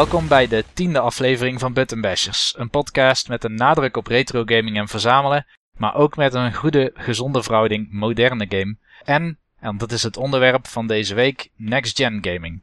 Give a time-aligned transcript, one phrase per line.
[0.00, 4.42] Welkom bij de tiende aflevering van Button Bashers, een podcast met een nadruk op retro
[4.44, 8.76] gaming en verzamelen, maar ook met een goede, gezonde verhouding moderne game.
[9.04, 12.62] En, en dat is het onderwerp van deze week, Next Gen Gaming.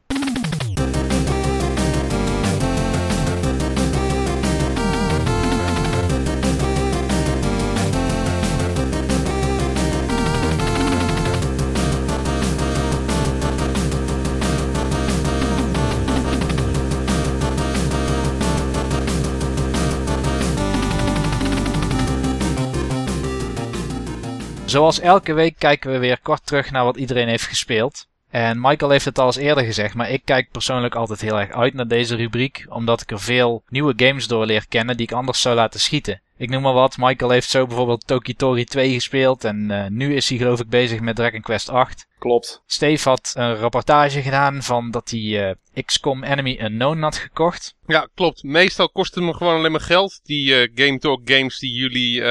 [24.68, 28.06] Zoals elke week kijken we weer kort terug naar wat iedereen heeft gespeeld.
[28.30, 31.50] En Michael heeft het al eens eerder gezegd, maar ik kijk persoonlijk altijd heel erg
[31.50, 35.12] uit naar deze rubriek, omdat ik er veel nieuwe games door leer kennen die ik
[35.12, 36.22] anders zou laten schieten.
[36.36, 40.28] Ik noem maar wat, Michael heeft zo bijvoorbeeld Tokitori 2 gespeeld en uh, nu is
[40.28, 42.06] hij geloof ik bezig met Dragon Quest 8.
[42.18, 42.62] Klopt.
[42.66, 47.74] Steve had een rapportage gedaan van dat hij uh, XCOM Enemy Unknown had gekocht.
[47.86, 48.42] Ja, klopt.
[48.42, 52.22] Meestal kost het me gewoon alleen maar geld, die uh, Game Talk games die jullie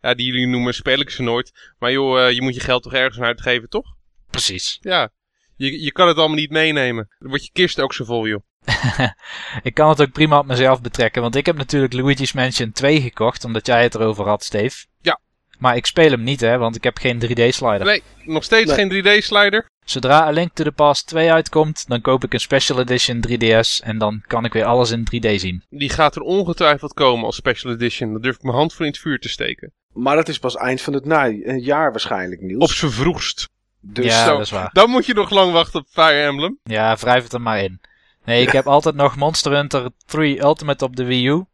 [0.00, 1.72] ja, die jullie noemen speel ik ze nooit.
[1.78, 3.96] Maar joh, uh, je moet je geld toch ergens aan uitgeven, toch?
[4.30, 4.78] Precies.
[4.80, 5.10] Ja,
[5.56, 7.08] je, je kan het allemaal niet meenemen.
[7.18, 8.42] Dan wordt je kist ook zo vol, joh.
[9.62, 13.00] ik kan het ook prima op mezelf betrekken, want ik heb natuurlijk Luigi's Mansion 2
[13.00, 14.86] gekocht, omdat jij het erover had, Steve.
[15.00, 15.20] Ja.
[15.58, 17.84] Maar ik speel hem niet, hè, want ik heb geen 3D-slider.
[17.84, 19.70] Nee, nog steeds geen 3D-slider.
[19.90, 23.84] Zodra A Link to the Past 2 uitkomt, dan koop ik een Special Edition 3DS
[23.84, 25.64] en dan kan ik weer alles in 3D zien.
[25.68, 28.12] Die gaat er ongetwijfeld komen als Special Edition.
[28.12, 29.72] Dan durf ik mijn hand voor in het vuur te steken.
[29.92, 32.62] Maar dat is pas eind van het jaar waarschijnlijk, Niels.
[32.62, 33.48] Op z'n vroegst.
[33.80, 34.70] Dus ja, zo, dat is waar.
[34.72, 36.58] Dan moet je nog lang wachten op Fire Emblem.
[36.62, 37.80] Ja, wrijf het er maar in.
[38.24, 41.44] Nee, ik heb altijd nog Monster Hunter 3 Ultimate op de Wii U.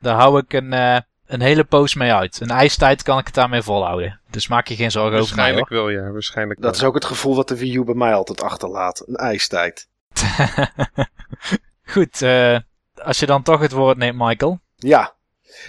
[0.00, 0.96] Daar hou ik een, uh,
[1.32, 2.40] een hele poos mee uit.
[2.40, 4.20] Een ijstijd kan ik het daarmee volhouden.
[4.30, 6.12] Dus maak je geen zorgen over mij Waarschijnlijk wel, ja.
[6.12, 9.04] Waarschijnlijk Dat is ook het gevoel wat de Wii U bij mij altijd achterlaat.
[9.06, 9.88] Een ijstijd.
[11.92, 12.58] Goed, uh,
[12.94, 14.60] als je dan toch het woord neemt, Michael.
[14.76, 15.14] Ja.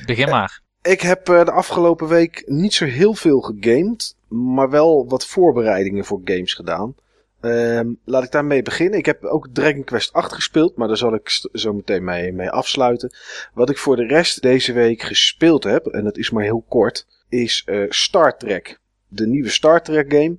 [0.06, 0.62] Begin maar.
[0.82, 6.06] Ik heb uh, de afgelopen week niet zo heel veel gegamed, maar wel wat voorbereidingen
[6.06, 6.96] voor games gedaan.
[7.46, 9.00] Uh, laat ik daarmee beginnen.
[9.00, 12.50] Ik heb ook Dragon Quest 8 gespeeld, maar daar zal ik zo meteen mee, mee
[12.50, 13.12] afsluiten.
[13.54, 17.08] Wat ik voor de rest deze week gespeeld heb, en dat is maar heel kort,
[17.30, 18.80] is uh, Star Trek.
[19.08, 20.38] De nieuwe Star Trek game.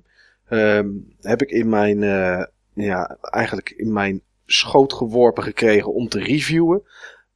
[0.49, 2.43] Um, heb ik in mijn, uh,
[2.73, 6.83] ja, eigenlijk in mijn schoot geworpen gekregen om te reviewen.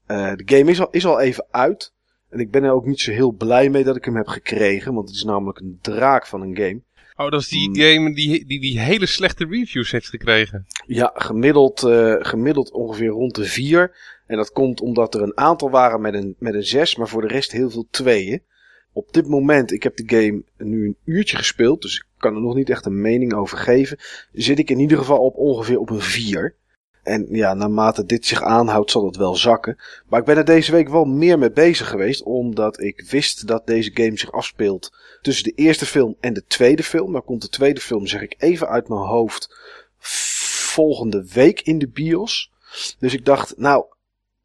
[0.07, 1.93] Uh, de game is al, is al even uit.
[2.29, 4.93] En ik ben er ook niet zo heel blij mee dat ik hem heb gekregen,
[4.93, 6.81] want het is namelijk een draak van een game.
[7.19, 10.65] Oh, dat is die game die, die, die hele slechte reviews heeft gekregen.
[10.85, 13.95] Ja, gemiddeld, uh, gemiddeld ongeveer rond de 4.
[14.27, 17.21] En dat komt omdat er een aantal waren met een, met een 6, maar voor
[17.21, 18.43] de rest heel veel tweeën.
[18.93, 22.41] Op dit moment, ik heb de game nu een uurtje gespeeld, dus ik kan er
[22.41, 23.97] nog niet echt een mening over geven.
[24.31, 26.55] Zit ik in ieder geval op ongeveer op een 4.
[27.03, 29.77] En ja, naarmate dit zich aanhoudt, zal het wel zakken.
[30.07, 33.67] Maar ik ben er deze week wel meer mee bezig geweest, omdat ik wist dat
[33.67, 37.11] deze game zich afspeelt tussen de eerste film en de tweede film.
[37.11, 39.55] Dan komt de tweede film, zeg ik even uit mijn hoofd,
[39.99, 42.51] volgende week in de bios.
[42.99, 43.85] Dus ik dacht, nou,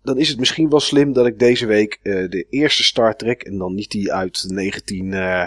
[0.03, 3.43] dan is het misschien wel slim dat ik deze week uh, de eerste Star Trek,
[3.43, 5.47] en dan niet die uit 19, uh,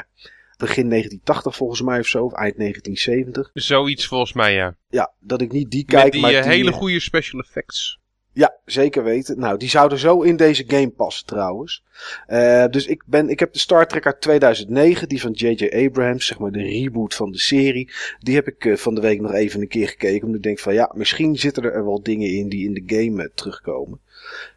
[0.57, 3.49] begin 1980 volgens mij of zo, of eind 1970.
[3.53, 4.75] Zoiets volgens mij, ja.
[4.89, 7.99] Ja, dat ik niet die kijk, Met die, maar uh, die, hele goede special effects.
[8.37, 9.39] Ja, zeker weten.
[9.39, 11.83] Nou, die zouden zo in deze game passen trouwens.
[12.27, 15.85] Uh, dus ik, ben, ik heb de Star Trek uit 2009, die van J.J.
[15.85, 17.91] Abrams, zeg maar de reboot van de serie.
[18.19, 20.21] Die heb ik uh, van de week nog even een keer gekeken.
[20.21, 23.23] Omdat ik denk van ja, misschien zitten er wel dingen in die in de game
[23.23, 23.99] uh, terugkomen.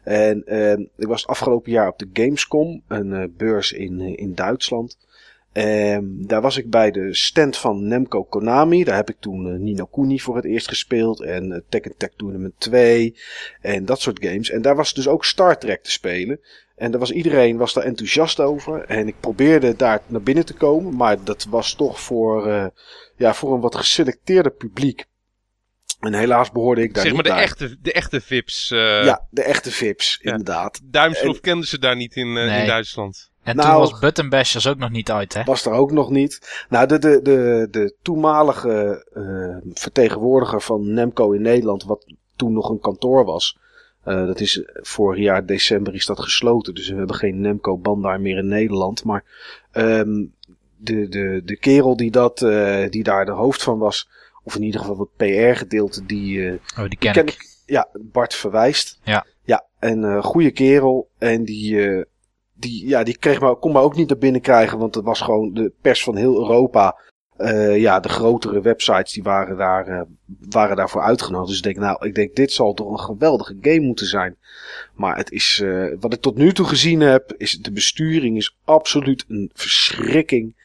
[0.03, 0.43] En
[0.97, 4.97] ik was het afgelopen jaar op de Gamescom, een beurs in, in Duitsland.
[5.53, 8.83] Um, daar was ik bij de stand van Nemco Konami.
[8.83, 11.21] Daar heb ik toen uh, Nino Kuni voor het eerst gespeeld.
[11.21, 13.15] En uh, Tekken Tag Tournament 2.
[13.61, 14.49] En dat soort games.
[14.49, 16.39] En daar was dus ook Star Trek te spelen.
[16.75, 18.83] En daar was iedereen was daar enthousiast over.
[18.83, 20.95] En ik probeerde daar naar binnen te komen.
[20.95, 22.65] Maar dat was toch voor, uh,
[23.15, 25.05] ja, voor een wat geselecteerde publiek.
[25.99, 27.47] En helaas behoorde ik daar zeg niet maar de bij.
[27.47, 28.71] echte, de echte VIPs.
[28.71, 28.79] Uh...
[29.03, 30.31] Ja, de echte VIPs, ja.
[30.31, 30.79] inderdaad.
[30.83, 31.41] Duimschroef en...
[31.41, 32.59] kenden ze daar niet in, uh, nee.
[32.59, 33.30] in Duitsland.
[33.43, 35.43] En nou, toen was Button Bashers ook nog niet uit, hè?
[35.43, 36.65] Was er ook nog niet.
[36.69, 42.05] Nou, de, de, de, de toenmalige uh, vertegenwoordiger van Nemco in Nederland, wat
[42.35, 43.57] toen nog een kantoor was.
[44.05, 46.73] Uh, dat is vorig jaar december is dat gesloten.
[46.75, 49.03] Dus we hebben geen Nemco Bandar meer in Nederland.
[49.03, 49.23] Maar
[49.73, 50.33] um,
[50.77, 54.09] de, de, de kerel die, dat, uh, die daar de hoofd van was,
[54.43, 57.33] of in ieder geval het PR-gedeelte, die, uh, oh, die ken, die ken ik.
[57.33, 57.49] ik.
[57.65, 58.99] Ja, Bart Verwijst.
[59.03, 59.25] Ja.
[59.43, 61.09] Ja, een goede kerel.
[61.17, 62.05] En die,
[62.61, 65.21] die, ja, die kreeg maar, kon maar ook niet naar binnen krijgen, want het was
[65.21, 66.99] gewoon de pers van heel Europa.
[67.37, 70.01] eh, ja, de grotere websites die waren, daar, eh,
[70.49, 71.47] waren daarvoor uitgenodigd.
[71.47, 74.35] Dus ik denk, nou, ik denk, dit zal toch een geweldige game moeten zijn.
[74.93, 78.57] Maar het is, eh, wat ik tot nu toe gezien heb, is de besturing is
[78.65, 80.55] absoluut een verschrikking.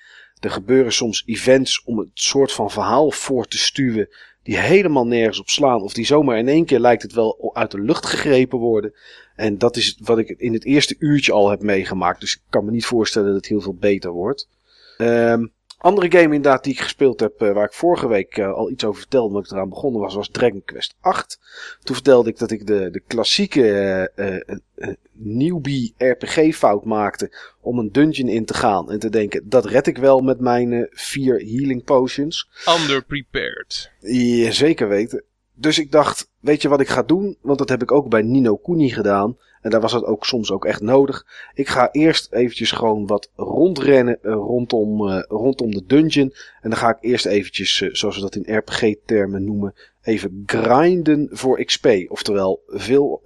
[0.40, 4.08] Er gebeuren soms events om het soort van verhaal voor te stuwen
[4.46, 5.82] die helemaal nergens op slaan.
[5.82, 8.94] Of die zomaar in één keer lijkt het wel uit de lucht gegrepen worden.
[9.34, 12.20] En dat is wat ik in het eerste uurtje al heb meegemaakt.
[12.20, 14.48] Dus ik kan me niet voorstellen dat het heel veel beter wordt.
[14.96, 15.44] Ehm
[15.78, 18.84] andere game inderdaad die ik gespeeld heb, uh, waar ik vorige week uh, al iets
[18.84, 21.40] over vertelde, omdat ik eraan begonnen was, was Dragon Quest 8.
[21.82, 27.92] Toen vertelde ik dat ik de, de klassieke uh, newbie RPG fout maakte om een
[27.92, 31.84] dungeon in te gaan en te denken, dat red ik wel met mijn vier healing
[31.84, 32.48] potions.
[32.80, 33.90] Underprepared.
[34.00, 35.24] Ja, zeker weten.
[35.54, 37.36] Dus ik dacht, weet je wat ik ga doen?
[37.40, 39.36] Want dat heb ik ook bij Nino Kuni gedaan.
[39.66, 41.26] En daar was het ook soms ook echt nodig.
[41.54, 46.34] Ik ga eerst eventjes gewoon wat rondrennen uh, rondom, uh, rondom de dungeon.
[46.60, 51.28] En dan ga ik eerst eventjes, uh, zoals we dat in RPG-termen noemen, even grinden
[51.30, 51.86] voor XP.
[52.08, 53.22] Oftewel veel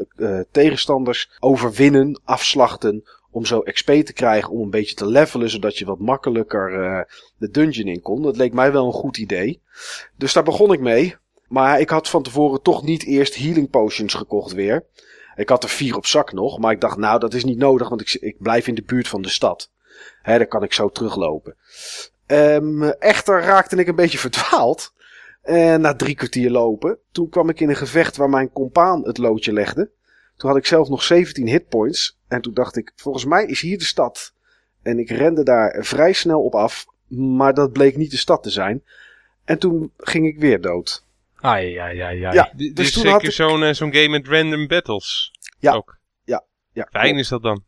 [0.50, 3.04] tegenstanders overwinnen, afslachten.
[3.30, 6.70] Om zo XP te krijgen, om een beetje te levelen, zodat je wat makkelijker
[7.36, 8.22] de dungeon in kon.
[8.22, 9.60] Dat leek mij wel een goed idee.
[10.16, 11.16] Dus daar begon ik mee.
[11.48, 14.84] Maar ik had van tevoren toch niet eerst healing potions gekocht weer.
[15.36, 17.88] Ik had er vier op zak nog, maar ik dacht, nou, dat is niet nodig,
[17.88, 19.70] want ik, ik blijf in de buurt van de stad.
[20.22, 21.56] Hè, dan kan ik zo teruglopen.
[22.26, 24.92] Um, echter raakte ik een beetje verdwaald.
[25.42, 29.06] En eh, na drie kwartier lopen, toen kwam ik in een gevecht waar mijn compaan
[29.06, 29.90] het loodje legde.
[30.36, 32.18] Toen had ik zelf nog 17 hitpoints.
[32.28, 34.34] En toen dacht ik, volgens mij is hier de stad.
[34.82, 38.50] En ik rende daar vrij snel op af, maar dat bleek niet de stad te
[38.50, 38.84] zijn.
[39.44, 41.04] En toen ging ik weer dood.
[41.40, 42.34] Ai, ai, ai, ai.
[42.34, 43.32] Ja, dus, dus toen zeker ik...
[43.32, 45.32] zo'n uh, zo'n game met random battles.
[45.58, 45.72] Ja.
[45.72, 45.98] Ook.
[46.24, 46.44] Ja.
[46.72, 47.64] ja Fijn is dat dan.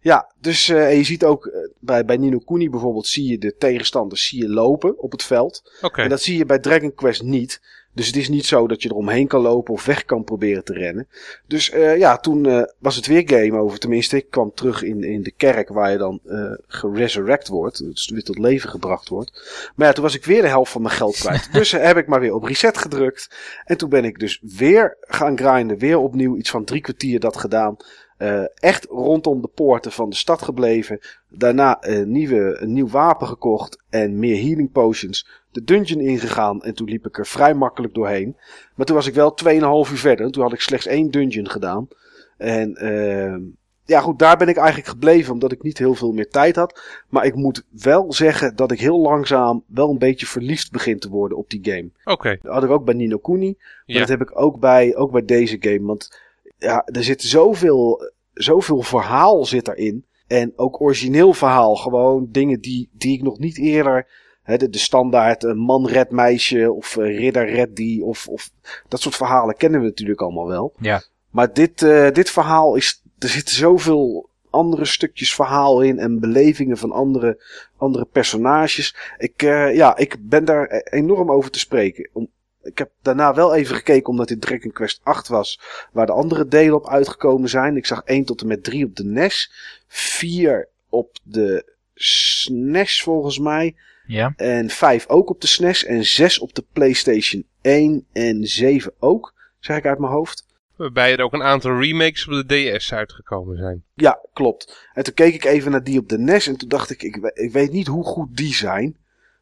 [0.00, 3.56] Ja, dus uh, je ziet ook uh, bij, bij Nino Kuni bijvoorbeeld zie je de
[3.56, 5.78] tegenstanders zie je lopen op het veld.
[5.80, 6.04] Okay.
[6.04, 7.60] En dat zie je bij Dragon Quest niet.
[7.94, 10.72] Dus het is niet zo dat je eromheen kan lopen of weg kan proberen te
[10.72, 11.08] rennen.
[11.46, 13.78] Dus uh, ja, toen uh, was het weer game over.
[13.78, 17.78] Tenminste, ik kwam terug in, in de kerk waar je dan uh, geresurrect wordt.
[17.78, 19.30] Dus weer tot leven gebracht wordt.
[19.76, 21.52] Maar ja, toen was ik weer de helft van mijn geld kwijt.
[21.52, 23.36] dus heb ik maar weer op reset gedrukt.
[23.64, 25.78] En toen ben ik dus weer gaan grinden.
[25.78, 27.76] Weer opnieuw iets van drie kwartier dat gedaan.
[28.18, 31.00] Uh, echt rondom de poorten van de stad gebleven.
[31.28, 35.26] Daarna een, nieuwe, een nieuw wapen gekocht en meer healing potions.
[35.54, 38.36] De dungeon ingegaan en toen liep ik er vrij makkelijk doorheen.
[38.74, 40.30] Maar toen was ik wel 2,5 uur verder.
[40.30, 41.88] Toen had ik slechts één dungeon gedaan.
[42.36, 43.36] En uh,
[43.84, 46.80] ja goed, daar ben ik eigenlijk gebleven omdat ik niet heel veel meer tijd had.
[47.08, 51.08] Maar ik moet wel zeggen dat ik heel langzaam wel een beetje verliefd begin te
[51.08, 51.90] worden op die game.
[51.98, 52.12] Oké.
[52.12, 52.38] Okay.
[52.42, 53.54] Dat had ik ook bij Nino Kuni.
[53.58, 53.98] Maar ja.
[53.98, 55.86] dat heb ik ook bij, ook bij deze game.
[55.86, 56.18] Want
[56.58, 60.04] ja, er zit zoveel, zoveel verhaal zit erin.
[60.26, 61.76] En ook origineel verhaal.
[61.76, 64.06] Gewoon dingen die, die ik nog niet eerder.
[64.44, 68.04] De, de standaard een man red meisje of uh, ridder red die.
[68.04, 68.50] Of, of
[68.88, 70.72] dat soort verhalen kennen we natuurlijk allemaal wel.
[70.78, 71.02] Ja.
[71.30, 73.02] Maar dit, uh, dit verhaal is.
[73.18, 77.42] Er zitten zoveel andere stukjes verhaal in en belevingen van andere,
[77.76, 78.96] andere personages.
[79.18, 79.40] Ik,
[79.72, 82.10] ja, ik ben daar enorm over te spreken.
[82.12, 82.28] Om,
[82.64, 85.60] ik heb daarna wel even gekeken omdat dit Dragon Quest 8 was.
[85.92, 87.76] Waar de andere delen op uitgekomen zijn.
[87.76, 89.52] Ik zag 1 tot en met 3 op de NES.
[89.86, 93.76] 4 op de SNES volgens mij.
[94.06, 94.32] Ja.
[94.36, 95.84] En 5 ook op de SNES.
[95.84, 99.34] En 6 op de PlayStation 1 en 7 ook.
[99.60, 100.46] Zeg ik uit mijn hoofd.
[100.76, 103.84] Waarbij er ook een aantal remakes op de DS uitgekomen zijn.
[103.94, 104.88] Ja, klopt.
[104.92, 106.46] En toen keek ik even naar die op de NES.
[106.46, 108.96] En toen dacht ik, ik, ik weet niet hoe goed die zijn.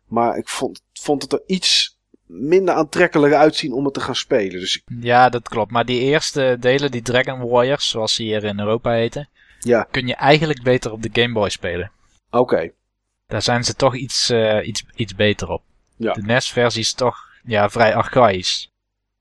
[0.07, 4.61] Maar ik vond, vond het er iets minder aantrekkelijk uitzien om het te gaan spelen.
[4.61, 4.83] Dus ik...
[5.01, 5.71] Ja, dat klopt.
[5.71, 9.29] Maar die eerste delen, die Dragon Warriors, zoals ze hier in Europa heten,
[9.59, 9.87] ja.
[9.91, 11.91] kun je eigenlijk beter op de Game Boy spelen.
[12.31, 12.39] Oké.
[12.39, 12.73] Okay.
[13.33, 15.63] Daar zijn ze toch iets, uh, iets, iets beter op.
[15.97, 16.13] Ja.
[16.13, 18.73] De NES-versie is toch ja, vrij archaïs.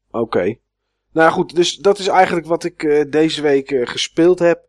[0.07, 0.17] Oké.
[0.23, 0.59] Okay.
[1.11, 4.59] Nou goed, dus dat is eigenlijk wat ik uh, deze week uh, gespeeld heb.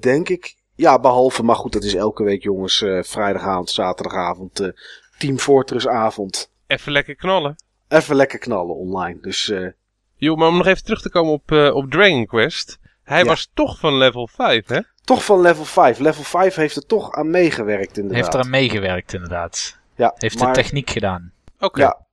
[0.00, 0.56] denk ik.
[0.74, 2.84] Ja, behalve, maar goed, dat is elke week jongens.
[3.00, 4.72] vrijdagavond, zaterdagavond,
[5.18, 6.50] Team Fortress avond.
[6.66, 7.56] Even lekker knallen.
[7.88, 9.20] Even lekker knallen online.
[9.20, 9.68] Dus, uh...
[10.16, 12.78] Jo, maar om nog even terug te komen op, uh, op Dragon Quest.
[13.02, 13.24] Hij ja.
[13.24, 14.80] was toch van level 5, hè?
[15.04, 15.98] Toch van level 5.
[15.98, 18.22] Level 5 heeft er toch aan meegewerkt, inderdaad.
[18.22, 19.78] Heeft er aan meegewerkt, inderdaad.
[19.94, 20.54] Ja, heeft maar...
[20.54, 21.32] de techniek gedaan.
[21.54, 21.64] Oké.
[21.64, 21.84] Okay.
[21.84, 22.06] Ja.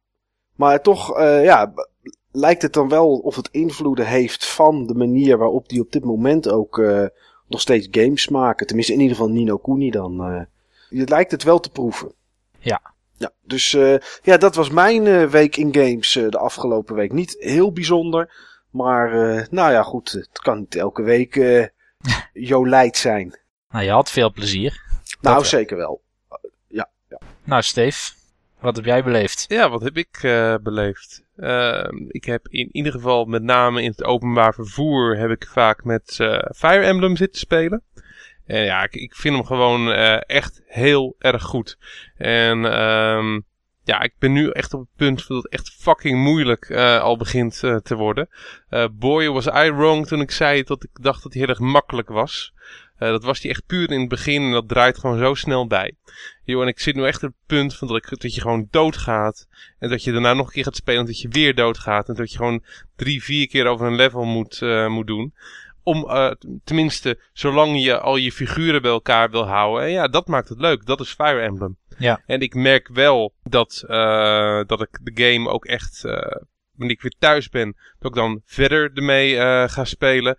[0.56, 1.74] Maar toch, uh, ja,
[2.32, 6.03] lijkt het dan wel of het invloeden heeft van de manier waarop die op dit
[6.03, 6.77] moment ook
[7.48, 8.67] nog steeds games maken.
[8.67, 10.48] Tenminste, in ieder geval Nino Kuni dan.
[10.89, 12.13] het lijkt het wel te proeven.
[12.60, 12.82] Ja.
[13.17, 13.72] Ja, dus
[14.22, 17.13] ja, dat was mijn week in games de afgelopen week.
[17.13, 18.34] Niet heel bijzonder,
[18.72, 19.12] maar
[19.51, 21.36] nou ja, goed, het kan niet elke week
[22.51, 23.39] jolijt zijn.
[23.70, 24.82] Nou, je had veel plezier.
[25.22, 26.01] Nou, zeker wel.
[26.68, 27.20] Ja, ja.
[27.44, 28.12] Nou, Steve,
[28.60, 29.46] Wat heb jij beleefd?
[29.48, 31.24] Ja, wat heb ik uh, beleefd?
[31.36, 35.84] Uh, ik heb in ieder geval met name in het openbaar vervoer heb ik vaak
[35.84, 37.84] met uh, Fire Emblem zitten spelen.
[38.46, 41.77] En ja, ik, ik vind hem gewoon echt heel erg goed.
[42.18, 43.46] En um,
[43.88, 47.17] ja, ik ben nu echt op het punt dat het echt fucking moeilijk uh, al
[47.17, 48.29] begint uh, te worden.
[48.70, 51.60] Uh, boy, was I wrong toen ik zei dat ik dacht dat hij heel erg
[51.60, 52.53] makkelijk was.
[52.98, 55.96] dat was hij echt puur in het begin en dat draait gewoon zo snel bij.
[56.44, 58.67] Yo, en ik zit nu echt op het punt van dat, ik, dat je gewoon
[58.72, 59.48] doodgaat.
[59.79, 62.10] En dat je daarna nog een keer gaat spelen en dat je weer doodgaat.
[62.10, 62.63] En dat je gewoon
[62.96, 65.34] drie, vier keer over een level moet, moet doen
[65.88, 66.08] om
[66.63, 69.84] tenminste, zolang je al je figuren bij elkaar wil houden.
[69.84, 70.86] En ja, dat maakt het leuk.
[70.86, 71.77] Dat is Fire Emblem.
[71.98, 72.22] Ja.
[72.25, 76.13] En ik merk wel dat, uh, dat ik de game ook echt, uh,
[76.72, 79.36] wanneer ik weer thuis ben, dat ik dan verder ermee
[79.70, 80.38] ga spelen.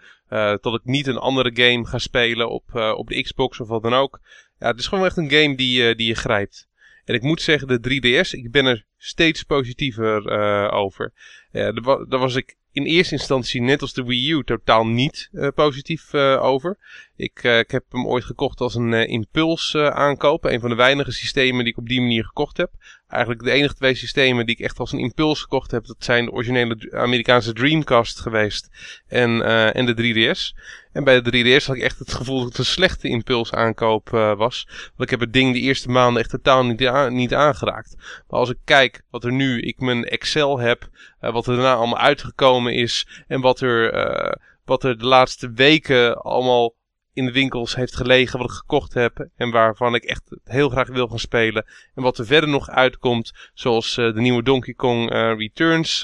[0.60, 3.94] dat ik niet een andere game ga spelen op, op de Xbox of wat dan
[3.94, 4.20] ook.
[4.58, 6.68] Ja, het is gewoon echt een game die, die je grijpt.
[7.04, 10.30] En ik moet zeggen, de 3DS, ik ben er steeds positiever
[10.70, 11.12] over.
[11.52, 15.48] Ja, daar, was ik in eerste instantie, net als de Wii U, totaal niet uh,
[15.54, 16.78] positief uh, over.
[17.16, 20.44] Ik, uh, ik heb hem ooit gekocht als een impuls aankoop.
[20.44, 22.70] Een van de weinige systemen die ik op die manier gekocht heb.
[23.08, 26.24] Eigenlijk de enige twee systemen die ik echt als een impuls gekocht heb, dat zijn
[26.24, 28.68] de originele Amerikaanse Dreamcast geweest
[29.06, 30.54] en, en de 3DS.
[30.92, 34.36] En bij de 3DS had ik echt het gevoel dat het een slechte impulsaankoop uh,
[34.36, 34.66] was.
[34.68, 37.94] Want ik heb het ding de eerste maanden echt totaal niet, niet aangeraakt.
[37.96, 40.88] Maar als ik kijk wat er nu, ik mijn Excel heb,
[41.20, 43.24] uh, wat er daarna allemaal uitgekomen is.
[43.26, 44.32] En wat er, uh,
[44.64, 46.74] wat er de laatste weken allemaal
[47.12, 49.28] in de winkels heeft gelegen, wat ik gekocht heb.
[49.36, 51.66] En waarvan ik echt heel graag wil gaan spelen.
[51.94, 56.00] En wat er verder nog uitkomt, zoals de nieuwe Donkey Kong Returns.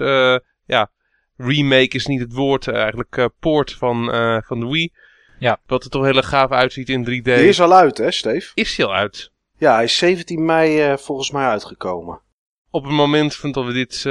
[0.67, 0.91] ja,
[1.37, 4.93] remake is niet het woord, eh, eigenlijk uh, poort van, uh, van de Wii.
[5.39, 5.61] Ja.
[5.67, 7.23] Wat er toch heel gaaf uitziet in 3D.
[7.23, 8.51] Die is al uit, hè, Steve?
[8.55, 9.33] Is die al uit?
[9.59, 12.21] Ja, hij is 17 mei uh, volgens mij uitgekomen.
[12.71, 14.03] Op het moment van dat we dit,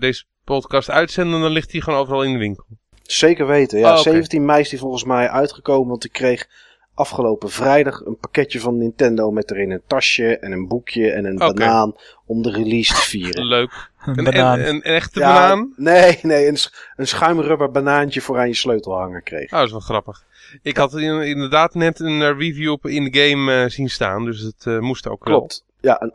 [0.00, 2.64] deze podcast uitzenden, dan ligt hij gewoon overal in de winkel.
[3.02, 3.92] Zeker weten, ja.
[3.92, 4.12] Oh, okay.
[4.12, 6.48] 17 mei is die volgens mij uitgekomen, want ik kreeg
[6.94, 11.34] afgelopen vrijdag een pakketje van Nintendo met erin een tasje en een boekje en een
[11.34, 11.52] okay.
[11.52, 11.94] banaan
[12.26, 13.46] om de release te vieren.
[13.56, 13.90] Leuk.
[14.04, 15.72] Een, een, een, een echte ja, banaan?
[15.76, 16.56] Nee, nee, een,
[16.96, 19.52] een schuimrubber banaantje voor aan je sleutelhanger kreeg.
[19.52, 20.24] Oh, dat is wel grappig.
[20.62, 24.64] Ik had inderdaad net een review op in de game uh, zien staan, dus het
[24.64, 25.64] uh, moest ook Klopt.
[25.80, 26.12] Ja, een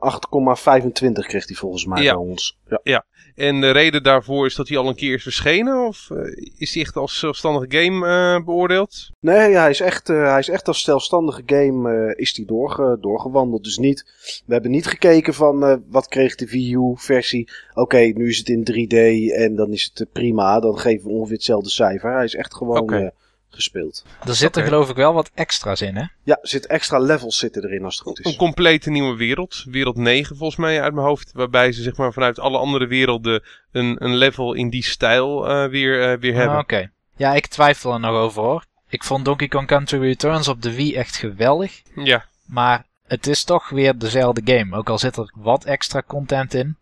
[1.19, 2.13] 8,25 kreeg hij volgens mij ja.
[2.13, 2.57] bij ons.
[2.67, 2.79] Ja.
[2.83, 3.05] ja.
[3.35, 5.87] En de reden daarvoor is dat hij al een keer is verschenen?
[5.87, 6.19] Of uh,
[6.57, 9.09] is hij echt als zelfstandige game uh, beoordeeld?
[9.19, 13.63] Nee, hij, is echt, uh, hij is echt als zelfstandige game is die doorge, doorgewandeld.
[13.63, 14.05] Dus niet,
[14.45, 17.49] we hebben niet gekeken van wat kreeg de Wii U versie.
[17.69, 18.97] Oké, okay, nu is het in 3D
[19.35, 20.59] en dan is het prima.
[20.59, 22.13] Dan geven we ongeveer hetzelfde cijfer.
[22.13, 22.79] Hij is echt gewoon...
[22.79, 23.11] Okay
[23.55, 24.05] gespeeld.
[24.25, 24.73] Er zitten okay.
[24.73, 26.03] geloof ik wel wat extra's in, hè?
[26.23, 28.25] Ja, zit extra levels zitten erin als het goed is.
[28.25, 29.63] Een complete nieuwe wereld.
[29.69, 31.31] Wereld 9 volgens mij uit mijn hoofd.
[31.33, 35.69] Waarbij ze zeg maar vanuit alle andere werelden een, een level in die stijl uh,
[35.69, 36.55] weer, uh, weer hebben.
[36.55, 36.73] Ah, Oké.
[36.73, 36.89] Okay.
[37.15, 38.65] Ja, ik twijfel er nog over hoor.
[38.89, 41.81] Ik vond Donkey Kong Country Returns op de Wii echt geweldig.
[41.95, 42.25] Ja.
[42.45, 44.75] Maar het is toch weer dezelfde game.
[44.77, 46.77] Ook al zit er wat extra content in.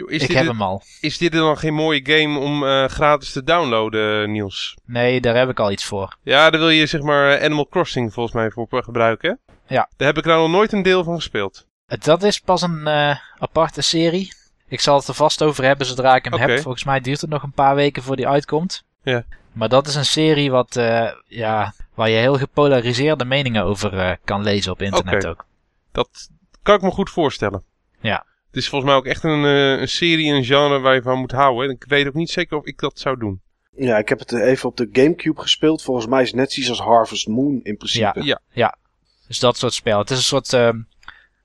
[0.00, 0.82] Yo, ik heb hem al.
[1.00, 4.76] Is dit dan geen mooie game om uh, gratis te downloaden, Niels?
[4.84, 6.16] Nee, daar heb ik al iets voor.
[6.22, 9.38] Ja, daar wil je zeg maar Animal Crossing volgens mij voor gebruiken.
[9.66, 9.88] Ja.
[9.96, 11.66] Daar heb ik nou nog nooit een deel van gespeeld.
[11.86, 14.32] Dat is pas een uh, aparte serie.
[14.68, 16.50] Ik zal het er vast over hebben zodra ik hem okay.
[16.50, 16.60] heb.
[16.60, 18.84] Volgens mij duurt het nog een paar weken voor die uitkomt.
[19.02, 19.24] Ja.
[19.52, 24.42] Maar dat is een serie wat, uh, ja, waar je heel gepolariseerde meningen over kan
[24.42, 25.30] lezen op internet okay.
[25.30, 25.46] ook.
[25.92, 26.28] Dat
[26.62, 27.62] kan ik me goed voorstellen.
[28.00, 28.28] Ja.
[28.50, 31.18] Het is volgens mij ook echt een, uh, een serie, een genre waar je van
[31.18, 31.68] moet houden.
[31.68, 33.40] En ik weet ook niet zeker of ik dat zou doen.
[33.76, 35.82] Ja, ik heb het even op de Gamecube gespeeld.
[35.82, 38.22] Volgens mij is het net zoiets als Harvest Moon in principe.
[38.22, 38.40] Ja, ja.
[38.52, 38.76] ja.
[39.26, 39.98] Dus dat soort spel.
[39.98, 40.70] Het is een soort uh,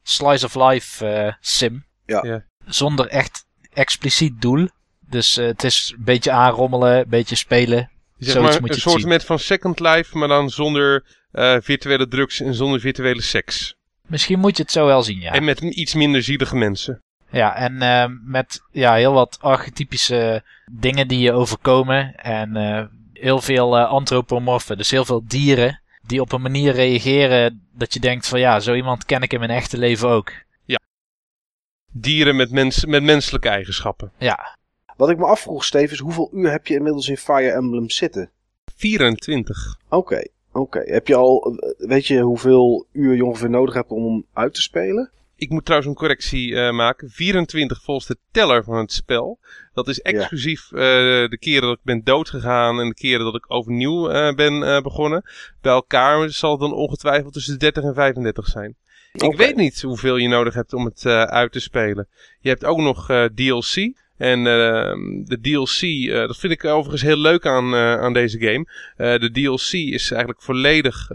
[0.04, 1.86] slice of life uh, sim.
[2.06, 2.24] Ja.
[2.24, 2.46] ja.
[2.66, 4.68] Zonder echt expliciet doel.
[5.10, 7.92] Dus het is een beetje aanrommelen, een beetje spelen.
[8.18, 11.06] Zeg Zoiets maar, moet je een soort met van Second Life, maar dan zonder
[11.62, 13.76] virtuele drugs en zonder virtuele seks.
[14.06, 15.32] Misschien moet je het zo wel zien, ja.
[15.32, 17.02] En met iets minder zielige mensen.
[17.30, 22.16] Ja, en uh, met ja, heel wat archetypische dingen die je overkomen.
[22.16, 27.68] En uh, heel veel uh, antropomorfen, dus heel veel dieren die op een manier reageren
[27.74, 30.32] dat je denkt van ja, zo iemand ken ik in mijn echte leven ook.
[30.66, 30.80] Ja.
[31.92, 34.12] Dieren met, mens, met menselijke eigenschappen.
[34.18, 34.58] Ja.
[34.98, 38.30] Wat ik me afvroeg, Steven, is hoeveel uur heb je inmiddels in Fire Emblem zitten?
[38.76, 39.78] 24.
[39.86, 39.96] Oké.
[39.96, 40.30] Okay.
[40.56, 40.94] Oké, okay.
[40.94, 44.62] heb je al, weet je hoeveel uur je ongeveer nodig hebt om hem uit te
[44.62, 45.12] spelen?
[45.36, 47.10] Ik moet trouwens een correctie uh, maken.
[47.10, 49.40] 24 volgens de teller van het spel.
[49.74, 50.78] Dat is exclusief ja.
[50.78, 54.84] uh, de keren dat ik ben doodgegaan en de keren dat ik overnieuw uh, ben
[54.84, 55.24] begonnen.
[55.62, 58.76] Bij elkaar zal het dan ongetwijfeld tussen de 30 en 35 zijn.
[59.16, 62.08] Ik weet niet hoeveel je nodig hebt om het eh, uit te spelen.
[62.40, 63.94] Je hebt ook nog eh, DLC.
[64.18, 68.40] En ehm, de DLC, eh, dat vind ik overigens heel leuk aan, eh, aan deze
[68.40, 68.68] game.
[68.96, 71.10] Eh, de DLC is eigenlijk volledig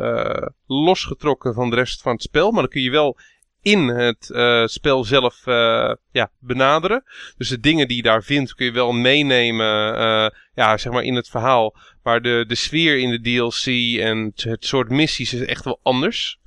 [0.66, 2.50] losgetrokken van de rest van het spel.
[2.50, 3.18] Maar dan kun je wel
[3.62, 7.04] in het eh, spel zelf eh, ja, benaderen.
[7.36, 11.02] Dus de dingen die je daar vindt kun je wel meenemen eh, ja, zeg maar
[11.02, 11.76] in het verhaal.
[12.02, 15.80] Maar de, de sfeer in de DLC en het, het soort missies is echt wel
[15.82, 16.38] anders.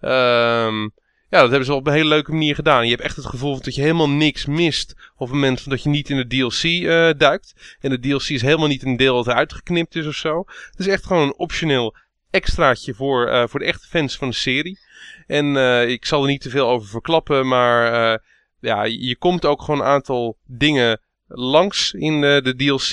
[0.00, 0.88] Ehm
[1.32, 2.84] ja, dat hebben ze op een hele leuke manier gedaan.
[2.84, 5.88] Je hebt echt het gevoel dat je helemaal niks mist op het moment dat je
[5.88, 7.76] niet in de DLC eh, duikt.
[7.80, 10.44] En de DLC is helemaal niet een deel dat eruit geknipt is of zo.
[10.70, 11.96] Het is echt gewoon een optioneel
[12.30, 14.78] extraatje voor, eh, voor de echte fans van de serie.
[15.26, 18.20] En eh, ik zal er niet te veel over verklappen, maar
[18.60, 22.90] ja, je komt ook gewoon een aantal dingen langs in de DLC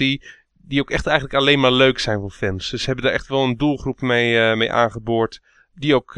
[0.53, 2.69] die ook echt eigenlijk alleen maar leuk zijn voor fans.
[2.69, 5.41] Dus ze hebben er echt wel een doelgroep mee, mee aangeboord
[5.74, 6.13] die ook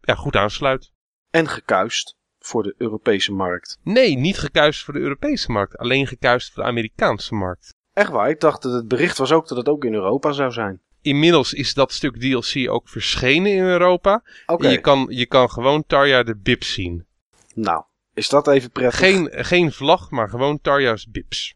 [0.00, 0.92] ja, goed aansluit.
[1.30, 3.78] En gekuist voor de Europese markt.
[3.82, 5.78] Nee, niet gekuist voor de Europese markt.
[5.78, 7.74] Alleen gekuist voor de Amerikaanse markt.
[7.92, 10.52] Echt waar, ik dacht dat het bericht was ook dat het ook in Europa zou
[10.52, 10.80] zijn.
[11.02, 14.22] Inmiddels is dat stuk DLC ook verschenen in Europa.
[14.46, 17.06] Oké, En je kan, je kan gewoon Tarja de Bips zien.
[17.54, 17.84] nou,
[18.14, 18.98] is dat even prettig?
[18.98, 21.54] Geen, geen vlag, maar gewoon Tarja's Bips.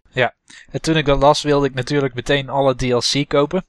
[0.71, 3.65] En toen ik dat las, wilde ik natuurlijk meteen alle DLC kopen.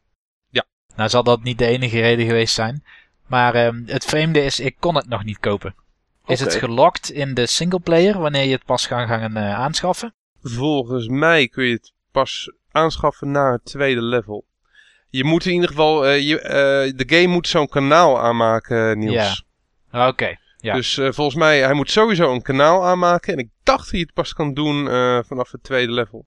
[0.50, 0.66] Ja.
[0.96, 2.84] Nou zal dat niet de enige reden geweest zijn.
[3.28, 5.76] Maar ehm, het vreemde is, ik kon het nog niet kopen.
[6.28, 10.14] Is het gelokt in de singleplayer wanneer je het pas gaan gaan eh, aanschaffen?
[10.42, 14.46] Volgens mij kun je het pas aanschaffen na het tweede level.
[15.10, 16.54] Je moet in ieder geval, eh, je, eh,
[16.96, 19.46] de game moet zo'n kanaal aanmaken, Niels.
[19.92, 20.08] Ja.
[20.08, 20.38] Oké.
[20.58, 20.74] Ja.
[20.74, 23.34] Dus volgens mij, hij moet sowieso een kanaal aanmaken.
[23.34, 24.86] En ik dacht dat hij het pas kan doen
[25.26, 26.26] vanaf het tweede level.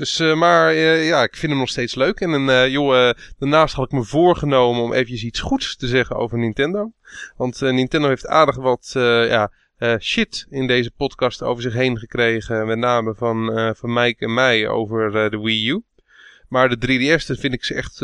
[0.00, 2.20] Dus, eh, maar eh, ja, ik vind hem nog steeds leuk.
[2.20, 6.38] En eh, joh, daarnaast had ik me voorgenomen om eventjes iets goeds te zeggen over
[6.38, 6.92] Nintendo.
[7.36, 8.90] Want Nintendo heeft aardig wat
[9.28, 9.52] ja,
[9.98, 12.66] shit in deze podcast over zich heen gekregen.
[12.66, 15.82] Met name van, van Mike en mij over de Wii U.
[16.48, 17.98] Maar de 3DS, daar vind ik ze echt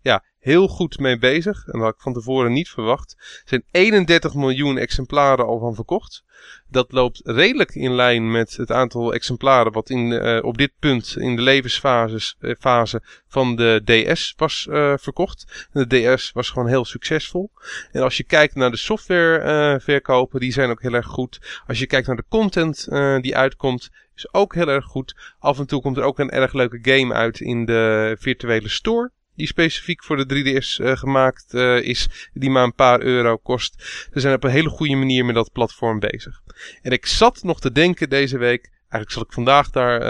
[0.00, 1.66] ja, heel goed mee bezig.
[1.66, 3.16] En had ik van tevoren niet verwacht.
[3.18, 6.24] Er zijn 31 miljoen exemplaren al van verkocht.
[6.68, 11.16] Dat loopt redelijk in lijn met het aantal exemplaren wat in, eh, op dit punt
[11.16, 15.68] in de levensfase eh, fase van de DS was eh, verkocht.
[15.72, 17.50] De DS was gewoon heel succesvol.
[17.92, 21.62] En als je kijkt naar de softwareverkopen, verkopen, die zijn ook heel erg goed.
[21.66, 25.16] Als je kijkt naar de content eh, die uitkomt, is ook heel erg goed.
[25.38, 29.10] Af en toe komt er ook een erg leuke game uit in de virtuele store.
[29.40, 32.30] Die specifiek voor de 3DS eh, gemaakt eh, is.
[32.32, 33.74] Die maar een paar euro kost.
[34.12, 36.40] Ze zijn op een hele goede manier met dat platform bezig.
[36.82, 38.70] En ik zat nog te denken deze week.
[38.80, 40.00] Eigenlijk zat ik vandaag daar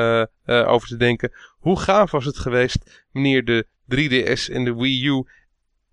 [0.44, 1.32] eh, over te denken.
[1.58, 5.24] Hoe gaaf was het geweest wanneer de 3DS en de Wii U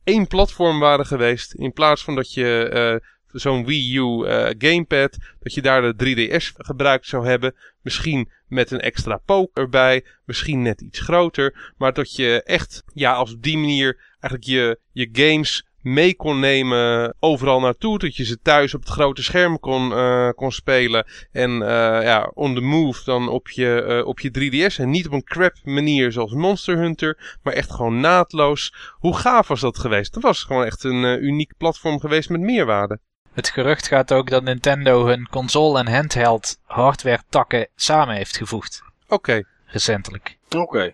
[0.03, 1.53] één platform waren geweest.
[1.53, 4.25] In plaats van dat je zo'n Wii U
[4.57, 7.55] gamepad, dat je daar de 3DS gebruikt zou hebben.
[7.81, 11.73] Misschien met een extra poke erbij, misschien net iets groter.
[11.77, 16.39] Maar dat je echt, ja, als op die manier eigenlijk je, je games mee kon
[16.39, 17.99] nemen overal naartoe.
[17.99, 21.05] Dat je ze thuis op het grote scherm kon, eh, kon spelen.
[21.31, 24.77] En eh, ja, on the move dan op je, eh, op je 3DS.
[24.77, 27.37] En niet op een crap manier zoals Monster Hunter.
[27.43, 28.73] Maar echt gewoon naadloos.
[28.93, 30.13] Hoe gaaf was dat geweest?
[30.13, 32.99] Dat was gewoon echt een uniek platform geweest met meerwaarde.
[33.37, 38.81] Het gerucht gaat ook dat Nintendo hun console en handheld hardware takken samen heeft gevoegd.
[39.07, 39.43] Oké.
[39.65, 40.37] Recentelijk.
[40.57, 40.93] Oké.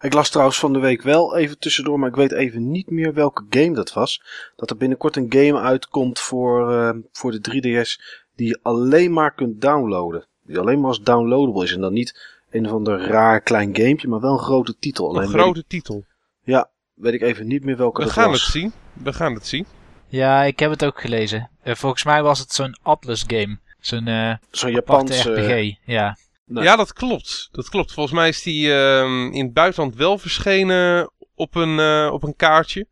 [0.00, 3.14] Ik las trouwens van de week wel even tussendoor, maar ik weet even niet meer
[3.14, 4.22] welke game dat was.
[4.56, 8.00] Dat er binnenkort een game uitkomt voor, eh, voor de 3DS
[8.36, 10.26] die je alleen maar kunt downloaden.
[10.42, 14.08] Die alleen maar als downloadable is en dan niet een of ander raar klein gamepje,
[14.08, 15.08] maar wel een grote titel.
[15.08, 16.04] Alleen Een ik- grote titel.
[16.42, 18.42] ja, weet ik even niet meer welke We dat gaan was.
[18.42, 18.72] het zien.
[18.92, 19.66] We gaan het zien.
[20.08, 21.50] Ja, ik heb het ook gelezen.
[21.62, 23.58] Eh, volgens mij was het zo'n Atlas game.
[23.80, 25.32] Zo'n eh Zo'n Japanse...
[25.32, 25.76] RPG.
[25.84, 26.16] Ja.
[26.46, 26.64] Nee.
[26.64, 27.48] Ja, dat klopt.
[27.52, 27.92] Dat klopt.
[27.92, 32.36] Volgens mij is die ehm, in het buitenland wel verschenen op een, eh, op een
[32.36, 32.86] kaartje.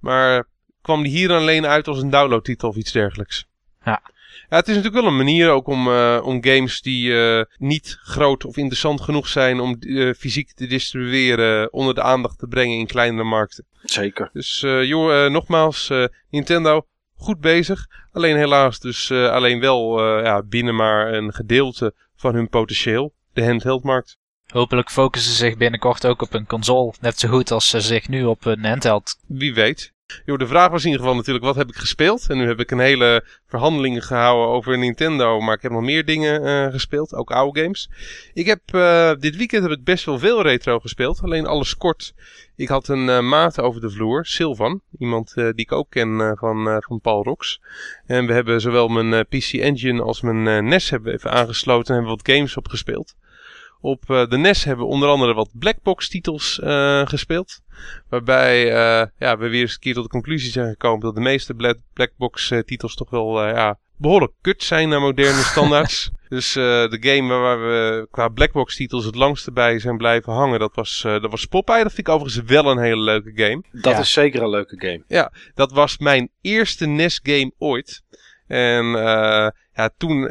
[0.00, 0.44] Maar
[0.82, 3.46] kwam die hier alleen uit als een downloadtitel of iets dergelijks.
[3.84, 4.02] Ja.
[4.52, 7.98] Ja, het is natuurlijk wel een manier ook om, eh, om games die eh, niet
[8.02, 12.78] groot of interessant genoeg zijn om eh, fysiek te distribueren onder de aandacht te brengen
[12.78, 13.66] in kleinere markten.
[13.82, 14.30] Zeker.
[14.32, 16.86] Dus eh, joh, nogmaals, eh, Nintendo,
[17.16, 17.86] goed bezig.
[18.12, 23.12] Alleen helaas dus eh, alleen wel eh, ja, binnen maar een gedeelte van hun potentieel.
[23.32, 24.18] De handheldmarkt.
[24.46, 26.94] Hopelijk focussen ze zich binnenkort ook op een console.
[27.00, 29.16] Net zo goed als ze zich nu op een handheld.
[29.26, 29.92] Wie weet.
[30.24, 32.28] Jo, de vraag was in ieder geval natuurlijk, wat heb ik gespeeld?
[32.28, 36.04] En nu heb ik een hele verhandeling gehouden over Nintendo, maar ik heb nog meer
[36.04, 37.90] dingen uh, gespeeld, ook oude games.
[38.32, 42.14] Ik heb, uh, dit weekend heb ik best wel veel retro gespeeld, alleen alles kort.
[42.56, 46.82] Ik had een uh, maat over de vloer, Silvan, iemand die ik ook ken van,
[46.82, 47.60] van Paul Rox.
[48.06, 52.16] En we hebben zowel mijn PC Engine als mijn NES hebben even aangesloten en hebben
[52.16, 53.14] wat games opgespeeld.
[53.84, 57.60] Op uh, de NES hebben we onder andere wat Blackbox titels uh, gespeeld.
[58.08, 61.20] Waarbij uh, ja, we weer eens een keer tot de conclusie zijn gekomen dat de
[61.20, 66.10] meeste Blackbox titels toch wel ja, behoorlijk kut zijn naar moderne standaards.
[66.28, 70.74] dus de game waar we qua Blackbox titels het langste bij zijn blijven hangen, dat
[70.74, 71.82] was, dat was Popeye.
[71.82, 73.62] Dat vind ik overigens wel een hele leuke game.
[73.72, 75.04] Dat is zeker een leuke game.
[75.06, 78.02] Ja, dat was mijn eerste NES game ooit.
[78.46, 78.84] En
[79.74, 80.30] ja, toen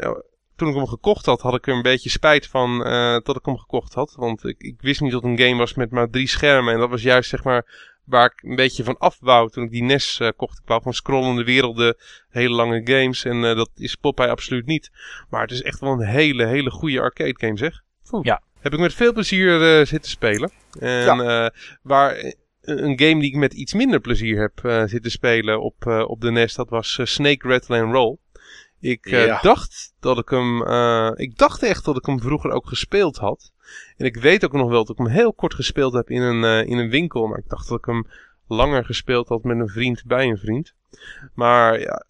[0.62, 3.44] toen ik hem gekocht had, had ik er een beetje spijt van uh, dat ik
[3.44, 4.14] hem gekocht had.
[4.16, 6.72] Want ik, ik wist niet dat het een game was met maar drie schermen.
[6.74, 9.82] En dat was juist zeg maar waar ik een beetje van afbouw toen ik die
[9.82, 10.58] NES uh, kocht.
[10.58, 11.96] Ik wou van scrollende werelden,
[12.28, 13.24] hele lange games.
[13.24, 14.90] En uh, dat is Popeye absoluut niet.
[15.30, 17.82] Maar het is echt wel een hele, hele goede arcade game zeg.
[18.22, 18.42] Ja.
[18.60, 20.50] Heb ik met veel plezier zitten spelen.
[20.78, 21.52] En ja.
[21.82, 26.30] waar een game die ik met iets minder plezier heb zitten spelen op, op de
[26.30, 28.18] NES, dat was Snake Rattle and Roll.
[28.82, 30.62] Ik uh, dacht dat ik hem.
[30.62, 33.52] Uh, ik dacht echt dat ik hem vroeger ook gespeeld had.
[33.96, 36.42] En ik weet ook nog wel dat ik hem heel kort gespeeld heb in een,
[36.42, 37.26] uh, in een winkel.
[37.26, 38.06] Maar ik dacht dat ik hem
[38.46, 40.74] langer gespeeld had met een vriend bij een vriend.
[41.34, 42.04] Maar ja,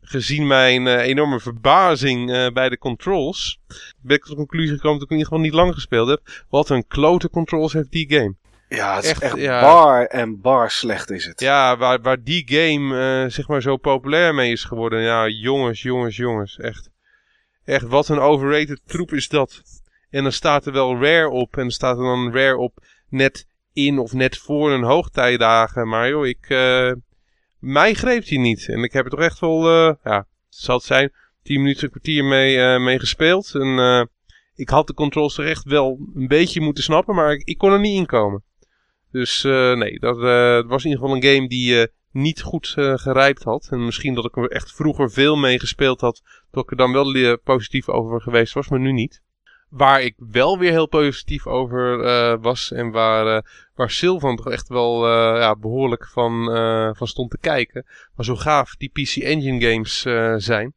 [0.00, 3.60] gezien mijn enorme verbazing bij de controls.
[4.00, 6.44] ben ik tot de conclusie gekomen dat ik in ieder geval niet lang gespeeld heb.
[6.48, 8.34] Wat een klote controls heeft die game.
[8.68, 11.40] Ja, het is echt, bar en bar slecht is het.
[11.40, 15.00] Ja, waar, waar die game uh, zeg maar zo populair mee is geworden.
[15.00, 16.58] Ja, jongens, jongens, jongens.
[16.58, 16.90] Echt,
[17.64, 19.62] echt wat een overrated troep is dat.
[20.10, 21.56] En dan staat er wel rare op.
[21.56, 25.88] En dan staat er dan rare op net in of net voor een hoogtijdagen.
[25.88, 26.48] Maar joh, ik...
[26.48, 26.92] Uh,
[27.58, 28.68] mij greep die niet.
[28.68, 29.86] En ik heb er toch echt wel...
[29.88, 31.12] Uh, ja, het zal het zijn...
[31.42, 33.54] 10 minuten, een kwartier mee, mee gespeeld.
[33.54, 34.08] En
[34.54, 37.14] ik had de controls er echt wel een beetje moeten snappen.
[37.14, 38.42] Maar ik, ik kon er niet in komen.
[39.14, 42.68] Dus uh, nee, dat uh, was in ieder geval een game die uh, niet goed
[42.76, 43.68] gerijpt had.
[43.70, 46.92] En misschien dat ik er echt vroeger veel mee gespeeld had, dat ik er dan
[46.92, 49.22] wel positief over geweest was, maar nu niet.
[49.68, 51.98] Waar ik wel weer heel positief over
[52.40, 56.44] was en waar, waar Sylvan toch echt wel ja, behoorlijk van,
[56.96, 60.00] van stond te kijken, was zo gaaf die PC Engine games
[60.44, 60.74] zijn.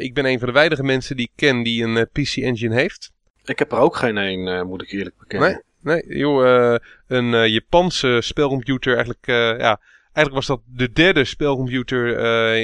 [0.00, 3.12] ik ben een van de weinige mensen die ik ken die een PC Engine heeft.
[3.44, 5.50] Ik heb er ook geen een, moet ik eerlijk bekennen.
[5.50, 5.66] Nee?
[5.88, 8.94] Nee, joh, uh, een uh, Japanse spelcomputer.
[8.94, 9.80] Eigenlijk, uh, ja,
[10.12, 12.18] eigenlijk was dat de derde spelcomputer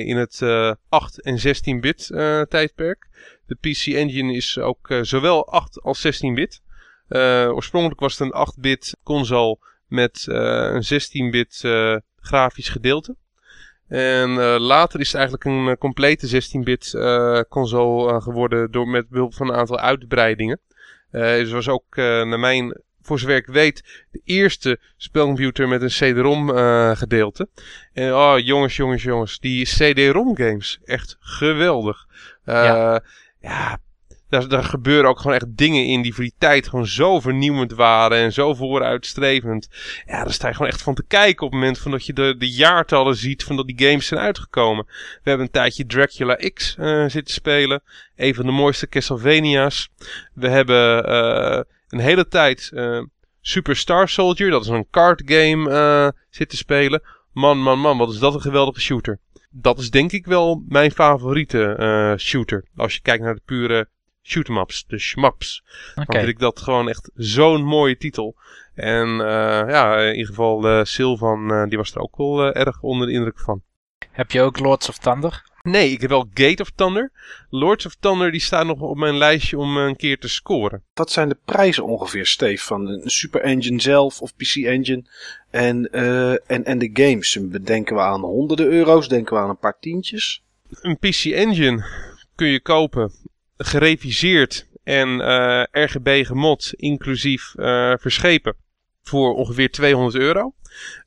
[0.06, 0.42] in het
[0.88, 2.06] 8 en 16-bit
[2.48, 3.08] tijdperk.
[3.46, 6.62] De PC Engine is ook zowel 8 als 16-bit.
[7.48, 11.60] oorspronkelijk was het een 8-bit console met een 16-bit
[12.20, 13.16] grafisch gedeelte.
[13.88, 16.90] En later is het eigenlijk een complete 16-bit
[17.48, 20.60] console geworden door, met behulp van een aantal uitbreidingen.
[21.10, 26.50] Het was ook naar mijn voor zover ik weet, de eerste spelcomputer met een CD-ROM
[26.50, 27.48] uh, gedeelte.
[27.92, 32.06] En oh, jongens, jongens, jongens, die CD-ROM games, echt geweldig.
[32.46, 33.02] Uh, ja.
[33.40, 33.78] ja,
[34.28, 37.72] daar, daar gebeuren ook gewoon echt dingen in die voor die tijd gewoon zo vernieuwend
[37.72, 39.68] waren en zo vooruitstrevend.
[40.06, 42.12] Ja, daar sta je gewoon echt van te kijken op het moment van dat je
[42.12, 44.84] de, de jaartallen ziet van dat die games zijn uitgekomen.
[44.86, 47.82] We hebben een tijdje Dracula X uh, zitten spelen.
[48.16, 49.90] Een van de mooiste Castlevania's.
[50.34, 53.02] We hebben een hele tijd uh,
[53.40, 57.02] Super Star Soldier, dat is een card game, uh, zitten spelen.
[57.32, 59.18] Man, man, man, wat is dat een geweldige shooter.
[59.50, 62.64] Dat is denk ik wel mijn favoriete uh, shooter.
[62.76, 63.88] Als je kijkt naar de pure
[64.22, 65.62] shoot'em-ups, de shmups.
[65.90, 66.04] Okay.
[66.04, 68.36] Dan vind ik dat gewoon echt zo'n mooie titel.
[68.74, 73.40] En ja, in ieder geval Sylvan, die was er ook wel erg onder de indruk
[73.40, 73.62] van.
[74.10, 75.44] Heb je ook Lords of Thunder?
[75.68, 77.12] Nee, ik heb wel Gate of Thunder.
[77.50, 80.82] Lords of Thunder die staat nog op mijn lijstje om een keer te scoren.
[80.94, 85.04] Wat zijn de prijzen ongeveer, Steve, van een Super Engine zelf of PC Engine
[85.50, 87.38] en, uh, en, en de games?
[87.62, 89.08] Denken we aan honderden euro's?
[89.08, 90.42] Denken we aan een paar tientjes?
[90.80, 91.84] Een PC Engine
[92.34, 93.12] kun je kopen,
[93.56, 98.56] gereviseerd en uh, eh, RGB gemod, inclusief uh, verschepen,
[99.04, 100.54] voor ongeveer 200 euro.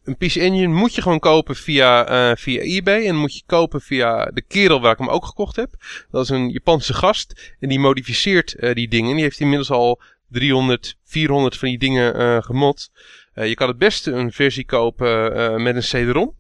[0.04, 3.08] Een PC Engine moet je gewoon kopen via, uh, via eBay.
[3.08, 5.70] En moet je kopen via de kerel waar ik hem ook gekocht heb.
[6.12, 7.56] Dat is een Japanse gast.
[7.60, 9.14] En die modificeert uh, die dingen.
[9.14, 12.92] Die heeft inmiddels al 300, 400 van die dingen uh, gemod.
[13.34, 16.36] je kan het beste een versie kopen met een CD-ROM.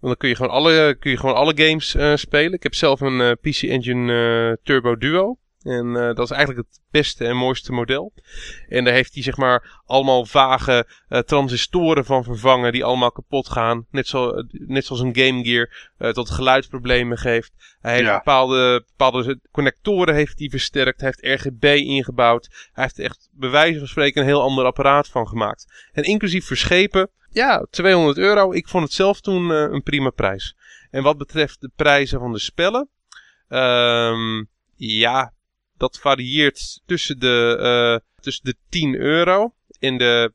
[0.00, 2.52] Want dan kun je gewoon alle, kun je gewoon alle games spelen.
[2.52, 5.38] Ik heb zelf een PC Engine Turbo Duo.
[5.62, 8.12] En uh, dat is eigenlijk het beste en mooiste model.
[8.68, 13.48] En daar heeft hij zeg maar allemaal vage uh, transistoren van vervangen die allemaal kapot
[13.48, 13.86] gaan.
[13.90, 17.52] Net, zo, net zoals een Game Gear tot geluidsproblemen geeft.
[17.80, 18.16] Hij heeft ja.
[18.16, 21.00] bepaalde, bepaalde connectoren heeft hij versterkt.
[21.00, 22.68] Hij heeft RGB ingebouwd.
[22.72, 25.88] Hij heeft echt bij wijze van spreken een heel ander apparaat van gemaakt.
[25.92, 28.52] En inclusief verschepen, ja, 200 euro.
[28.52, 30.56] Ik vond het zelf toen een prima prijs.
[30.90, 32.88] En wat betreft de prijzen van de spellen.
[33.48, 35.32] Um, ja,
[35.80, 40.32] dat varieert tussen de, uh, tussen de 10 euro en de,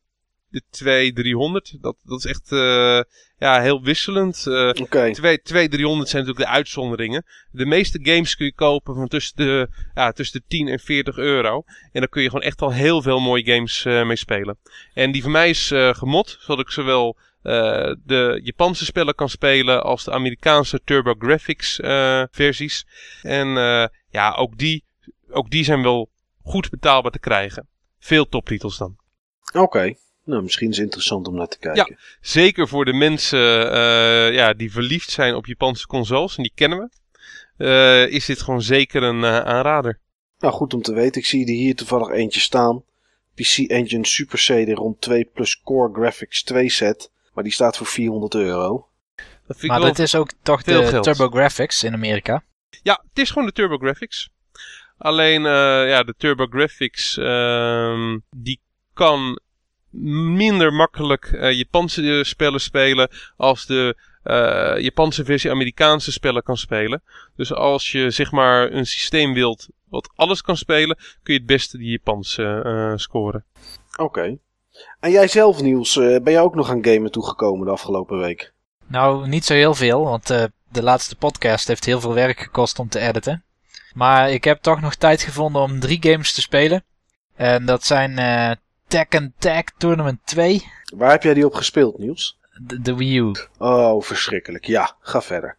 [0.49, 1.77] de 2, 300.
[1.81, 3.01] Dat, dat is echt uh,
[3.37, 4.45] ja, heel wisselend.
[4.47, 5.13] Uh, okay.
[5.13, 7.25] 2, 2, 300 zijn natuurlijk de uitzonderingen.
[7.51, 11.17] De meeste games kun je kopen van tussen de, ja, tussen de 10 en 40
[11.17, 11.63] euro.
[11.91, 14.57] En dan kun je gewoon echt al heel veel mooie games uh, mee spelen.
[14.93, 19.83] En die van mij is gemod, zodat ik zowel uh, de Japanse spellen kan spelen
[19.83, 22.85] als de Amerikaanse TurboGrafx uh, versies.
[23.21, 24.84] En uh, ja, ook die
[25.35, 26.09] ook die zijn wel
[26.43, 27.67] goed betaalbaar te krijgen.
[27.99, 28.95] Veel toptitels dan.
[29.47, 29.59] Oké.
[29.59, 29.97] Okay.
[30.23, 31.85] Nou, misschien is het interessant om naar te kijken.
[31.89, 36.51] Ja, zeker voor de mensen uh, ja, die verliefd zijn op Japanse consoles, en die
[36.55, 36.89] kennen we,
[37.57, 39.99] uh, is dit gewoon zeker een uh, aanrader.
[40.39, 41.21] Nou, goed om te weten.
[41.21, 42.83] Ik zie er hier toevallig eentje staan.
[43.33, 47.11] PC Engine Super CD-ROM 2 plus Core Graphics 2 set.
[47.33, 48.87] Maar die staat voor 400 euro.
[49.47, 52.43] Dat vind maar dat is ook toch de TurboGrafx in Amerika?
[52.83, 54.29] Ja, het is gewoon de TurboGrafx.
[54.97, 58.59] Alleen uh, ja, de TurboGrafx uh, die
[58.93, 59.39] kan
[60.35, 67.01] minder makkelijk uh, Japanse spellen spelen als de uh, Japanse versie Amerikaanse spellen kan spelen.
[67.35, 71.45] Dus als je zeg maar een systeem wilt wat alles kan spelen, kun je het
[71.45, 73.45] beste die Japanse scoren.
[73.91, 74.03] Oké.
[74.03, 74.39] Okay.
[74.99, 78.53] En jij zelf Niels, ben jij ook nog aan gamen toegekomen de afgelopen week?
[78.87, 82.89] Nou, niet zo heel veel, want de laatste podcast heeft heel veel werk gekost om
[82.89, 83.43] te editen.
[83.95, 86.83] Maar ik heb toch nog tijd gevonden om drie games te spelen.
[87.35, 88.51] En dat zijn uh,
[88.87, 90.71] Tekken Tag Tournament 2.
[90.95, 92.39] Waar heb jij die op gespeeld, Niels?
[92.61, 93.31] De, de Wii U.
[93.57, 94.65] Oh, verschrikkelijk.
[94.65, 95.57] Ja, ga verder.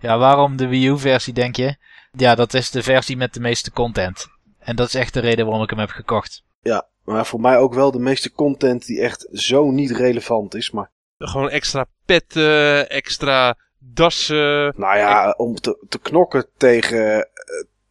[0.00, 1.76] ja, waarom de Wii U-versie, denk je?
[2.12, 4.26] Ja, dat is de versie met de meeste content.
[4.58, 6.42] En dat is echt de reden waarom ik hem heb gekocht.
[6.60, 10.70] Ja, maar voor mij ook wel de meeste content die echt zo niet relevant is.
[10.70, 10.90] Maar...
[11.18, 13.56] Gewoon extra petten, extra
[13.92, 14.74] dassen.
[14.76, 17.24] Nou ja, om te, te knokken tegen, uh,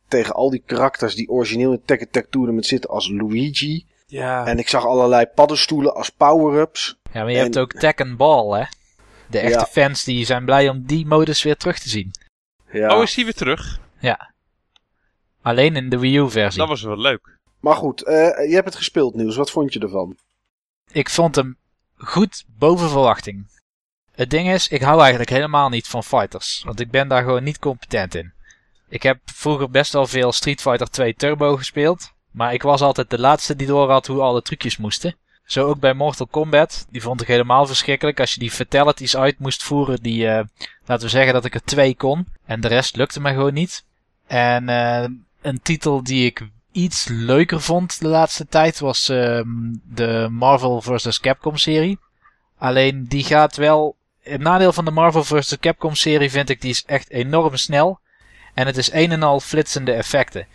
[0.08, 3.86] tegen al die karakters die origineel in Tekken Tag Tournament zitten als Luigi.
[4.06, 4.46] Ja.
[4.46, 7.00] En ik zag allerlei paddenstoelen als power-ups.
[7.12, 7.44] Ja, maar je en...
[7.44, 8.66] hebt ook Tekken Ball, hè?
[9.30, 9.66] De echte ja.
[9.66, 12.12] fans die zijn blij om die modus weer terug te zien.
[12.72, 12.96] Ja.
[12.96, 13.80] Oh, is die weer terug?
[14.00, 14.34] Ja.
[15.42, 16.60] Alleen in de Wii U-versie.
[16.60, 17.40] Dat was wel leuk.
[17.60, 18.14] Maar goed, uh,
[18.48, 19.36] je hebt het gespeeld, Niels.
[19.36, 20.18] Wat vond je ervan?
[20.92, 21.58] Ik vond hem
[21.96, 23.48] goed boven verwachting.
[24.16, 26.62] Het ding is, ik hou eigenlijk helemaal niet van fighters.
[26.66, 28.34] Want ik ben daar gewoon niet competent in.
[28.90, 32.14] Ik heb vroeger best wel veel Street Fighter 2 Turbo gespeeld.
[32.32, 35.16] Maar ik was altijd de laatste die door had hoe alle trucjes moesten.
[35.46, 36.86] Zo ook bij Mortal Kombat.
[36.90, 38.20] Die vond ik helemaal verschrikkelijk.
[38.20, 40.40] Als je die fatalities uit moest voeren, die, uh,
[40.86, 42.28] laten we zeggen dat ik er twee kon.
[42.46, 43.86] En de rest lukte me gewoon niet.
[44.28, 45.06] En uh,
[45.42, 49.42] een titel die ik iets leuker vond de laatste tijd was uh,
[49.84, 51.20] de Marvel vs.
[51.20, 52.00] Capcom serie.
[52.58, 55.60] Alleen die gaat wel het nadeel van de Marvel vs.
[55.60, 58.00] Capcom serie vind ik, die is echt enorm snel.
[58.54, 60.48] En het is een en al flitsende effecten.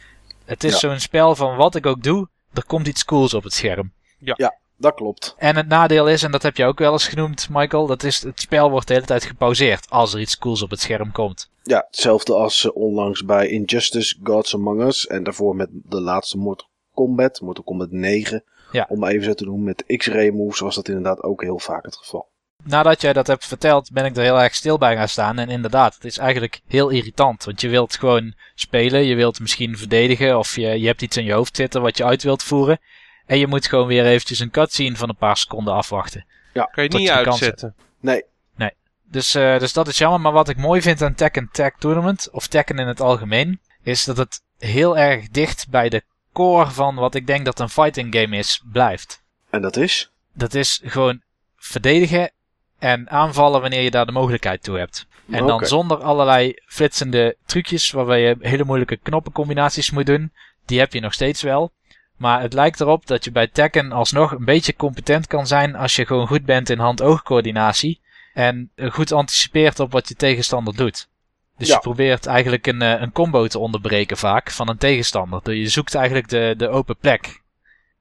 [0.45, 0.79] Het is ja.
[0.79, 3.93] zo'n spel van wat ik ook doe, er komt iets cools op het scherm.
[4.19, 4.35] Ja.
[4.37, 5.35] ja, dat klopt.
[5.39, 8.23] En het nadeel is, en dat heb je ook wel eens genoemd, Michael, dat is
[8.23, 11.51] het spel wordt de hele tijd gepauzeerd als er iets cools op het scherm komt.
[11.63, 16.39] Ja, hetzelfde als uh, onlangs bij Injustice Gods Among Us en daarvoor met de laatste
[16.39, 18.45] Mortal Kombat, Mortal Kombat 9.
[18.73, 18.87] Ja.
[18.89, 21.97] Om even zo te noemen, met X-ray moves was dat inderdaad ook heel vaak het
[21.97, 22.28] geval
[22.65, 25.39] nadat jij dat hebt verteld, ben ik er heel erg stil bij gaan staan.
[25.39, 27.45] En inderdaad, het is eigenlijk heel irritant.
[27.45, 31.25] Want je wilt gewoon spelen, je wilt misschien verdedigen, of je, je hebt iets in
[31.25, 32.79] je hoofd zitten wat je uit wilt voeren.
[33.27, 36.25] En je moet gewoon weer eventjes een cutscene van een paar seconden afwachten.
[36.53, 37.75] Ja, kan je niet je uitzetten.
[38.01, 38.25] Nee.
[38.57, 38.73] Nee.
[39.05, 40.21] Dus, uh, dus dat is jammer.
[40.21, 44.05] Maar wat ik mooi vind aan Tekken Tag Tournament, of Tekken in het algemeen, is
[44.05, 48.15] dat het heel erg dicht bij de core van wat ik denk dat een fighting
[48.15, 49.23] game is, blijft.
[49.51, 50.11] En dat is?
[50.33, 51.23] Dat is gewoon
[51.57, 52.31] verdedigen
[52.79, 55.07] en aanvallen wanneer je daar de mogelijkheid toe hebt.
[55.31, 60.33] En dan zonder allerlei flitsende trucjes waarbij je hele moeilijke knoppencombinaties moet doen.
[60.67, 61.73] Die heb je nog steeds wel.
[62.17, 65.97] Maar het lijkt erop dat je bij Tekken alsnog een beetje competent kan zijn als
[65.97, 68.01] je gewoon goed bent in hand-oogcoördinatie.
[68.35, 71.09] En goed anticipeert op wat je tegenstander doet.
[71.57, 71.75] Dus ja.
[71.75, 75.41] je probeert eigenlijk een, eh, een combo te onderbreken vaak van een tegenstander.
[75.43, 77.43] Dus je zoekt eigenlijk de, de open plek.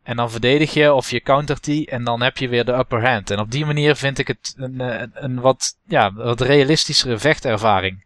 [0.07, 3.09] En dan verdedig je of je countert die en dan heb je weer de upper
[3.09, 3.31] hand.
[3.31, 8.05] En op die manier vind ik het een, een, een wat, ja, wat realistischere vechtervaring.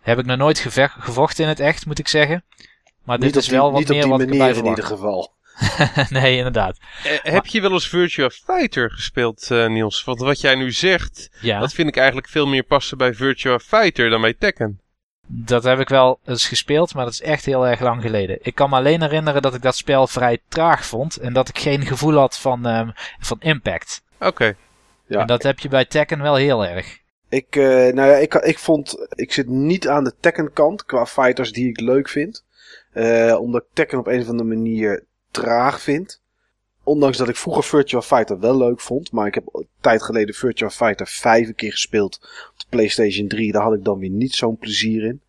[0.00, 0.58] Heb ik nog nooit
[0.98, 2.44] gevochten in het echt, moet ik zeggen.
[3.04, 4.66] Maar Niet dit is die, wel wat niet op meer die wat ik manier in
[4.66, 5.34] ieder geval.
[6.20, 6.78] nee, inderdaad.
[7.04, 10.04] Eh, heb je wel eens Virtua Fighter gespeeld, eh, Niels?
[10.04, 13.58] Want wat jij nu zegt, Ja, dat vind ik eigenlijk veel meer passen bij Virtua
[13.58, 14.80] Fighter dan bij Tekken.
[15.26, 18.38] Dat heb ik wel eens gespeeld, maar dat is echt heel erg lang geleden.
[18.42, 21.58] Ik kan me alleen herinneren dat ik dat spel vrij traag vond en dat ik
[21.58, 24.02] geen gevoel had van, ehm, van impact.
[24.20, 24.56] Oké.
[25.06, 25.20] Ja.
[25.20, 27.00] En dat heb je bij Tekken wel heel erg.
[27.28, 31.06] Ik, eh, nou ja, ik, ik vond, ik zit niet aan de Tekken kant qua
[31.06, 32.44] fighters die ik leuk vind.
[32.92, 36.20] Eh, omdat ik Tekken op een of andere manier traag vind.
[36.84, 39.12] Ondanks dat ik vroeger Virtua Fighter wel leuk vond.
[39.12, 42.28] Maar ik heb een tijd geleden Virtua Fighter 5 een keer gespeeld
[42.72, 43.52] PlayStation 3.
[43.52, 45.20] Daar had ik dan weer niet zo'n plezier in.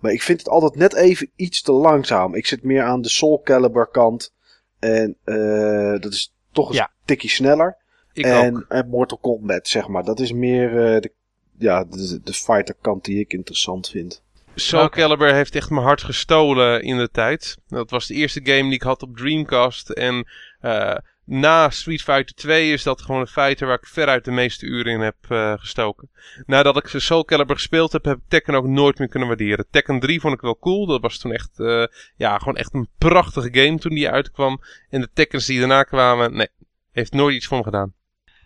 [0.00, 2.34] Maar ik vind het altijd net even iets te langzaam.
[2.34, 4.32] Ik zit meer aan de Soul Calibur kant.
[4.78, 6.90] En eh, dat is toch een Ja.
[7.04, 7.76] tikje sneller.
[8.12, 8.64] Ik en, ook.
[8.68, 10.04] en Mortal Kombat, zeg maar.
[10.04, 11.12] Dat is meer eh, de,
[11.58, 14.22] ja, de, de fighter kant die ik interessant vind.
[14.54, 14.88] Soul.
[14.88, 17.56] Calibur heeft echt mijn hart gestolen in de tijd.
[17.68, 19.90] Dat was de eerste game die ik had op Dreamcast.
[19.90, 20.26] En
[20.60, 20.96] eh,
[21.32, 24.92] na Street Fighter 2 is dat gewoon een fighter waar ik veruit de meeste uren
[24.92, 26.10] in heb eh, gestoken.
[26.46, 29.66] Nadat ik Soul Calibur gespeeld heb, heb ik Tekken ook nooit meer kunnen waarderen.
[29.70, 30.86] Tekken 3 vond ik wel cool.
[30.86, 31.84] Dat was toen echt, eh,
[32.16, 34.60] ja, gewoon echt een prachtige game toen die uitkwam.
[34.90, 36.48] En de Tekkens die daarna kwamen, nee,
[36.92, 37.92] heeft nooit iets me gedaan.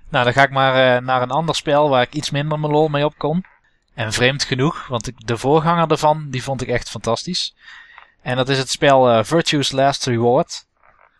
[0.09, 2.73] Nou, dan ga ik maar eh, naar een ander spel waar ik iets minder mijn
[2.73, 3.45] lol mee op kon.
[3.95, 7.57] En vreemd genoeg, want ik, de voorganger daarvan, die vond ik echt fantastisch.
[8.23, 10.67] En dat is het spel Virtue's Last Reward.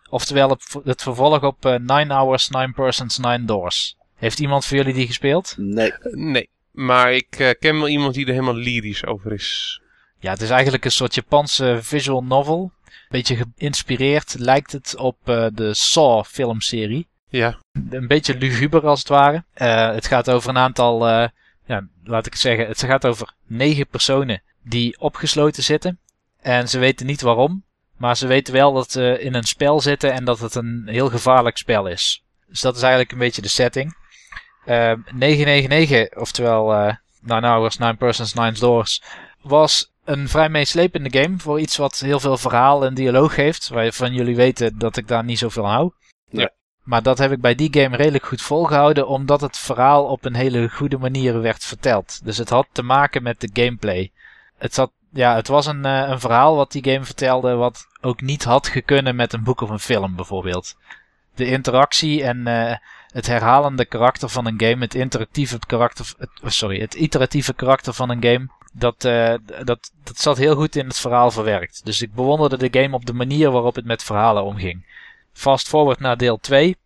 [0.09, 3.95] Oftewel het, het vervolg op eh 9 Hours, 9 Persons, 9 Doors.
[4.15, 5.53] Heeft iemand van jullie die gespeeld?
[5.57, 5.93] Nee.
[6.11, 9.81] Nee, maar ik eh, ken wel iemand die er helemaal lyrisch over is.
[10.19, 12.71] Ja, het is eigenlijk een soort Japanse visual novel.
[13.09, 17.07] Beetje geïnspireerd lijkt het op eh, de Saw filmserie.
[17.29, 17.57] Ja,
[17.89, 19.43] een beetje luguber als het ware.
[19.53, 21.27] Eh, het gaat over een aantal, eh,
[21.65, 25.99] ja, laat ik het zeggen, het gaat over negen personen die opgesloten zitten.
[26.41, 27.63] En ze weten niet waarom,
[27.97, 31.09] maar ze weten wel dat ze in een spel zitten en dat het een heel
[31.09, 32.23] gevaarlijk spel is.
[32.47, 33.95] Dus dat is eigenlijk een beetje de setting.
[34.65, 39.03] Eh 999, oftewel eh 9 Hours, 9 Persons, 9 Doors,
[39.41, 43.67] was een vrij meeslepende game voor iets wat heel veel verhaal en dialoog heeft.
[43.67, 45.91] Waarvan jullie weten dat ik daar niet zoveel aan hou.
[46.87, 50.35] Maar dat heb ik bij die game redelijk goed volgehouden, omdat het verhaal op een
[50.35, 52.25] hele goede manier werd verteld.
[52.25, 54.11] Dus het had te maken met de gameplay.
[54.57, 58.21] Het, zat, ja, het was een, eh, een verhaal wat die game vertelde, wat ook
[58.21, 60.75] niet had gekunnen met een boek of een film bijvoorbeeld.
[61.35, 66.49] De interactie en eh, het herhalende karakter van een game, het interactieve karakter, het, oh,
[66.49, 70.87] sorry, het iteratieve karakter van een game, dat, eh, dat, dat zat heel goed in
[70.87, 71.85] het verhaal verwerkt.
[71.85, 74.85] Dus ik bewonderde de game op de manier waarop het met verhalen omging.
[75.33, 76.77] Fast forward naar deel 2.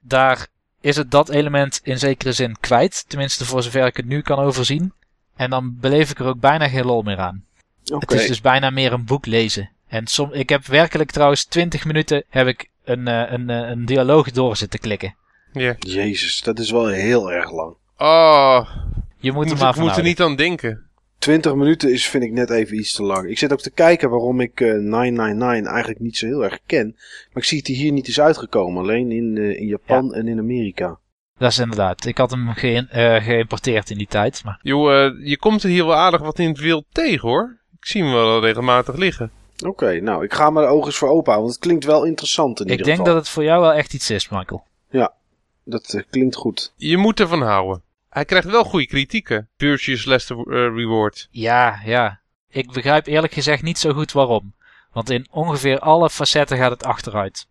[0.00, 0.46] Daar
[0.80, 3.04] is het dat element in zekere zin kwijt.
[3.08, 4.92] Tenminste voor zover ik het nu kan overzien.
[5.36, 7.44] En dan beleef ik er ook bijna geen lol meer aan.
[7.84, 9.70] Het is dus bijna meer een boek lezen.
[9.88, 13.84] En som, ik heb werkelijk trouwens 20 minuten heb ik een, eh, een, eh, een
[13.84, 15.14] dialoog door zitten klikken.
[15.52, 15.76] ja.
[15.78, 17.74] Jezus, dat is wel heel erg lang.
[17.98, 18.68] Oh,
[19.16, 20.82] Je moet moet, er maar moet er niet aan denken.
[21.18, 23.28] 20 minuten is, vind ik net even iets te lang.
[23.28, 26.92] Ik zit ook te kijken waarom ik eh 999 eigenlijk niet zo heel erg ken.
[26.96, 28.82] Maar ik zie het hier niet is uitgekomen.
[28.82, 30.98] Alleen in, eh, in Japan en in Amerika.
[31.38, 32.04] Dat is inderdaad.
[32.04, 34.44] Ik had hem eh, geïmporteerd in die tijd.
[34.44, 37.56] Maar Joh, eh, je komt er hier wel aardig wat in het wild tegen hoor.
[37.80, 39.30] Ik zie hem wel regelmatig liggen.
[39.66, 41.42] Oké, nou, ik ga mijn ogen eens voor open houden.
[41.42, 43.14] Want het klinkt wel interessant in ik ieder denk geval.
[43.14, 44.64] dat het voor jou wel echt iets is, Michael.
[45.64, 46.72] Dat eh, klinkt goed.
[46.76, 47.82] Je moet ervan houden.
[48.08, 49.48] Hij krijgt wel goede kritieken.
[50.04, 51.28] Last eh, Reward.
[51.30, 52.20] Ja, ja.
[52.48, 54.54] Ik begrijp eerlijk gezegd niet zo goed waarom.
[54.92, 57.46] Want in ongeveer alle facetten gaat het achteruit.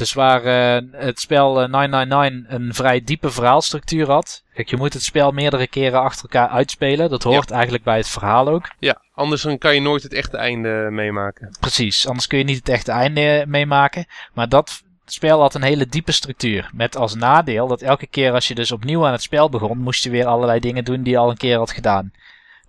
[0.00, 4.42] Dus waar eh, het spel eh, 999 een vrij diepe verhaalstructuur had.
[4.54, 7.10] Kijk, je moet het spel meerdere keren achter elkaar uitspelen.
[7.10, 8.70] Dat hoort eigenlijk bij het verhaal ook.
[8.78, 11.56] Ja, anders dan kan je nooit het echte einde meemaken.
[11.60, 14.06] Precies, anders kun je niet het echte einde eh, meemaken.
[14.34, 16.70] Maar dat spel had een hele diepe structuur.
[16.72, 20.04] Met als nadeel dat elke keer als je dus opnieuw aan het spel begon, moest
[20.04, 22.12] je weer allerlei dingen doen die je al een keer had gedaan.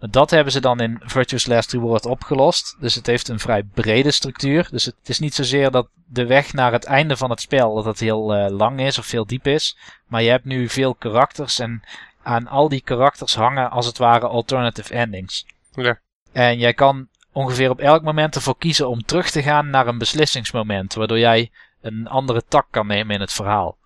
[0.09, 2.75] Dat hebben ze dan in Virtuous Last Reward opgelost.
[2.79, 4.67] Dus het heeft een vrij brede structuur.
[4.71, 7.85] Dus het is niet zozeer dat de weg naar het einde van het spel dat
[7.85, 9.77] het heel eh, lang is of heel diep is.
[10.07, 11.83] Maar je hebt nu veel karakters en
[12.23, 15.45] aan al die karakters hangen als het ware alternative endings.
[15.71, 15.99] Ja.
[16.31, 19.97] En jij kan ongeveer op elk moment ervoor kiezen om terug te gaan naar een
[19.97, 21.51] beslissingsmoment, waardoor jij
[21.81, 23.77] een andere tak kan nemen in het verhaal.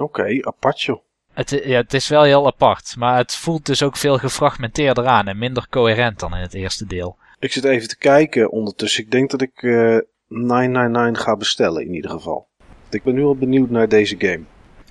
[0.00, 1.02] Oké, apart joh.
[1.34, 5.28] Het, ja, het is wel heel apart, maar het voelt dus ook veel gefragmenteerder aan
[5.28, 7.18] en minder coherent dan in het eerste deel.
[7.38, 9.04] Ik zit even te kijken ondertussen.
[9.04, 12.48] Ik denk dat ik eh 999 ga bestellen in ieder geval.
[12.90, 14.42] Ik ben nu al benieuwd naar deze game.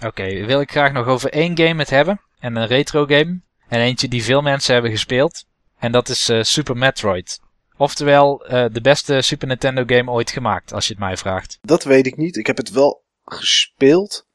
[0.05, 3.79] Oké, wil ik graag nog over één game het hebben, en een retro game, en
[3.79, 5.45] eentje die veel mensen hebben gespeeld,
[5.77, 7.41] en dat is eh, Super Metroid.
[7.77, 11.59] Oftewel, uh, de beste Super Nintendo game ooit gemaakt, als je het mij vraagt.
[11.61, 12.37] Dat weet ik niet.
[12.37, 14.27] Ik heb het wel gespeeld,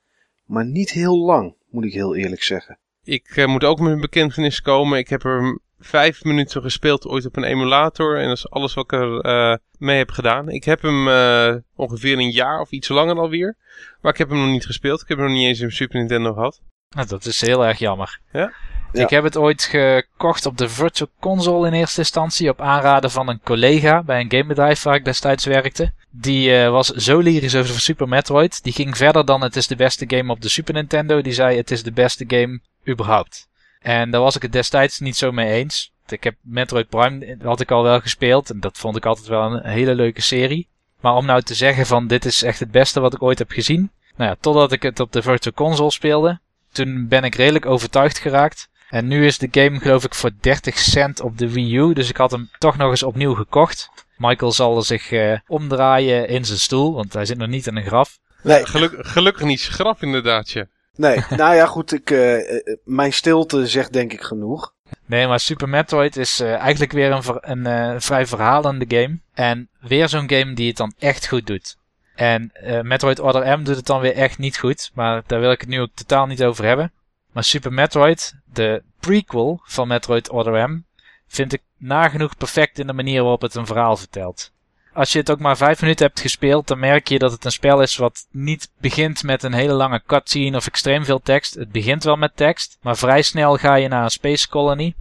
[0.45, 2.79] maar niet heel lang, moet ik heel eerlijk zeggen.
[3.05, 4.99] Ik uh, moet ook met een bekentenis komen.
[4.99, 8.19] Ik heb er vijf minuten gespeeld ooit op een emulator.
[8.19, 10.49] En dat is alles wat ik er uh, mee heb gedaan.
[10.49, 13.57] Ik heb hem uh, ongeveer een jaar of iets langer alweer.
[14.01, 15.03] Maar ik heb hem nog niet gespeeld.
[15.03, 16.61] Ik heb hem nog niet eens in Super Nintendo gehad.
[16.89, 18.21] Nou, dat is heel erg jammer.
[18.33, 18.53] Ja?
[18.93, 22.49] Ik heb het ooit gekocht op de Virtual Console in eerste instantie.
[22.49, 25.93] Op aanraden van een collega bij een gamebedrijf waar ik destijds werkte.
[26.11, 28.63] Die uh, was zo lyrisch over Super Metroid.
[28.63, 31.23] Die ging verder dan het is de beste game op de Super Nintendo.
[31.23, 33.49] Die zei het is de beste game überhaupt.
[33.81, 35.93] En daar was ik het destijds niet zo mee eens.
[36.09, 38.51] Ik heb Metroid Prime had ik al wel gespeeld.
[38.51, 40.69] En dat vond ik altijd wel een hele leuke serie.
[41.01, 43.51] Maar om nou te zeggen van dit is echt het beste wat ik ooit heb
[43.51, 43.91] gezien.
[44.17, 46.41] Nou ja, totdat ik het op de Virtual Console speelde.
[46.73, 48.69] Toen ben ik redelijk overtuigd geraakt.
[48.89, 51.93] En nu is de game geloof ik voor 30 cent op de Wii U.
[51.93, 53.91] Dus ik had hem toch nog eens opnieuw gekocht.
[54.17, 57.87] Michael zal zich uh, omdraaien in zijn stoel, want hij zit nog niet in een
[57.87, 58.19] graf.
[58.43, 58.67] Nee.
[58.67, 60.67] Geluk, gelukkig niet zijn graf inderdaad, ja.
[60.97, 62.39] Nee, nou ja goed, ik, uh,
[62.85, 64.75] mijn stilte zegt denk ik genoeg.
[65.07, 69.19] Nee, maar Super Metroid is uh, eigenlijk weer een, ver, een uh, vrij verhalende game.
[69.35, 71.77] En weer zo'n game die het dan echt goed doet.
[72.15, 74.91] En Metroid Other M doet het dan weer echt niet goed.
[74.95, 76.93] Maar daar wil ik het nu ook totaal niet over hebben.
[77.33, 80.83] Maar Super Metroid, de prequel van Metroid Other M,
[81.27, 84.53] vind ik nagenoeg perfect in de manier waarop het een verhaal vertelt.
[84.93, 87.53] Als je het ook maar vijf minuten hebt gespeeld, dan merk je dat het een
[87.53, 91.55] spel is wat niet begint met een hele lange cutscene of extreem veel tekst.
[91.55, 94.95] Het begint wel met tekst, maar vrij snel ga je naar een space colony.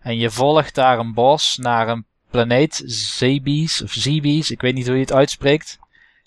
[0.00, 4.86] En je volgt daar een bos naar een planeet, Zebes of Zebes, ik weet niet
[4.86, 5.78] hoe je het uitspreekt.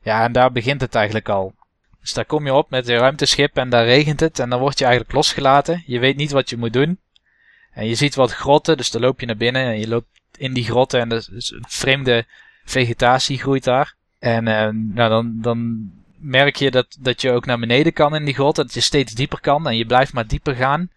[0.02, 1.54] Ja, en daar begint het eigenlijk al.
[2.02, 4.80] Dus daar kom je op met een ruimteschip en daar regent het en dan word
[4.80, 5.84] je eigenlijk losgelaten.
[5.86, 7.00] Je weet niet wat je moet doen.
[7.72, 10.54] En je ziet wat grotten, dus dan loop je naar binnen en je loopt in
[10.54, 12.26] die grotten en er is een vreemde
[12.66, 13.96] vegetatie groeit daar.
[14.20, 18.26] En uh, nou, dan, dan merk je dat, dat je ook naar beneden kan in
[18.26, 20.90] die grot, dat je steeds dieper kan en je blijft maar dieper gaan.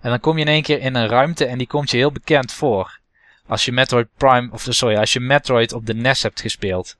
[0.00, 2.12] En dan kom je in één keer in een ruimte en die komt je heel
[2.12, 3.00] bekend voor.
[3.46, 6.96] Als je Metroid Prime, of sorry, als je Metroid op de NES hebt gespeeld.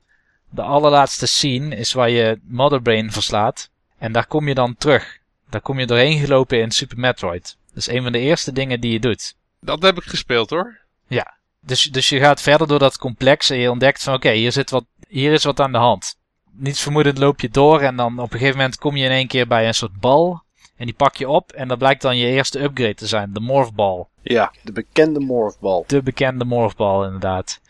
[0.54, 3.70] De allerlaatste scene is waar je Motherbrain verslaat.
[3.98, 5.18] En daar kom je dan terug.
[5.50, 7.56] Daar kom je doorheen gelopen in Super Metroid.
[7.68, 9.34] Dat is een van de eerste dingen die je doet.
[9.60, 10.78] Dat heb ik gespeeld hoor.
[11.06, 11.34] Ja.
[11.60, 14.52] Dus, dus je gaat verder door dat complex en je ontdekt van oké, okay, hier
[14.52, 16.16] zit wat, hier is wat aan de hand.
[16.50, 19.26] Niets vermoedend loop je door en dan op een gegeven moment kom je in één
[19.26, 20.42] keer bij een soort bal.
[20.76, 23.40] En die pak je op en dat blijkt dan je eerste upgrade te zijn, de
[23.40, 24.08] morphbal.
[24.22, 25.84] Ja, de bekende morphbal.
[25.86, 27.60] De bekende morphbal inderdaad.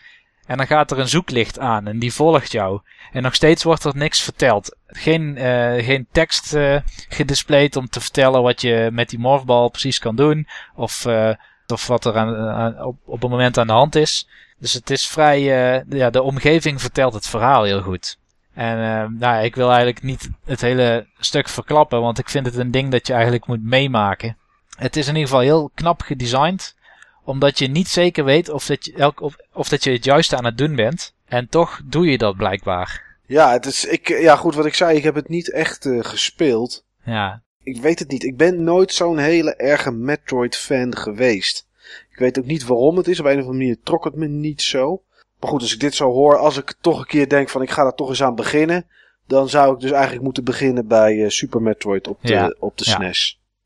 [0.47, 2.81] En dan gaat er een zoeklicht aan en die volgt jou.
[3.13, 4.77] En nog steeds wordt er niks verteld.
[4.87, 6.77] Geen, uh, geen tekst uh,
[7.09, 10.49] gedisplayed om te vertellen wat je met die morphbal precies kan doen.
[10.75, 11.35] Of, uh,
[11.67, 14.29] of wat er aan, aan, op, op het moment aan de hand is.
[14.59, 15.41] Dus het is vrij,
[15.89, 18.19] ja, de omgeving vertelt het verhaal heel goed.
[18.55, 22.71] En nou, ik wil eigenlijk niet het hele stuk verklappen, want ik vind het een
[22.71, 24.37] ding dat je eigenlijk moet meemaken.
[24.77, 26.77] Het is in ieder geval heel knap gedesigned
[27.25, 30.37] omdat je niet zeker weet of dat je, elk, of, of dat je het juiste
[30.37, 31.15] aan het doen bent.
[31.25, 33.17] En toch doe je dat blijkbaar.
[33.27, 36.05] Ja, het is, ik, ja goed, wat ik zei, ik heb het niet echt uh,
[36.05, 36.85] gespeeld.
[37.05, 37.43] Ja.
[37.63, 38.23] Ik weet het niet.
[38.23, 41.67] Ik ben nooit zo'n hele erge Metroid-fan geweest.
[42.11, 43.21] Ik weet ook niet waarom het is.
[43.21, 45.03] Op een of andere manier trok het me niet zo.
[45.41, 47.71] Maar goed, als ik dit zo hoor, als ik toch een keer denk van ik
[47.71, 48.87] ga er toch eens aan beginnen.
[49.27, 52.55] Dan zou ik dus eigenlijk moeten beginnen bij uh, Super Metroid op de, ja.
[52.59, 53.13] op de ja.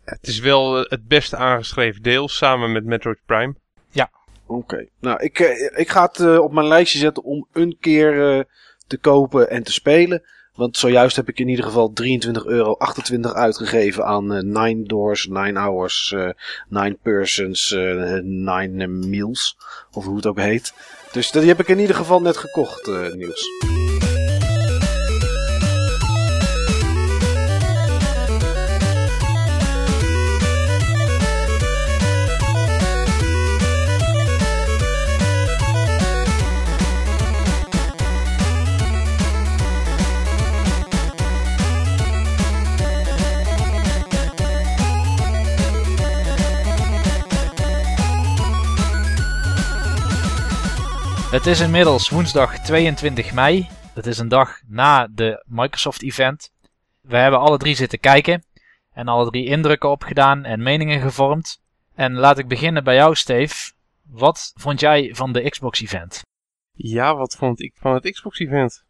[0.06, 3.54] Het is wel het beste aangeschreven deel samen met Metroid Prime.
[3.90, 4.10] Ja.
[4.46, 4.58] Oké.
[4.58, 4.88] Okay.
[5.00, 5.38] Nou, ik,
[5.76, 8.46] ik ga het uh, op mijn lijstje zetten om een keer
[8.86, 10.22] te kopen en te spelen.
[10.54, 12.76] Want zojuist heb ik in ieder geval 23,28 euro
[13.32, 16.14] uitgegeven aan uh, 9 Doors, 9 Hours,
[16.68, 19.56] 9 Persons, 9 Meals.
[19.92, 20.74] Of hoe het ook heet.
[21.12, 23.44] Dus die heb ik in ieder geval net gekocht, Niels.
[51.30, 53.68] Het is inmiddels woensdag 22 mei.
[53.94, 56.52] Het is een dag na de Microsoft event.
[57.00, 58.44] We hebben alle drie zitten kijken
[58.92, 61.62] en alle drie indrukken opgedaan en meningen gevormd.
[61.94, 63.72] En laat ik beginnen bij jou, Steve.
[64.02, 66.22] Wat vond jij van de Xbox event?
[66.72, 68.84] Ja, wat vond ik van het Xbox event?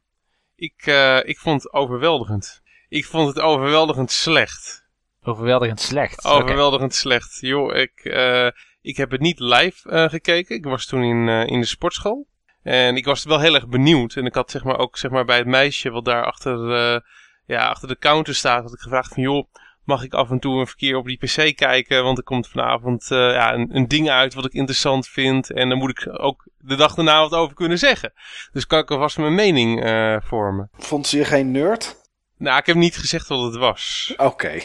[0.55, 2.63] Ik, uh, ik vond het overweldigend.
[2.89, 4.85] Ik vond het overweldigend slecht.
[5.23, 6.25] Overweldigend slecht?
[6.25, 7.03] Overweldigend okay.
[7.03, 7.39] slecht.
[7.41, 8.49] Joh, ik, uh,
[8.87, 10.57] ik heb het niet live uh, gekeken.
[10.57, 12.27] Ik was toen in, in de sportschool.
[12.63, 14.15] En ik was wel heel erg benieuwd.
[14.15, 16.59] En ik had zeg maar ook zeg maar, bij het meisje wat daar achter,
[16.95, 17.01] uh,
[17.47, 19.47] ja, achter de counter staat, had ik gevraagd van joh,
[19.85, 22.03] mag ik af en toe een verkeer op die pc kijken?
[22.03, 25.51] Want er komt vanavond ja, een, een, ding uit wat ik interessant vind.
[25.51, 28.13] En dan moet ik ook de dag daarna wat over kunnen zeggen.
[28.53, 29.81] Dus kan ik alvast mijn mening
[30.25, 30.71] vormen.
[30.73, 31.97] Vond ze je geen nerd?
[32.39, 34.15] Nou, ik heb niet gezegd wat het was.
[34.17, 34.61] Oké.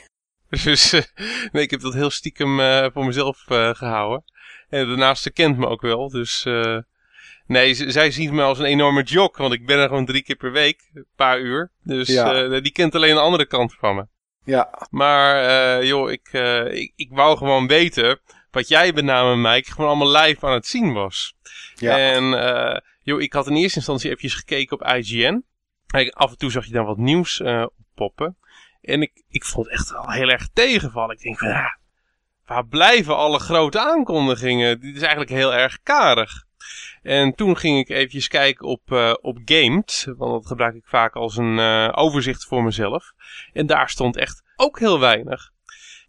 [0.63, 1.01] Dus uh,
[1.51, 2.57] nee, ik heb dat heel stiekem
[2.93, 4.23] voor mezelf gehouden.
[4.69, 6.09] En daarnaast, ze kent me ook wel.
[6.09, 6.47] Dus
[7.45, 9.37] nee, zij ziet me als een enorme jok.
[9.37, 10.89] Want ik ben er gewoon drie keer per week.
[10.93, 11.71] Een paar uur.
[11.83, 12.59] Dus ja.
[12.59, 14.05] die kent alleen de andere kant van me.
[14.43, 14.87] Ja.
[14.89, 15.43] Maar
[15.79, 18.19] uh, joh, ik, uh, ik, ik wou gewoon weten
[18.51, 21.33] wat jij met name Mike gewoon allemaal live aan het zien was.
[21.75, 21.97] Ja.
[21.97, 25.43] En uh, joh, ik had in eerste instantie eventjes gekeken op IGN.
[26.09, 27.41] af en toe zag je dan wat nieuws
[27.95, 28.37] poppen.
[28.81, 31.15] En ik, ik vond het echt wel heel erg tegenvallen.
[31.15, 31.77] Ik denk van ja,
[32.45, 34.79] waar blijven alle grote aankondigingen?
[34.79, 36.45] Dit is eigenlijk heel erg karig.
[37.01, 40.05] En toen ging ik eventjes kijken op, uh, op Gamed.
[40.17, 43.13] Want dat gebruik ik vaak als een uh, overzicht voor mezelf.
[43.53, 45.51] En daar stond echt ook heel weinig.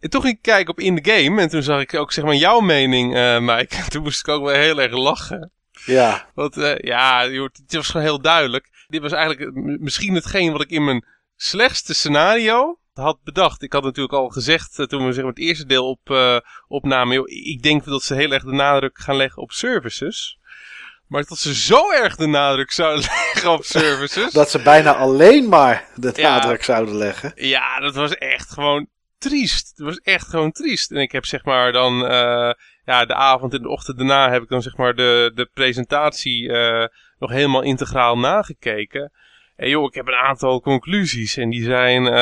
[0.01, 1.41] En toen ging ik kijken op In The Game.
[1.41, 3.77] En toen zag ik ook zeg maar jouw mening, uh, Mike.
[3.85, 5.51] En toen moest ik ook wel heel erg lachen.
[5.85, 6.31] Ja.
[6.35, 8.71] Want ja, het was gewoon heel duidelijk.
[8.89, 11.05] Dit was eigenlijk misschien hetgeen wat ik in mijn
[11.43, 13.63] slechtste scenario had bedacht.
[13.63, 16.39] Ik had natuurlijk al gezegd toen we zeg maar, het eerste deel op, uh,
[16.69, 17.15] opnamen.
[17.15, 20.39] Joh, ik denk dat ze heel erg de nadruk gaan leggen op services.
[21.07, 24.33] Maar dat ze zo erg de nadruk zouden leggen op services.
[24.33, 27.33] dat ze bijna alleen maar de nadruk zouden leggen.
[27.35, 28.89] Ja, dat was echt gewoon
[29.19, 29.69] triest.
[29.69, 30.91] Het was echt gewoon triest.
[30.91, 32.53] En ik heb zeg maar dan uh,
[32.85, 36.53] ja, de avond en de ochtend daarna heb ik dan zeg maar de, de presentatie
[37.19, 39.13] nog helemaal integraal nagekeken.
[39.57, 42.13] En joh, ik heb een aantal conclusies en die zijn, uh,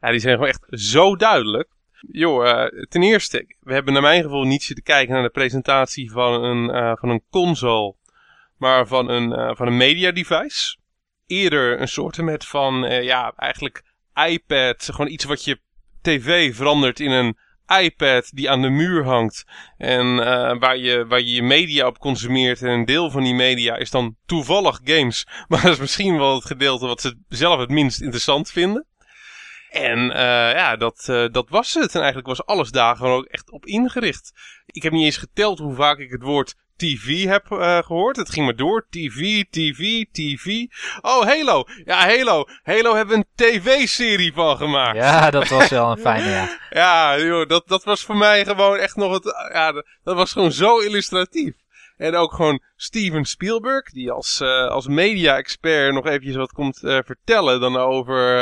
[0.00, 1.68] ja, die zijn gewoon echt zo duidelijk.
[2.12, 6.44] Joh, ten eerste, we hebben naar mijn gevoel niet zitten kijken naar de presentatie van
[6.44, 7.94] een, van een console
[8.60, 10.76] maar van een, van een media device.
[11.26, 13.82] Eerder een soort met van, ja, eigenlijk
[14.28, 14.84] iPad.
[14.84, 15.60] Gewoon iets wat je
[16.02, 17.36] tv verandert in een
[17.78, 19.44] iPad die aan de muur hangt.
[19.76, 22.62] En uh, waar, je, waar je je media op consumeert.
[22.62, 25.26] En een deel van die media is dan toevallig games.
[25.48, 28.86] Maar dat is misschien wel het gedeelte wat ze zelf het minst interessant vinden.
[29.70, 30.14] En uh,
[30.52, 31.94] ja, dat, uh, dat was het.
[31.94, 34.32] En eigenlijk was alles daar gewoon ook echt op ingericht.
[34.66, 38.16] Ik heb niet eens geteld hoe vaak ik het woord TV heb uh, gehoord.
[38.16, 38.86] Het ging maar door.
[38.90, 40.66] TV, TV, TV.
[41.00, 41.64] Oh, Halo.
[41.84, 42.44] Ja, Halo.
[42.62, 44.96] Halo hebben een tv-serie van gemaakt.
[44.96, 46.58] Ja, dat was wel een fijne, ja.
[46.80, 49.50] ja, joh, dat, dat was voor mij gewoon echt nog het...
[49.52, 49.72] Ja,
[50.04, 51.54] dat was gewoon zo illustratief.
[51.96, 56.98] En ook gewoon Steven Spielberg, die als, uh, als media-expert nog eventjes wat komt uh,
[57.04, 58.38] vertellen dan over,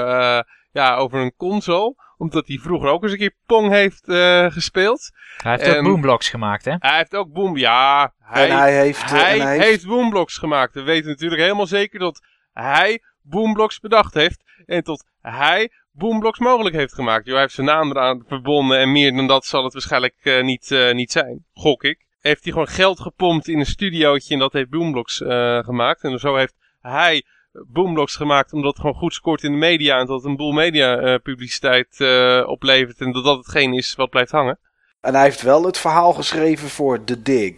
[0.73, 5.11] ja, over een console omdat hij vroeger ook eens een keer Pong heeft uh, gespeeld.
[5.37, 6.75] Hij heeft ook Boomblocks gemaakt, hè?
[6.79, 7.57] Hij heeft ook Boom...
[7.57, 10.75] Ja, hij, hij, heeft, hij, hij heeft Boomblocks gemaakt.
[10.75, 14.43] We weten natuurlijk helemaal zeker dat hij Boomblocks bedacht heeft.
[14.67, 17.27] En tot hij Boomblocks mogelijk heeft gemaakt.
[17.27, 20.71] Hij heeft zijn naam eraan verbonden en meer dan dat zal het waarschijnlijk uh, niet,
[20.71, 21.45] uh, niet zijn.
[21.55, 22.07] Gok ik.
[22.21, 26.05] Heeft hij gewoon geld gepompt in een studiootje en dat heeft Boomblocks uh, gemaakt.
[26.05, 27.25] En zo heeft hij
[27.67, 30.53] Boomblocks gemaakt omdat het gewoon goed scoort in de media en dat het een boel
[30.53, 34.59] media uh, publiciteit uh, oplevert en dat dat hetgeen is wat blijft hangen.
[35.01, 37.53] En hij heeft wel het verhaal geschreven voor The Dig.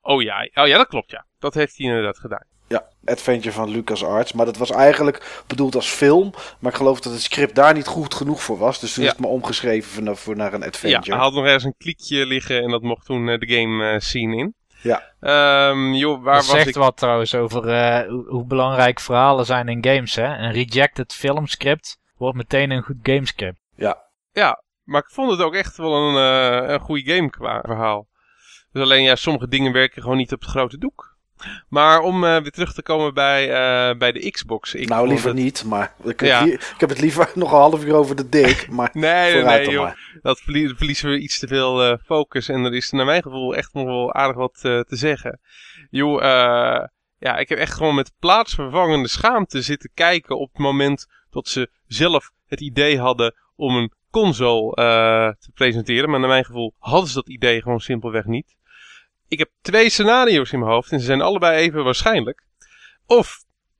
[0.00, 1.26] Oh ja, oh ja dat klopt ja.
[1.38, 2.46] Dat heeft hij inderdaad gedaan.
[2.68, 4.32] Ja, Adventure van LucasArts.
[4.32, 6.32] Maar dat was eigenlijk bedoeld als film.
[6.58, 8.80] Maar ik geloof dat het script daar niet goed genoeg voor was.
[8.80, 9.08] Dus toen ja.
[9.08, 11.04] is het maar omgeschreven voor, naar een adventure.
[11.04, 14.00] Ja, hij had nog ergens een klikje liggen en dat mocht toen uh, de game
[14.00, 14.54] scene in.
[14.82, 15.02] Ja.
[15.70, 16.74] Um, joh, waar dat was zegt ik?
[16.74, 20.14] wat trouwens over uh, hoe, hoe, belangrijk verhalen zijn in games.
[20.14, 20.36] Hè?
[20.36, 23.58] Een rejected filmscript wordt meteen een goed gamescript.
[23.76, 24.02] Ja.
[24.32, 28.08] Ja, maar ik vond het ook echt wel een, uh, een goede game qua verhaal.
[28.72, 31.11] Dus alleen ja, sommige dingen werken gewoon niet op het grote doek.
[31.68, 34.74] Maar om uh, weer terug te komen bij, uh, bij de Xbox.
[34.74, 35.36] Ik nou, liever het...
[35.36, 36.44] niet, maar ik, ja.
[36.44, 38.66] hier, ik heb het liever nog een half uur over de dik.
[38.70, 40.18] Maar nee, nee, joh, maar.
[40.22, 42.48] dat verlie verliezen we iets te veel uh, focus.
[42.48, 45.40] En er is naar mijn gevoel echt nog wel aardig wat te zeggen.
[45.90, 46.20] Joh,
[47.18, 51.70] ja, ik heb echt gewoon met plaatsvervangende schaamte zitten kijken op het moment dat ze
[51.86, 54.74] zelf het idee hadden om een console
[55.38, 56.10] te presenteren.
[56.10, 58.54] Maar naar mijn gevoel hadden ze dat idee gewoon simpelweg niet
[59.32, 62.44] ik heb twee scenario's in mijn hoofd en ze zijn allebei even waarschijnlijk.
[63.06, 63.36] Of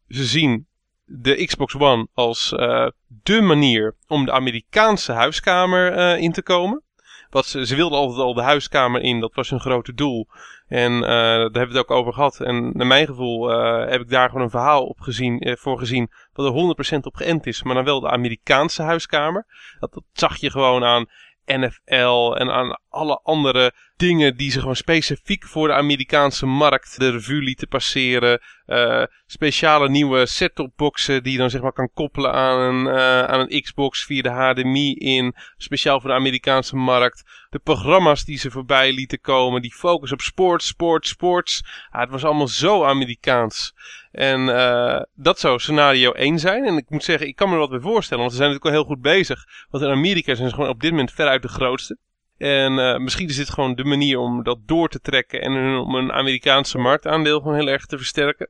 [0.09, 0.67] ze zien
[1.05, 6.83] de Xbox One als uh, de manier om de Amerikaanse huiskamer uh, in te komen.
[7.31, 10.29] Wat ze, ze wilden altijd al de huiskamer in, dat was hun grote doel.
[10.69, 12.41] En uh, daar hebben we het ook over gehad.
[12.41, 13.49] En naar mijn gevoel
[13.89, 16.11] heb ik daar gewoon een verhaal op gezien, voor gezien.
[16.33, 19.47] Wat er 100% op geënt is, maar dan wel de Amerikaanse huiskamer.
[19.81, 21.07] Dat, dat zag je gewoon aan
[21.47, 27.11] NFL en aan alle andere dingen die ze gewoon specifiek voor de Amerikaanse markt de
[27.11, 28.41] revue lieten passeren.
[28.67, 33.23] Uh, speciale nieuwe set-top boxen die je dan zeg maar kan koppelen aan een, uh,
[33.25, 35.35] aan een Xbox via de HDMI in.
[35.57, 37.23] Speciaal voor de Amerikaanse markt.
[37.51, 39.63] De programma's die ze voorbij lieten komen.
[39.63, 41.63] Die focus op sport, sport, sports.
[41.91, 43.75] Ah, het was allemaal zo Amerikaans.
[44.13, 46.65] En uh, dat zou scenario 1 zijn.
[46.65, 48.23] En ik moet zeggen, ik kan me er wat bij voorstellen.
[48.23, 49.45] Want ze zijn natuurlijk al heel goed bezig.
[49.71, 51.99] Want in Amerika zijn ze gewoon op dit moment veruit de grootste.
[52.39, 55.95] En uh, misschien is dit gewoon de manier om dat door te trekken en om
[55.95, 58.49] een Amerikaanse marktaandeel gewoon heel erg te versterken.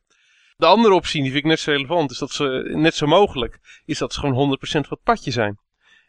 [0.56, 3.58] De andere optie, die vind ik net zo relevant, is dat ze, net zo mogelijk,
[3.84, 5.58] is dat ze gewoon 100% van het padje zijn.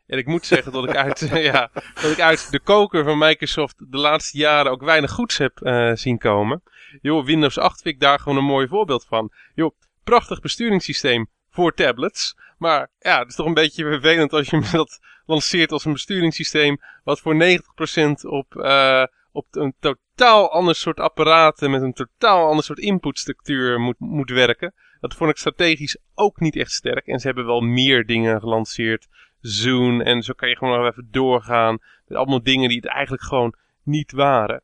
[0.08, 1.20] En ik moet zeggen dat ik uit,
[1.52, 1.70] ja,
[2.02, 5.92] dat ik uit de koker van Microsoft de laatste jaren ook weinig goeds heb uh,
[5.94, 6.62] zien komen.
[7.02, 9.32] Joh, Windows 8 vind ik daar gewoon een mooi voorbeeld van.
[9.56, 12.36] Joh, prachtig besturingssysteem voor tablets.
[12.58, 16.78] Maar ja, het is toch een beetje vervelend als je dat lanceert als een besturingssysteem.
[17.04, 22.64] Wat voor 90% op, uh, op een totaal ander soort apparaten met een totaal ander
[22.64, 24.74] soort inputstructuur moet, moet werken.
[25.00, 27.08] Dat vond ik strategisch ook niet echt sterk.
[27.08, 29.08] En ze hebben wel meer dingen gelanceerd.
[29.40, 31.78] Zoom en zo kan je gewoon nog even doorgaan.
[32.08, 34.62] Met allemaal dingen die het eigenlijk gewoon niet waren.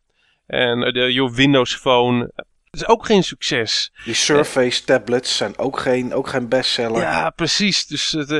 [0.49, 2.31] En de joh, Windows Phone
[2.69, 3.91] is ook geen succes.
[4.05, 7.01] Die Surface tablets zijn ook geen, ook geen bestseller.
[7.01, 7.87] Ja, precies.
[7.87, 8.37] Dus uh,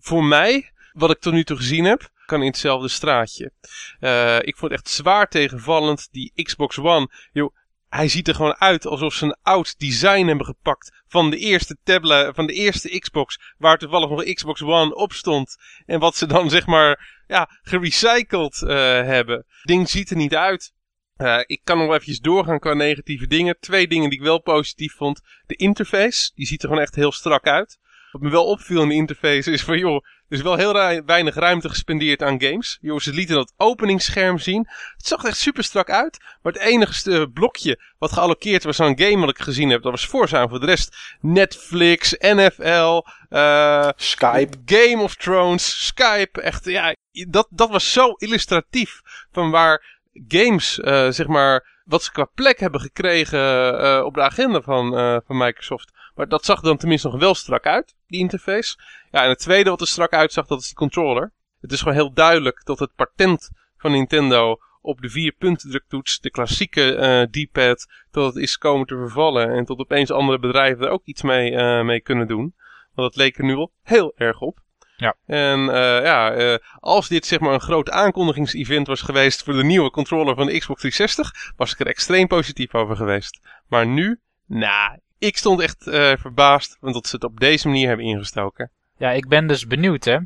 [0.00, 3.52] voor mij, wat ik tot nu toe gezien heb, kan in hetzelfde straatje.
[4.00, 7.08] Uh, ik vond het echt zwaar tegenvallend, die Xbox One.
[7.32, 7.52] Yo,
[7.88, 11.76] hij ziet er gewoon uit alsof ze een oud design hebben gepakt van de eerste
[11.84, 15.56] tablet, van de eerste Xbox, waar toevallig nog Xbox One op stond.
[15.86, 18.70] En wat ze dan zeg maar, ja, gerecycled uh,
[19.02, 19.46] hebben.
[19.62, 20.72] Ding ziet er niet uit.
[21.16, 23.56] Uh, ik kan nog eventjes doorgaan qua negatieve dingen.
[23.60, 25.20] Twee dingen die ik wel positief vond.
[25.46, 27.78] De interface, die ziet er gewoon echt heel strak uit.
[28.12, 31.34] Wat me wel opviel in de interface is van, joh, er is wel heel weinig
[31.34, 32.78] ruimte gespendeerd aan games.
[32.80, 34.68] Joh, ze lieten dat openingsscherm zien.
[34.96, 36.18] Het zag er echt super strak uit.
[36.42, 39.90] Maar het enige blokje wat gealloceerd was aan een game wat ik gezien heb, dat
[39.90, 40.48] was Forza.
[40.48, 46.40] voor de rest Netflix, NFL, uh, Skype, Game of Thrones, Skype.
[46.40, 46.94] Echt, ja,
[47.28, 49.00] dat, dat was zo illustratief
[49.32, 53.40] van waar games, uh, zeg maar, wat ze qua plek hebben gekregen
[53.82, 55.92] uh, op de agenda van, uh, van Microsoft.
[56.14, 58.76] Maar dat zag dan tenminste nog wel strak uit, die interface.
[59.10, 61.32] Ja, en het tweede wat er strak uitzag, dat is die controller.
[61.60, 66.20] Het is gewoon heel duidelijk dat het patent van Nintendo op de vier punten druktoets,
[66.20, 69.50] de klassieke D-pad, dat het is komen te vervallen.
[69.50, 72.54] En tot opeens andere bedrijven er ook iets mee, mee kunnen doen.
[72.94, 74.58] Want dat leek er nu al heel erg op.
[75.02, 75.16] Ja.
[75.26, 79.64] En uh, ja, uh, als dit zeg maar een groot aankondigingsevent was geweest voor de
[79.64, 83.40] nieuwe controller van de Xbox 360, was ik er extreem positief over geweest.
[83.68, 87.88] Maar nu, nou, ik stond echt uh, verbaasd, want dat ze het op deze manier
[87.88, 88.70] hebben ingestoken.
[88.96, 90.18] Ja, ik ben dus benieuwd hè.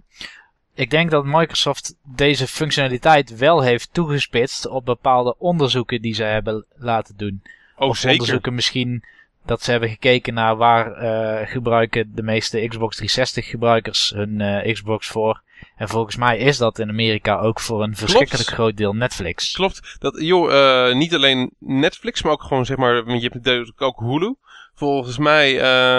[0.75, 6.67] Ik denk dat Microsoft deze functionaliteit wel heeft toegespitst op bepaalde onderzoeken die ze hebben
[6.75, 7.43] laten doen.
[7.77, 8.11] Oh, of zeker.
[8.11, 9.05] onderzoeken misschien
[9.47, 14.73] dat ze hebben gekeken naar waar uh, gebruiken de meeste Xbox 360 gebruikers hun uh,
[14.73, 15.43] Xbox voor.
[15.77, 18.61] En volgens mij is dat in Amerika ook voor een verschrikkelijk Klopt.
[18.61, 19.53] groot deel Netflix.
[19.53, 19.97] Klopt.
[19.99, 23.83] Dat, joh, uh, niet alleen Netflix, maar ook gewoon zeg maar, want je hebt natuurlijk
[23.83, 24.35] ook Hulu.
[24.75, 25.51] Volgens mij,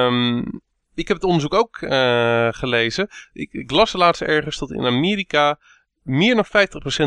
[0.05, 0.61] um,
[0.95, 1.77] ik heb het onderzoek ook
[2.55, 3.07] gelezen.
[3.33, 5.59] Ik, ik las laatst ergens dat in Amerika
[6.01, 6.49] meer dan 50%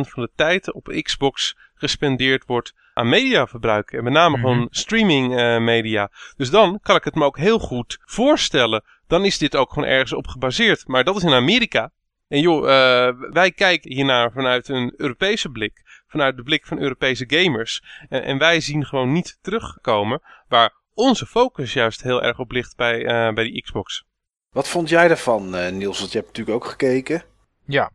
[0.09, 3.93] van de tijd op Xbox gespendeerd wordt aan mediaverbruik.
[3.93, 4.47] En met name Mhm.
[4.47, 6.11] gewoon streaming uh, media.
[6.37, 8.85] Dus dan kan ik het me ook heel goed voorstellen.
[9.07, 10.87] Dan is dit ook gewoon ergens op gebaseerd.
[10.87, 11.91] Maar dat is in Amerika.
[12.29, 16.03] En joh, uh, wij kijken hiernaar vanuit een Europese blik.
[16.09, 17.83] Vanuit de blik van Europese gamers.
[18.09, 22.77] En, en wij zien gewoon niet terugkomen waar onze focus juist heel erg op ligt
[22.77, 24.05] bij, uh, bij die Xbox.
[24.53, 25.99] Wat vond jij daarvan, Niels?
[25.99, 27.23] Want je hebt natuurlijk ook gekeken.
[27.65, 27.91] Ja,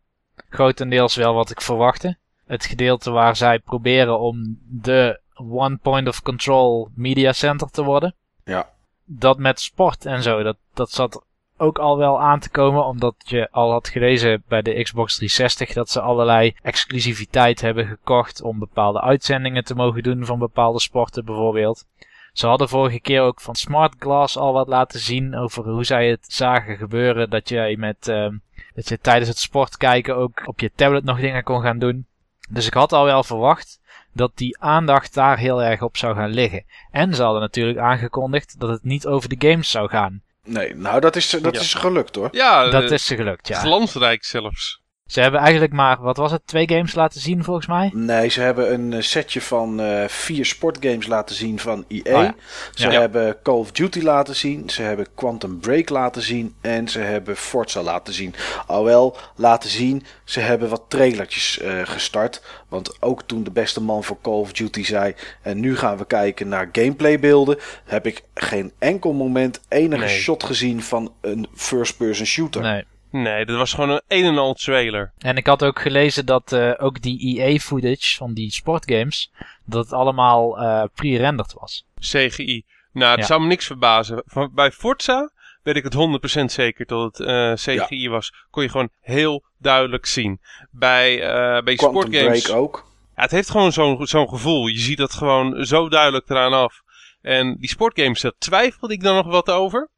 [0.49, 2.17] grotendeels wel wat ik verwachtte.
[2.45, 8.15] Het gedeelte waar zij proberen om de one point of control media center te worden.
[8.43, 8.69] Ja.
[9.05, 11.23] Dat met sport en zo, dat, dat zat
[11.57, 15.73] ook al wel aan te komen, omdat je al had gelezen bij de Xbox 360
[15.73, 21.25] dat ze allerlei exclusiviteit hebben gekocht om bepaalde uitzendingen te mogen doen van bepaalde sporten
[21.25, 21.85] bijvoorbeeld.
[22.33, 26.09] Ze hadden vorige keer ook van Smart Glass al wat laten zien over hoe zij
[26.09, 27.29] het zagen gebeuren.
[27.29, 28.27] Dat jij met, uh,
[28.73, 32.05] dat je tijdens het sport kijken ook op je tablet nog dingen kon gaan doen.
[32.49, 33.79] Dus ik had al wel verwacht
[34.13, 36.65] dat die aandacht daar heel erg op zou gaan liggen.
[36.91, 40.21] En ze hadden natuurlijk aangekondigd dat het niet over de games zou gaan.
[40.43, 41.59] Nee, nou dat is, dat Ja.
[41.61, 42.27] is gelukt hoor.
[42.31, 43.59] Ja, Dat eh, is ze gelukt, ja.
[43.59, 44.81] glansrijk zelfs.
[45.05, 47.91] Ze hebben eigenlijk maar, wat was het, twee games laten zien volgens mij?
[47.93, 51.99] Nee, ze hebben een eh, setje van uh, vier sportgames laten zien van EA.
[52.17, 52.35] Oh ja.
[52.73, 52.99] Ze Ja.
[52.99, 54.69] hebben Call of Duty laten zien.
[54.69, 56.55] Ze hebben Quantum Break laten zien.
[56.61, 58.33] En ze hebben Forza laten zien.
[58.67, 62.41] Alhoewel, laten zien, ze hebben wat trailertjes eh, gestart.
[62.69, 65.13] Want ook toen de beste man voor Call of Duty zei...
[65.41, 67.57] en nu gaan we kijken naar gameplaybeelden...
[67.85, 70.17] heb ik geen enkel moment enige Nee.
[70.17, 72.61] shot gezien van een first-person shooter.
[72.61, 72.83] Nee.
[73.21, 75.13] Nee, dat was gewoon een een en al trailer.
[75.17, 79.31] En ik had ook gelezen dat eh, ook die EA-footage van die sportgames,
[79.65, 81.85] dat het allemaal eh pre-rendered was.
[81.99, 82.63] CGI.
[82.91, 83.25] Nou, het Ja.
[83.25, 84.23] zou me niks verbazen.
[84.25, 85.31] Van, bij Forza
[85.63, 88.33] weet ik het 100% zeker dat het eh, CGI was.
[88.49, 90.39] Kon je gewoon heel duidelijk zien.
[90.71, 92.41] Bij, eh bij Quantum sportgames...
[92.41, 92.85] Break ook.
[93.15, 94.67] Ja, het heeft gewoon zo'n zo'n gevoel.
[94.67, 96.81] Je ziet dat gewoon zo duidelijk eraan af.
[97.21, 99.89] En die sportgames, daar twijfelde ik dan nog wat over.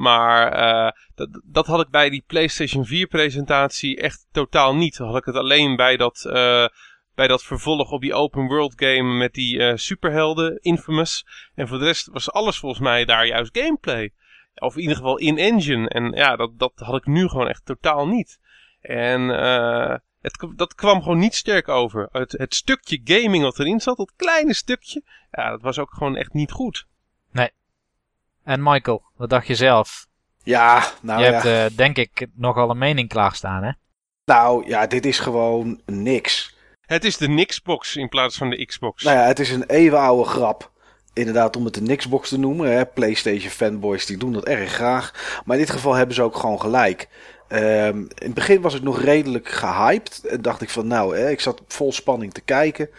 [0.00, 4.96] Maar eh, dat, dat had ik bij die PlayStation 4 presentatie echt totaal niet.
[4.96, 6.66] Had ik het alleen bij dat, eh,
[7.14, 11.26] bij dat vervolg op die open world game met die eh, superhelden, Infamous.
[11.54, 14.12] En voor de rest was alles volgens mij daar juist gameplay.
[14.54, 15.88] Of in ieder geval in-engine.
[15.88, 18.38] En ja, dat, dat had ik nu gewoon echt totaal niet.
[18.80, 19.28] En
[20.20, 22.08] het, dat kwam gewoon niet sterk over.
[22.12, 26.16] Het, het stukje gaming wat erin zat, dat kleine stukje, ja, dat was ook gewoon
[26.16, 26.88] echt niet goed.
[28.44, 30.06] En Michael, wat dacht je zelf?
[30.42, 31.32] Ja, nou je ja.
[31.32, 33.70] hebt eh, denk ik nogal een mening klaarstaan, hè?
[34.24, 36.56] Nou ja, dit is gewoon niks.
[36.80, 39.02] Het is de Nixbox in plaats van de Xbox.
[39.02, 40.70] Nou ja, het is een eeuwenoude grap.
[41.12, 42.72] Inderdaad, om het een Nixbox te noemen.
[42.72, 42.86] Hè.
[42.86, 45.12] PlayStation fanboys die doen dat erg graag.
[45.44, 47.08] Maar in dit geval hebben ze ook gewoon gelijk.
[47.48, 50.24] Ehm, in het begin was ik nog redelijk gehyped.
[50.26, 52.90] En dacht ik van nou, hè, ik zat vol spanning te kijken.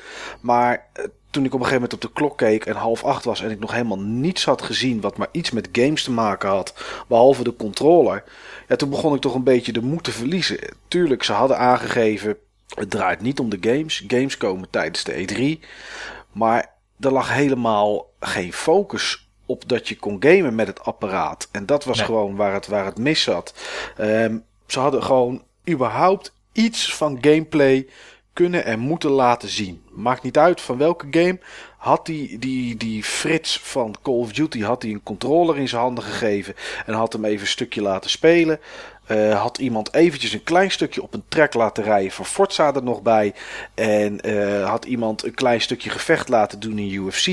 [0.42, 3.26] Maar eh, toen ik op een gegeven moment op de klok keek en half acht
[3.26, 3.42] was...
[3.42, 6.74] en ik nog helemaal niets had gezien wat maar iets met games te maken had...
[7.08, 8.24] behalve de controller...
[8.68, 10.60] Ja, toen begon ik toch een beetje de moed te verliezen.
[10.88, 12.38] Tuurlijk, ze hadden aangegeven...
[12.76, 14.04] het draait niet om de games.
[14.08, 15.66] Games komen tijdens de E3...
[16.32, 16.70] Maar
[17.00, 21.48] er lag helemaal geen focus op dat je kon gamen met het apparaat.
[21.52, 22.06] En dat was Nee.
[22.06, 23.54] gewoon waar het, waar het mis zat.
[23.98, 27.88] Ehm, ze hadden gewoon überhaupt iets van gameplay
[28.34, 29.82] kunnen en moeten laten zien.
[29.90, 31.40] Maakt niet uit van welke game.
[31.78, 35.82] Had die, die, die Frits van Call of Duty had die een controller in zijn
[35.82, 36.56] handen gegeven.
[36.86, 38.60] En had hem even een stukje laten spelen.
[39.06, 42.84] Eh, had iemand eventjes een klein stukje op een track laten rijden van Forza er
[42.84, 43.34] nog bij.
[43.74, 47.28] En eh, had iemand een klein stukje gevecht laten doen in UFC.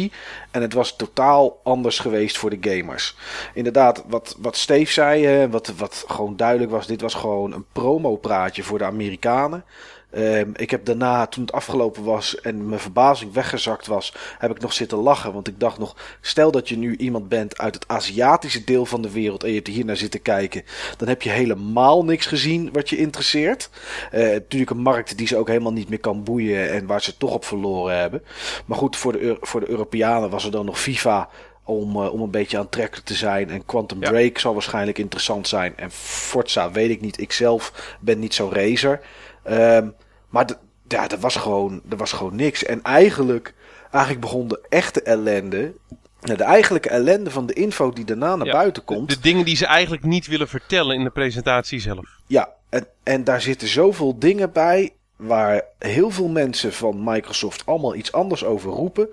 [0.51, 3.17] En het was totaal anders geweest voor de gamers.
[3.55, 8.63] Inderdaad, wat, wat Steve zei, wat, wat gewoon duidelijk was, dit was gewoon een promopraatje
[8.63, 9.65] voor de Amerikanen.
[10.11, 14.61] Ehm, ik heb daarna, toen het afgelopen was en mijn verbazing weggezakt was, heb ik
[14.61, 15.33] nog zitten lachen.
[15.33, 19.03] Want ik dacht nog, stel dat je nu iemand bent uit het Aziatische deel van
[19.03, 20.63] de wereld en je hebt hier naar zitten kijken,
[20.97, 23.71] dan heb je helemaal niks gezien wat je interesseert.
[24.11, 27.17] Eh, natuurlijk een markt die ze ook helemaal niet meer kan boeien en waar ze
[27.17, 28.23] toch op verloren hebben.
[28.67, 31.29] Maar goed, voor de, voor de Europeanen was er dan nog FIFA
[31.65, 33.51] om, eh, om een beetje aantrekkelijk te zijn.
[33.51, 34.11] En Quantum Ja.
[34.11, 35.73] Break zal waarschijnlijk interessant zijn.
[35.77, 37.21] En Forza weet ik niet.
[37.21, 39.01] Ik zelf ben niet zo'n racer.
[39.49, 39.89] Ehm,
[40.29, 40.47] maar
[40.89, 42.65] ja, er was, gewoon, er was gewoon niks.
[42.65, 43.55] En eigenlijk,
[43.91, 45.73] eigenlijk begon de echte ellende.
[46.21, 49.09] nou, De eigenlijke ellende van de info die daarna naar Ja, buiten komt.
[49.09, 52.07] De dingen die ze eigenlijk niet willen vertellen in de presentatie zelf.
[52.27, 57.95] Ja, en, en daar zitten zoveel dingen bij waar heel veel mensen van Microsoft allemaal
[57.95, 59.09] iets anders over roepen.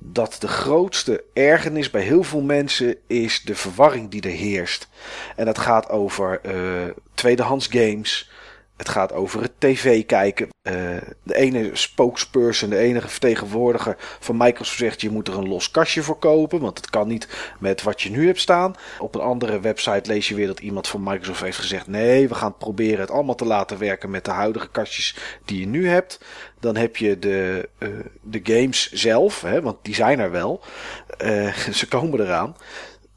[0.00, 4.88] Dat de grootste ergernis bij heel veel mensen is de verwarring die er heerst.
[5.36, 6.54] En dat gaat over eh,
[7.14, 8.29] tweedehands games.
[8.80, 10.48] Het gaat over het tv kijken.
[10.62, 10.74] Eh,
[11.22, 16.02] de ene spokesperson, de enige vertegenwoordiger van Microsoft zegt je moet er een los kastje
[16.02, 16.60] voor kopen.
[16.60, 17.28] Want het kan niet
[17.58, 18.74] met wat je nu hebt staan.
[18.98, 22.34] Op een andere website lees je weer dat iemand van Microsoft heeft gezegd nee, we
[22.34, 26.20] gaan proberen het allemaal te laten werken met de huidige kastjes die je nu hebt.
[26.60, 27.88] Dan heb je de, eh,
[28.22, 30.60] de games zelf, hè, want die zijn er wel.
[31.18, 32.56] Eh, ze komen eraan.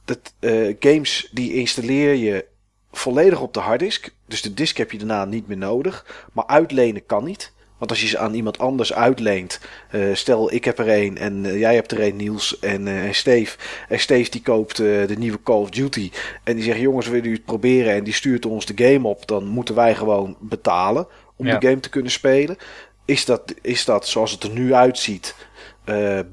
[0.05, 0.33] Dat,
[0.79, 2.51] games die installeer je
[2.97, 4.13] volledig op de harddisk.
[4.27, 6.05] Dus de disk heb je daarna niet meer nodig.
[6.33, 7.51] Maar uitlenen kan niet.
[7.77, 9.59] Want als je ze aan iemand anders uitleent.
[9.91, 13.05] eh, stel, ik heb er een en eh, jij hebt er een, Niels en, eh,
[13.05, 13.57] en Steve.
[13.89, 16.11] En Steve die koopt de nieuwe Call of Duty.
[16.43, 17.93] En die zegt, jongens, willen jullie het proberen?
[17.93, 19.27] En die stuurt ons de game op.
[19.27, 21.57] Dan moeten wij gewoon betalen om Ja.
[21.57, 22.57] de game te kunnen spelen.
[23.05, 25.35] Is dat, is dat zoals het er nu uitziet...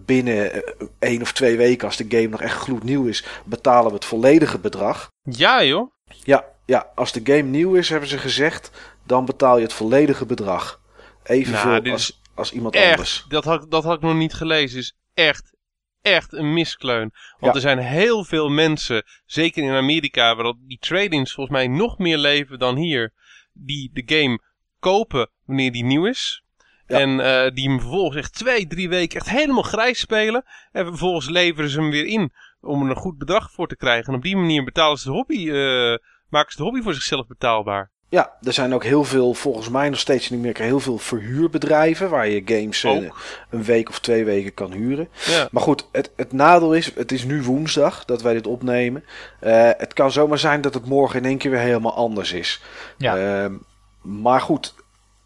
[0.07, 0.63] binnen
[0.99, 3.25] één of twee weken, als de game nog echt gloednieuw is...
[3.45, 5.09] betalen we het volledige bedrag.
[5.23, 5.91] Ja joh.
[6.25, 8.71] Ja, ja, als de game nieuw is, hebben ze gezegd,
[9.07, 10.81] dan betaal je het volledige bedrag.
[11.23, 13.19] Evenveel Nou, als, als iemand anders.
[13.21, 14.79] Echt, dat had, dat had ik nog niet gelezen.
[14.79, 15.55] Is echt,
[16.03, 17.13] echt een miskleun.
[17.39, 17.53] Want Ja.
[17.53, 22.19] er zijn heel veel mensen, zeker in Amerika, waar die trade-ins volgens mij nog meer
[22.19, 23.13] leven dan hier,
[23.53, 24.41] die de game
[24.79, 26.43] kopen wanneer die nieuw is.
[26.87, 26.99] Ja.
[26.99, 30.45] En eh, die hem vervolgens echt twee, drie weken echt helemaal grijs spelen.
[30.73, 34.07] En vervolgens leveren ze hem weer in om er een goed bedrag voor te krijgen.
[34.13, 35.97] En op die manier betalen ze de hobby, eh,
[36.29, 37.91] maken ze de hobby voor zichzelf betaalbaar.
[38.09, 42.11] Ja, er zijn ook heel veel, volgens mij nog steeds in Amerika, heel veel verhuurbedrijven
[42.11, 43.21] waar je games eh, Ook.
[43.51, 45.09] een week of twee weken kan huren.
[45.27, 45.49] Ja.
[45.51, 49.05] Maar goed, het, het nadeel is, het is nu woensdag dat wij dit opnemen.
[49.41, 52.63] Eh, het kan zomaar zijn dat het morgen in één keer weer helemaal anders is.
[52.97, 53.17] Ja.
[53.17, 53.55] Ehm,
[54.03, 54.75] maar goed,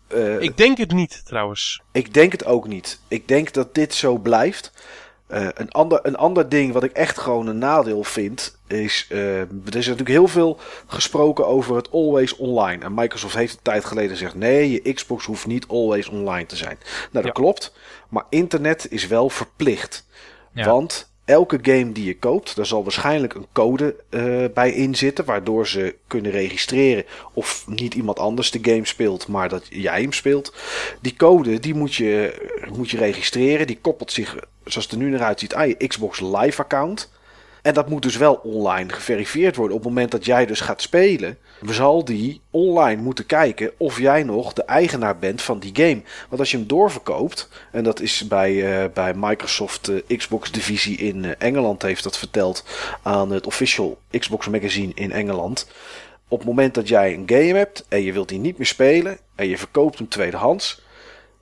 [0.09, 1.83] eh, Ik denk het niet trouwens.
[1.93, 3.01] ik denk het ook niet.
[3.09, 4.73] Ik denk dat dit zo blijft.
[5.35, 9.07] Eh, een, ander, een ander ding wat ik echt gewoon een nadeel vind, is.
[9.11, 12.85] eh, er is natuurlijk heel veel gesproken over het always online.
[12.85, 16.57] En Microsoft heeft een tijd geleden gezegd: nee, je Xbox hoeft niet always online te
[16.57, 16.79] zijn.
[16.81, 17.31] Nou, dat Ja.
[17.31, 17.73] klopt.
[18.09, 20.07] Maar internet is wel verplicht.
[20.53, 20.65] Ja.
[20.67, 25.25] Want elke game die je koopt, daar zal waarschijnlijk een code eh, bij in zitten,
[25.25, 30.13] waardoor ze kunnen registreren of niet iemand anders de game speelt, maar dat jij hem
[30.13, 30.55] speelt.
[31.01, 32.35] Die code die moet je,
[32.77, 36.21] moet je registreren, die koppelt zich, zoals het er nu naar uitziet, aan je Xbox
[36.21, 37.13] Live account.
[37.65, 39.77] En dat moet dus wel online geverifieerd worden.
[39.77, 44.23] Op het moment dat jij dus gaat spelen, zal die online moeten kijken of jij
[44.23, 46.03] nog de eigenaar bent van die game.
[46.29, 50.97] Want als je hem doorverkoopt, en dat is bij, eh, bij Microsoft eh, Xbox divisie
[50.97, 52.65] in eh, Engeland heeft dat verteld
[53.03, 55.69] aan het official Xbox magazine in Engeland.
[56.29, 59.19] Op het moment dat jij een game hebt en je wilt die niet meer spelen
[59.35, 60.83] en je verkoopt hem tweedehands,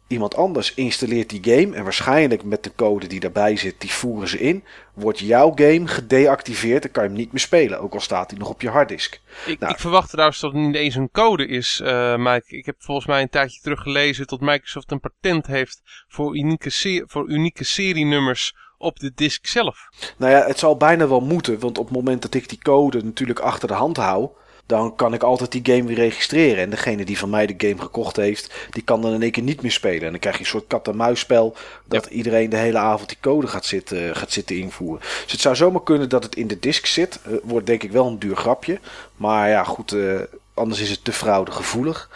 [0.06, 4.28] iemand anders installeert die game en waarschijnlijk met de code die daarbij zit, die voeren
[4.28, 8.00] ze in, wordt jouw game gedeactiveerd en kan je hem niet meer spelen, ook al
[8.00, 9.20] staat hij nog op je harddisk.
[9.46, 9.72] Ik, Nou.
[9.72, 12.56] ik verwacht trouwens dat het niet eens een code is, eh Mike.
[12.56, 17.04] Ik heb volgens mij een tijdje terug gelezen dat Microsoft een patent heeft voor unieke,
[17.06, 19.88] voor unieke serienummers op de disk zelf.
[20.18, 23.04] Nou ja, het zal bijna wel moeten, want op het moment dat ik die code
[23.04, 24.30] natuurlijk achter de hand hou,
[24.72, 26.62] dan kan ik altijd die game weer registreren.
[26.62, 29.42] En degene die van mij de game gekocht heeft, die kan dan in één keer
[29.42, 30.02] niet meer spelen.
[30.02, 33.64] En dan krijg je een soort kat-en-muisspel dat iedereen de hele avond die code gaat
[33.64, 35.00] zitten, gaat zitten invoeren.
[35.22, 37.18] Dus het zou zomaar kunnen dat het in de disk zit.
[37.22, 38.78] Eh, wordt denk ik wel een duur grapje.
[39.16, 40.20] Maar ja, goed, eh,
[40.54, 42.10] anders is het te fraudegevoelig.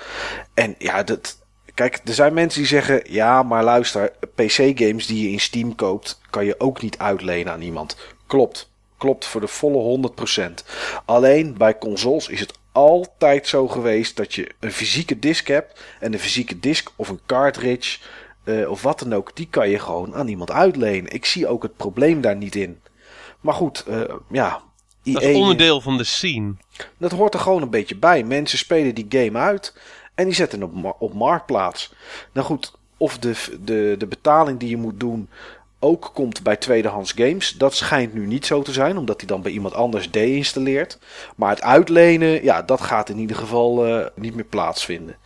[0.55, 1.37] En ja, dat,
[1.75, 6.21] Kijk, er zijn mensen die zeggen: ja, maar luister, PC-games die je in Steam koopt,
[6.31, 7.97] kan je ook niet uitlenen aan iemand.
[8.27, 8.69] Klopt,
[8.99, 10.43] klopt voor de volle 100%.
[11.05, 15.81] Alleen bij consoles is het altijd zo geweest dat je een fysieke disk hebt.
[16.01, 17.99] En een fysieke disk of een cartridge
[18.45, 21.13] eh, of wat dan ook, die kan je gewoon aan iemand uitlenen.
[21.13, 22.81] Ik zie ook het probleem daar niet in.
[23.41, 24.65] Maar goed, eh, ja.
[25.03, 26.55] Dat is onderdeel van de scene.
[26.99, 28.23] dat hoort er gewoon een beetje bij.
[28.23, 29.75] Mensen spelen die game uit
[30.15, 31.93] en die zetten op, op marktplaats.
[32.33, 35.29] Nou goed, of de, de, de betaling die je moet doen
[35.79, 37.53] ook komt bij tweedehands games.
[37.53, 40.99] Dat schijnt nu niet zo te zijn, omdat die dan bij iemand anders deinstalleert.
[41.37, 45.17] Maar het uitlenen, ja, dat gaat in ieder geval eh, niet meer plaatsvinden.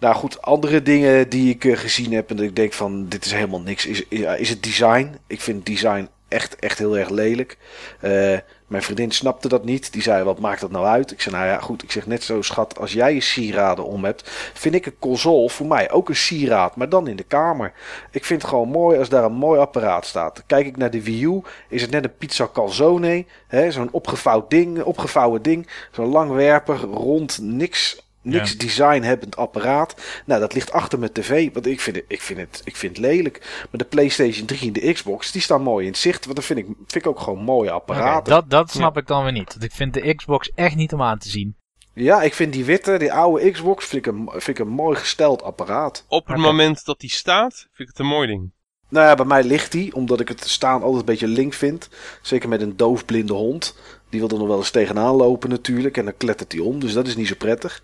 [0.00, 3.24] Nou goed, andere dingen die ik eh, gezien heb en dat ik denk van dit
[3.24, 5.16] is helemaal niks, is, ja, is het design.
[5.26, 7.58] Ik vind design echt, echt heel erg lelijk.
[8.00, 9.92] Eh, mijn vriendin snapte dat niet.
[9.92, 11.10] Die zei, wat maakt dat nou uit?
[11.10, 11.82] Ik zei, nou ja, goed.
[11.82, 15.50] Ik zeg net zo, schat, als jij je sieraden om hebt, vind ik een console
[15.50, 17.72] voor mij ook een sieraad, maar dan in de kamer.
[18.10, 20.42] Ik vind het gewoon mooi als daar een mooi apparaat staat.
[20.46, 23.24] Kijk ik naar de Wii U, is het net een pizza calzone.
[23.68, 25.68] Zo'n opgevouwd ding, opgevouwen ding.
[25.90, 28.10] Zo'n langwerper, rond, niks...
[28.22, 28.58] Niks Ja.
[28.58, 29.94] design hebbend apparaat.
[30.26, 31.52] Nou, dat ligt achter mijn tv.
[31.52, 33.38] Want ik vind, het, ik, vind het, ik vind het lelijk.
[33.70, 36.24] Maar de PlayStation 3 en de Xbox, die staan mooi in het zicht.
[36.24, 38.32] Want dat vind ik, vind ik ook gewoon mooie apparaten.
[38.32, 39.48] dat, dat snap ik dan weer niet.
[39.52, 41.56] Want ik vind de Xbox echt niet om aan te zien.
[41.94, 44.96] Ja, ik vind die witte, die oude Xbox, vind ik een, vind ik een mooi
[44.98, 46.04] gesteld apparaat.
[46.08, 48.52] Op het moment dat die staat, vind ik het een mooi ding.
[48.88, 51.88] Nou ja, bij mij ligt die, omdat ik het staan altijd een beetje link vind.
[52.22, 53.76] Zeker met een doofblinde hond.
[54.12, 55.96] Die wil er nog wel eens tegenaan lopen natuurlijk.
[55.96, 57.82] En dan klettert hij om, dus dat is niet zo prettig.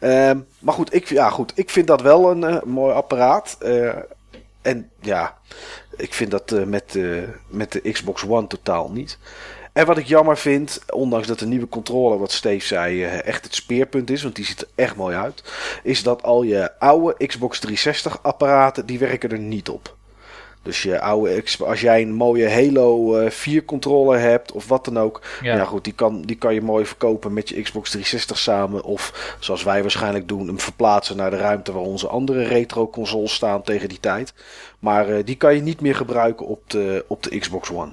[0.00, 3.56] Ehm, maar goed ik, ja, goed, ik vind dat wel een eh, mooi apparaat.
[3.60, 3.94] Eh,
[4.62, 5.38] en ja,
[5.96, 6.98] ik vind dat eh, met,
[7.48, 9.18] met de Xbox One totaal niet.
[9.72, 13.54] En wat ik jammer vind, ondanks dat de nieuwe controller, wat Steve zei, echt het
[13.54, 15.42] speerpunt is, want die ziet er echt mooi uit,
[15.82, 19.95] is dat al je oude Xbox 360 apparaten, die werken er niet op.
[20.66, 24.98] Dus je oude, als jij een mooie Halo eh, 4 controller hebt of wat dan
[24.98, 25.64] ook, ja, Ja.
[25.64, 28.82] goed, die kan, die kan je mooi verkopen met je Xbox 360 samen.
[28.84, 33.34] Of zoals wij waarschijnlijk doen, hem verplaatsen naar de ruimte waar onze andere retro consoles
[33.34, 34.34] staan tegen die tijd.
[34.78, 37.92] Maar eh, die kan je niet meer gebruiken op de, op de Xbox One.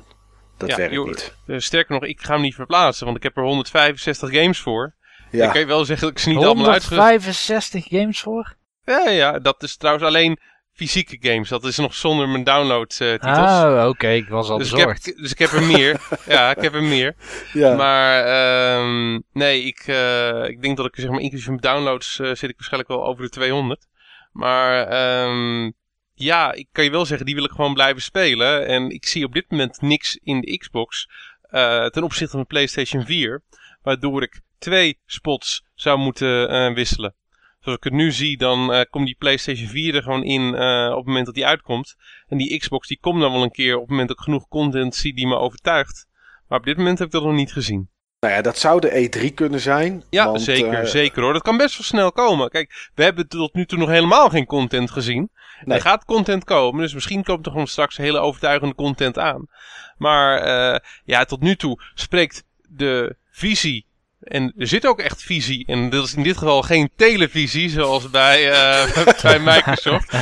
[0.57, 1.34] Dat Ja, werkt joh, niet.
[1.47, 4.93] eh, sterker nog, ik ga hem niet verplaatsen, want ik heb er 165 games voor.
[5.32, 5.45] Ja.
[5.45, 6.95] Ik kan je wel zeggen dat ik ze niet allemaal uitge...
[6.95, 8.55] 165 games voor?
[8.86, 10.39] Ja, ja, dat is trouwens alleen
[10.74, 11.49] fysieke games.
[11.49, 13.38] Dat is nog zonder mijn download-titels.
[13.38, 14.07] ah, oké.
[14.07, 15.07] Ik was al dus bezorgd.
[15.07, 16.01] Ik heb, dus ik heb er meer.
[16.28, 17.15] ja, ik heb er meer.
[17.53, 17.76] Ja.
[17.76, 22.28] Maar ehm, nee, ik, eh, ik denk dat ik zeg maar inclusief mijn downloads eh,
[22.28, 23.88] zit ik waarschijnlijk wel over de 200.
[24.32, 25.71] Maar ehm,
[26.13, 28.67] ja, ik kan je wel zeggen, die wil ik gewoon blijven spelen.
[28.67, 31.09] En ik zie op dit moment niks in de Xbox
[31.41, 33.43] eh, ten opzichte van de PlayStation 4.
[33.82, 37.15] Waardoor ik twee spots zou moeten eh, wisselen.
[37.64, 40.89] Zoals ik het nu zie, dan eh, komt die PlayStation 4 er gewoon in eh,
[40.89, 41.95] op het moment dat die uitkomt.
[42.28, 44.47] En die Xbox die komt dan wel een keer op het moment dat ik genoeg
[44.47, 46.07] content zie die me overtuigt.
[46.47, 47.89] Maar op dit moment heb ik dat nog niet gezien.
[48.20, 50.03] Nou ja, dat zou de E3 kunnen zijn.
[50.09, 51.34] Ja, want, zeker, eh, zeker hoor.
[51.34, 52.49] Dat kan best wel snel komen.
[52.49, 55.30] Kijk, we hebben tot nu toe nog helemaal geen content gezien.
[55.64, 55.78] Nee.
[55.78, 59.47] Er gaat content komen, dus misschien komt er gewoon straks hele overtuigende content aan.
[59.97, 63.86] Maar ja, tot nu toe spreekt de visie.
[64.24, 65.65] En er zit ook echt visie.
[65.65, 70.13] En dat is in dit geval geen televisie, zoals bij, eh, bij Microsoft.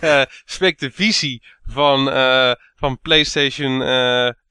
[0.00, 3.80] Eh, spreekt de visie van, eh, van PlayStation,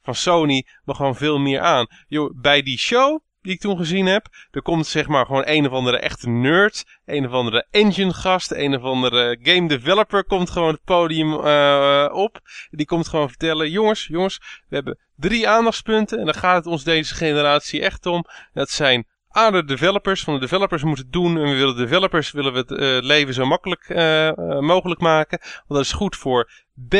[0.04, 1.88] van Sony, nog gewoon veel meer aan.
[2.08, 5.66] Yo, bij die show die ik toen gezien heb, er komt zeg maar gewoon een
[5.66, 10.50] of andere echte nerd, een of andere engine gast, een of andere game developer komt
[10.50, 12.40] gewoon het podium eh, op.
[12.70, 14.38] Die komt gewoon vertellen, jongens, jongens,
[14.68, 18.26] we hebben drie aandachtspunten en daar gaat het ons deze generatie echt om.
[18.54, 19.08] Dat zijn
[19.38, 22.60] A, de developers, van de developers moeten doen en we willen de developers willen we
[22.60, 25.40] het eh, leven zo makkelijk eh, eh, mogelijk maken.
[25.40, 26.52] Want dat is goed voor
[26.88, 26.92] B,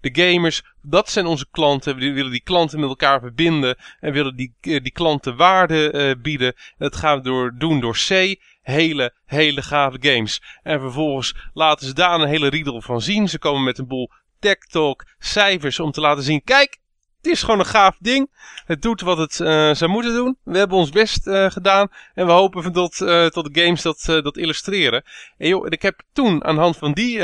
[0.00, 1.96] de gamers, dat zijn onze klanten.
[1.96, 6.48] We willen die klanten met elkaar verbinden en willen die, die klanten waarde bieden.
[6.54, 10.42] En dat gaan we door, doen door C, hele, hele gave games.
[10.62, 13.28] En vervolgens laten ze daar een hele riedel van zien.
[13.28, 16.78] Ze komen met een boel tech talk, cijfers om te laten zien, kijk,
[17.26, 18.30] het is gewoon een gaaf ding.
[18.66, 20.38] Het doet wat het eh, zou moeten doen.
[20.44, 21.88] We hebben ons best eh, gedaan.
[22.14, 25.04] En we hopen van tot, eh, tot de games dat, dat illustreren.
[25.38, 27.18] En joh, en ik heb toen aan de hand van die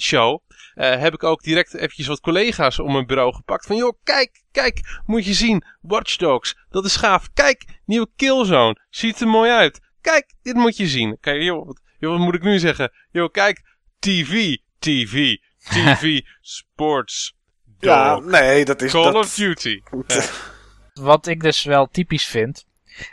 [0.00, 0.40] show...
[0.74, 3.66] heb ik ook direct eventjes wat collega's om mijn bureau gepakt.
[3.66, 5.64] Van joh, kijk, kijk, moet je zien.
[5.80, 7.28] Watch Dogs, dat is gaaf.
[7.34, 9.80] Kijk, nieuwe Killzone, ziet er mooi uit.
[10.00, 11.16] Kijk, dit moet je zien.
[11.20, 12.92] Kijk, joh, wat, joh, wat moet ik nu zeggen?
[13.10, 13.62] Joh, kijk,
[13.98, 17.37] TV, TV, TV, sports,
[17.78, 18.92] Ja, nee, dat is...
[18.92, 19.82] Call dat, of Duty.
[21.00, 22.64] Wat ik dus wel typisch vind,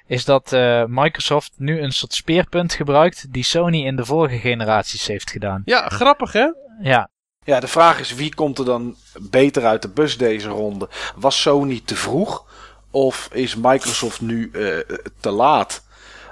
[0.08, 5.08] is dat eh, Microsoft nu een soort speerpunt gebruikt die Sony in de vorige generaties
[5.08, 5.62] heeft gedaan.
[5.66, 6.48] Ja, grappig hè?
[6.82, 7.10] Ja,
[7.44, 10.90] Ja, de vraag is wie komt er dan beter uit de bus deze ronde?
[11.16, 12.46] Was Sony te vroeg
[12.92, 14.78] of is Microsoft nu eh,
[15.20, 15.84] te laat?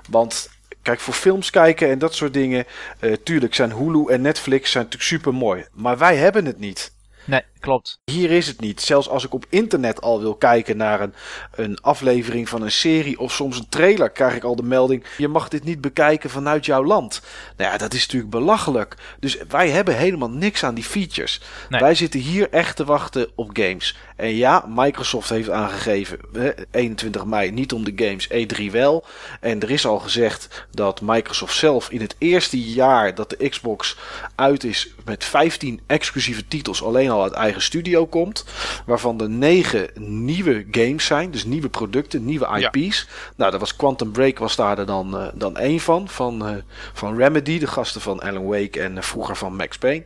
[0.09, 0.49] Want
[0.81, 2.65] kijk, voor films kijken en dat soort dingen,
[2.99, 6.93] eh, tuurlijk zijn Hulu en Netflix zijn natuurlijk super mooi, maar wij hebben het niet.
[7.25, 7.99] nee, klopt.
[8.05, 8.82] Hier is het niet.
[8.82, 11.14] Zelfs als ik op internet al wil kijken naar een,
[11.55, 15.28] een aflevering van een serie of soms een trailer, krijg ik al de melding: je
[15.28, 17.22] mag dit niet bekijken vanuit jouw land.
[17.57, 18.95] Nou ja, dat is natuurlijk belachelijk.
[19.20, 21.41] Dus wij hebben helemaal niks aan die features.
[21.70, 21.82] Nee.
[21.82, 23.97] Wij zitten hier echt te wachten op games.
[24.16, 29.05] En ja, Microsoft heeft aangegeven, hè, 21 mei niet om de games, E3 wel.
[29.39, 33.97] En er is al gezegd dat Microsoft zelf in het eerste jaar dat de Xbox
[34.36, 38.45] uit is met 15 exclusieve titels alleen al uit eigen studio komt.
[38.86, 42.72] Waarvan er 9 nieuwe games zijn, dus nieuwe producten, nieuwe Ja.
[42.74, 43.08] IP's.
[43.36, 46.56] Nou, dat was Quantum Break was daar er dan, eh, dan één van, van, eh,
[46.93, 50.04] van Remedy, de gasten van Alan Wake en eh, vroeger van Max Payne.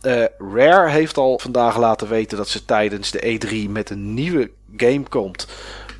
[0.00, 0.24] Eh,
[0.54, 5.02] Rare heeft al vandaag laten weten dat ze tijdens de E3 met een nieuwe game
[5.08, 5.46] komt.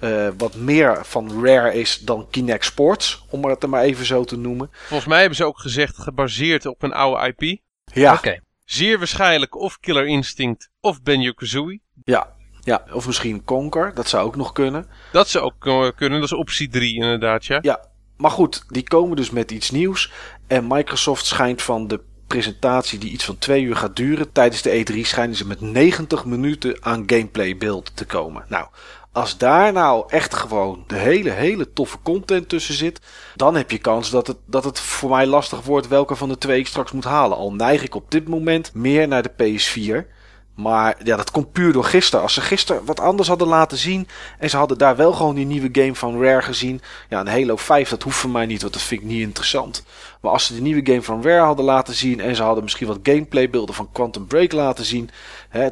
[0.01, 4.24] eh, wat meer van Rare is dan Kinect Sports, om het er maar even zo
[4.24, 4.70] te noemen.
[4.72, 7.61] Volgens mij hebben ze ook gezegd gebaseerd op een oude IP.
[7.85, 8.39] Ja, Oké.
[8.73, 11.81] Zeer waarschijnlijk of Killer Instinct of Banjo-Kazooie.
[12.05, 14.87] ja, ja, of misschien Conker, dat zou ook nog kunnen.
[15.12, 17.59] Dat zou ook eh, kunnen, dat is optie 3 inderdaad, ja.
[17.62, 17.85] Ja,
[18.16, 20.12] maar goed, die komen dus met iets nieuws.
[20.47, 24.33] En Microsoft schijnt van de presentatie die iets van twee uur gaat duren.
[24.33, 28.45] Tijdens de E3 schijnen ze met 90 minuten aan gameplay beeld te komen.
[28.49, 28.68] Nou,
[29.12, 33.00] als daar nou echt gewoon de hele, hele toffe content tussen zit.
[33.36, 36.38] Dan heb je kans dat het, dat het voor mij lastig wordt welke van de
[36.38, 37.36] twee ik straks moet halen.
[37.36, 40.20] Al neig ik op dit moment meer naar de PS4.
[40.54, 42.22] Maar ja, dat komt puur door gisteren.
[42.22, 44.08] Als ze gisteren wat anders hadden laten zien.
[44.38, 46.80] En ze hadden daar wel gewoon die nieuwe game van Rare gezien.
[47.08, 49.84] Ja, een Halo 5, dat hoeft voor mij niet, want dat vind ik niet interessant.
[50.20, 52.20] Maar als ze de nieuwe game van Rare hadden laten zien.
[52.20, 55.10] En ze hadden misschien wat gameplaybeelden van Quantum Break laten zien.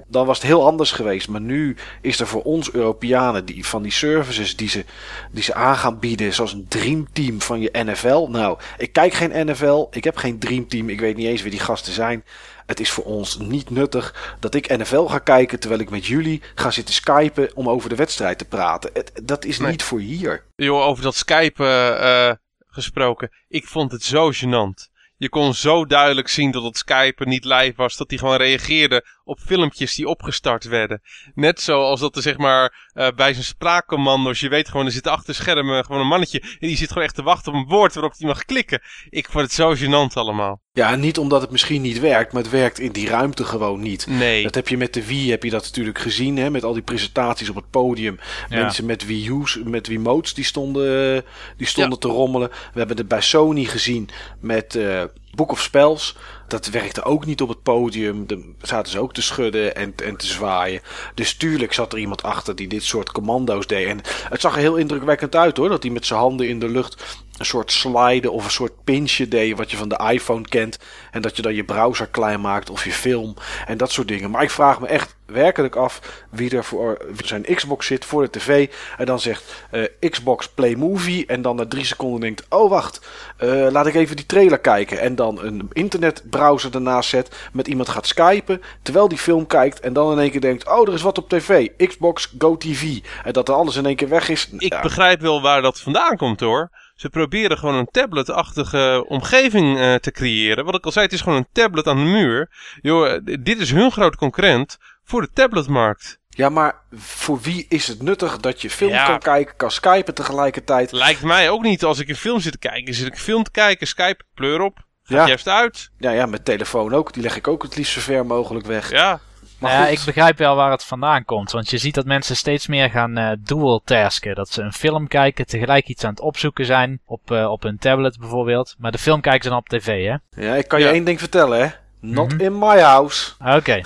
[0.08, 1.28] Dan was het heel anders geweest.
[1.28, 4.84] Maar nu is er voor ons Europeanen die, van die services die ze,
[5.30, 6.32] die ze aan gaan bieden.
[6.34, 8.26] Zoals een dreamteam van je NFL.
[8.30, 9.86] Nou, ik kijk geen NFL.
[9.90, 10.88] Ik heb geen dreamteam.
[10.88, 12.24] Ik weet niet eens wie die gasten zijn.
[12.66, 16.42] Het is voor ons niet nuttig dat ik NFL ga kijken terwijl ik met jullie
[16.54, 18.90] ga zitten skypen om over de wedstrijd te praten.
[18.92, 19.70] Het, dat is Nee.
[19.70, 20.44] niet voor hier.
[20.56, 22.32] Joh, over dat Skype eh,
[22.66, 23.30] gesproken.
[23.48, 24.88] Ik vond het zo gênant.
[25.16, 27.96] Je kon zo duidelijk zien dat het Skype niet live was.
[27.96, 31.00] Dat hij gewoon reageerde op filmpjes die opgestart werden.
[31.34, 34.40] Net zoals dat er zeg maar uh, bij zijn spraakcommando's.
[34.40, 36.40] Je weet gewoon, er zit achter schermen gewoon een mannetje.
[36.40, 38.80] En die zit gewoon echt te wachten op een woord waarop hij mag klikken.
[39.08, 40.60] Ik vond het zo gênant allemaal.
[40.72, 44.06] Ja, niet omdat het misschien niet werkt, maar het werkt in die ruimte gewoon niet.
[44.06, 44.42] Nee.
[44.42, 46.82] Dat heb je met de Wii, heb je dat natuurlijk gezien, hè, met al die
[46.82, 48.18] presentaties op het podium.
[48.48, 48.62] Ja.
[48.62, 51.24] Mensen met Wii U's, met Wii Modes, die stonden,
[51.56, 52.48] die stonden te rommelen.
[52.48, 54.08] We hebben het bij Sony gezien
[54.40, 55.04] met eh
[55.34, 56.16] Book of Spells.
[56.48, 58.26] Dat werkte ook niet op het podium.
[58.26, 60.80] Daar zaten ze ook te schudden en, en te zwaaien.
[61.14, 63.86] Dus tuurlijk zat er iemand achter die dit soort commando's deed.
[63.86, 65.68] En het zag er heel indrukwekkend uit hoor.
[65.68, 69.28] Dat hij met zijn handen in de lucht een soort slide of een soort pinchje
[69.28, 69.56] deed.
[69.56, 70.78] Wat je van de iPhone kent.
[71.10, 73.34] En dat je dan je browser klein maakt of je film.
[73.66, 74.30] En dat soort dingen.
[74.30, 78.30] Maar ik vraag me echt werkelijk af wie er voor zijn Xbox zit voor de
[78.38, 78.70] tv.
[78.98, 81.26] En dan zegt eh, Xbox Play Movie.
[81.26, 83.00] En dan na drie seconden denkt: Oh wacht,
[83.36, 84.98] eh, laat ik even die trailer kijken.
[85.00, 87.36] En dan een internetbrowser ernaast zet.
[87.52, 88.62] Met iemand gaat skypen.
[88.82, 89.80] Terwijl die film kijkt.
[89.80, 91.68] En dan in één keer denkt: Oh, er is wat op tv.
[91.76, 92.98] Xbox Go TV.
[93.24, 94.48] En dat er alles in één keer weg is.
[94.58, 94.80] Ik Ja.
[94.80, 96.70] begrijp wel waar dat vandaan komt hoor.
[97.00, 100.64] Ze proberen gewoon een tabletachtige omgeving eh, te creëren.
[100.64, 102.50] Wat ik al zei, het is gewoon een tablet aan de muur.
[102.80, 106.18] Joh, eh, dit is hun grote concurrent voor de tabletmarkt.
[106.28, 109.06] Ja, maar voor wie is het nuttig dat je film Ja.
[109.06, 110.92] kan kijken, kan skypen tegelijkertijd?
[110.92, 112.94] Lijkt mij ook niet als ik een film zit te kijken.
[112.94, 114.78] Zit ik een film te kijken, Skype, pleur op.
[115.02, 115.26] Gaat Ja.
[115.26, 115.90] juist uit.
[115.98, 117.12] Ja, ja, met telefoon ook.
[117.12, 118.90] Die leg ik ook het liefst zo ver mogelijk weg.
[118.90, 119.20] Ja.
[119.60, 119.98] Maar Nou ja, goed.
[119.98, 121.50] ik begrijp wel waar het vandaan komt.
[121.50, 124.34] Want je ziet dat mensen steeds meer gaan eh dual tasken.
[124.34, 127.00] Dat ze een film kijken, tegelijk iets aan het opzoeken zijn.
[127.06, 128.74] Op, eh, op hun tablet bijvoorbeeld.
[128.78, 130.42] Maar de film kijken ze dan op tv, hè?
[130.46, 130.92] Ja, ik kan je Ja.
[130.92, 131.68] één ding vertellen, hè.
[132.00, 132.40] Not Mhm.
[132.40, 133.30] in my house.
[133.56, 133.80] Oké.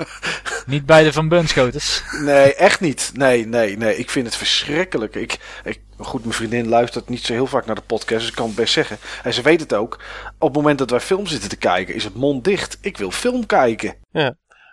[0.66, 2.02] Niet bij de Van Bunschoters.
[2.22, 3.10] Nee, echt niet.
[3.14, 3.96] Nee, nee, nee.
[3.96, 5.14] Ik vind het verschrikkelijk.
[5.14, 8.34] Ik, ik, goed, mijn vriendin luistert niet zo heel vaak naar de podcast, dus ik
[8.34, 8.98] kan het best zeggen.
[9.22, 10.02] En ze weet het ook.
[10.38, 12.78] Op het moment dat wij film zitten te kijken, is het mond dicht.
[12.80, 13.94] Ik wil film kijken.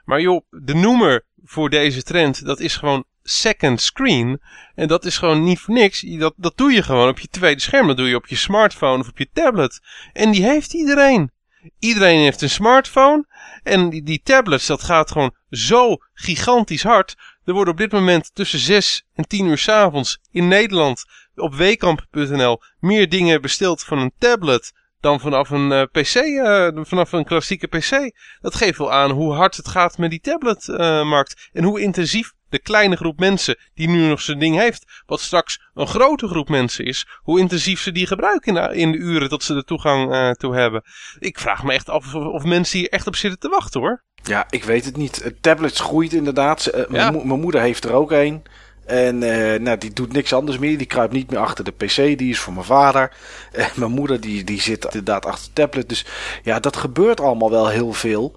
[0.07, 4.41] Maar joh, de noemer voor deze trend, dat is gewoon second screen.
[4.75, 6.01] En dat is gewoon niet voor niks.
[6.01, 7.87] Dat, dat doe je gewoon op je tweede scherm.
[7.87, 9.79] Dat doe je op je smartphone of op je tablet.
[10.13, 11.31] En die heeft iedereen.
[11.79, 13.25] Iedereen heeft een smartphone.
[13.63, 17.15] En die, die tablets, dat gaat gewoon zo gigantisch hard.
[17.45, 21.05] Er worden op dit moment tussen 6 en 10 uur 's avonds in Nederland
[21.35, 27.11] op wekamp.nl meer dingen besteld van een tablet dan vanaf een eh, PC, eh, vanaf
[27.11, 28.11] een klassieke PC.
[28.41, 31.49] Dat geeft wel aan hoe hard het gaat met die tabletmarkt.
[31.53, 35.61] en hoe intensief de kleine groep mensen die nu nog zijn ding heeft, wat straks
[35.73, 39.29] een grote groep mensen is, hoe intensief ze die gebruiken in de, in de uren
[39.29, 40.83] dat ze er toegang eh, toe hebben.
[41.19, 44.03] Ik vraag me echt af of, of mensen hier echt op zitten te wachten hoor.
[44.23, 45.21] Ja, ik weet het niet.
[45.21, 46.65] Eh, Tablets groeit inderdaad.
[46.65, 47.11] Eh, Ja.
[47.11, 48.43] Mijn moeder heeft er ook een.
[48.87, 50.77] En eh, nou, die doet niks anders meer.
[50.77, 51.95] Die kruipt niet meer achter de PC.
[51.95, 53.11] Die is voor mijn vader.
[53.51, 55.89] En mijn moeder die, die zit inderdaad achter de tablet.
[55.89, 56.05] Dus
[56.43, 58.35] ja, dat gebeurt allemaal wel heel veel.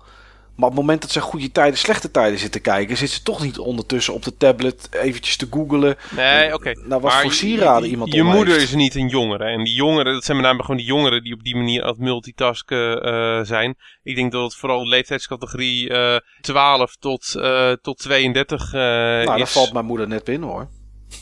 [0.60, 3.42] Maar op het moment dat ze goede tijden, slechte tijden zitten kijken, zit ze toch
[3.42, 5.96] niet ondertussen op de tablet eventjes te googelen.
[6.10, 6.72] Nee, oké.
[6.74, 8.64] Nou, wat Maar voor sieraden je, iemand Je moeder heeft.
[8.68, 9.44] is niet een jongere.
[9.44, 11.88] En die jongeren, dat zijn met name gewoon die jongeren die op die manier aan
[11.88, 13.76] het multitasken eh, zijn.
[14.02, 19.24] Ik denk dat het vooral de leeftijdscategorie eh 12 tot, eh, tot 32 eh nou,
[19.26, 19.50] daar is.
[19.52, 20.68] valt mijn moeder net binnen hoor.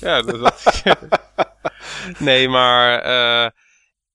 [0.01, 0.83] Ja, dat, dat-
[2.19, 3.53] nee, maar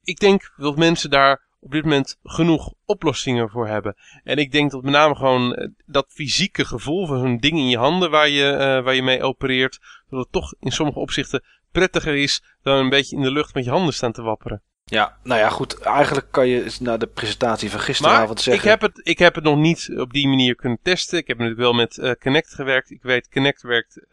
[0.04, 3.96] ik denk dat mensen daar op dit moment genoeg oplossingen voor hebben.
[4.24, 7.70] En ik denk dat met name gewoon eh, dat fysieke gevoel van zo'n ding in
[7.70, 11.44] je handen waar je, eh, waar je mee opereert, dat het toch in sommige opzichten
[11.72, 14.62] prettiger is dan een beetje in de lucht met je handen staan te wapperen.
[14.86, 15.80] Ja, nou ja, goed.
[15.80, 18.70] Eigenlijk kan je naar de presentatie van Maar gisteravond ik zeggen.
[18.70, 21.18] heb, het, ik heb het nog niet op die manier kunnen testen.
[21.18, 22.92] Ik heb natuurlijk wel met eh, Connect gewerkt.
[22.92, 24.06] Ik weet, Connect werkt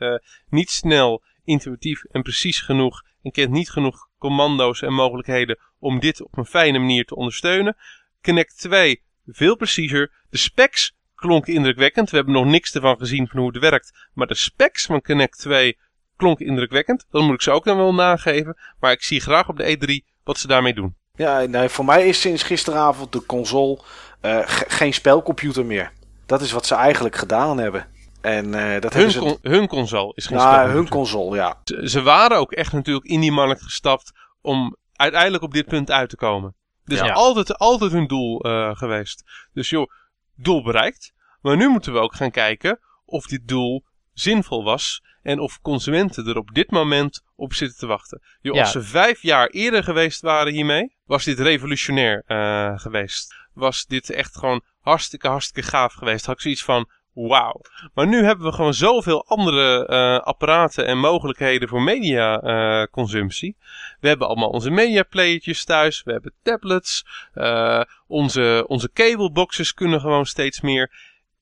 [0.48, 3.02] niet snel, intuïtief en precies genoeg.
[3.22, 7.76] En kent niet genoeg commando's en mogelijkheden om dit op een fijne manier te ondersteunen.
[8.22, 10.12] Connect 2, veel preciezer.
[10.30, 12.10] De specs klonken indrukwekkend.
[12.10, 14.08] We hebben nog niks ervan gezien van hoe het werkt.
[14.14, 15.78] Maar de specs van Connect 2
[16.16, 17.06] klonken indrukwekkend.
[17.10, 18.56] Dat moet ik ze ook dan wel nageven.
[18.80, 20.94] Maar ik zie graag op de E3 wat ze daarmee doen.
[21.14, 23.80] Ja, nee, voor mij is sinds gisteravond de console
[24.20, 25.92] eh, ge- geen spelcomputer meer.
[26.26, 27.86] Dat is wat ze eigenlijk gedaan hebben.
[28.20, 29.18] En eh, dat Hun, hebben ze.
[29.18, 30.82] con- hun console is geen nou, spelcomputer.
[30.82, 31.60] hun console, ja.
[31.64, 35.90] Ze, ze waren ook echt natuurlijk in die markt gestapt om uiteindelijk op dit punt
[35.90, 36.54] uit te komen.
[36.84, 37.12] Dus Ja.
[37.12, 39.22] altijd, altijd hun doel eh, geweest.
[39.52, 39.90] Dus joh,
[40.36, 41.12] doel bereikt.
[41.40, 45.02] Maar nu moeten we ook gaan kijken of dit doel zinvol was.
[45.22, 48.22] En of consumenten er op dit moment op zitten te wachten.
[48.40, 48.60] Joh, Ja.
[48.60, 53.34] Als ze vijf jaar eerder geweest waren hiermee, was dit revolutionair eh, geweest.
[53.54, 56.26] Was dit echt gewoon hartstikke, hartstikke gaaf geweest.
[56.26, 57.60] Had ik zoiets van, Wauw.
[57.94, 63.56] Maar nu hebben we gewoon zoveel andere uh, apparaten en mogelijkheden voor mediaconsumptie.
[63.58, 63.66] Uh,
[64.00, 66.02] we hebben allemaal onze mediaplayertjes thuis.
[66.02, 67.06] We hebben tablets.
[67.34, 70.90] Uh, onze, onze cableboxes kunnen gewoon steeds meer.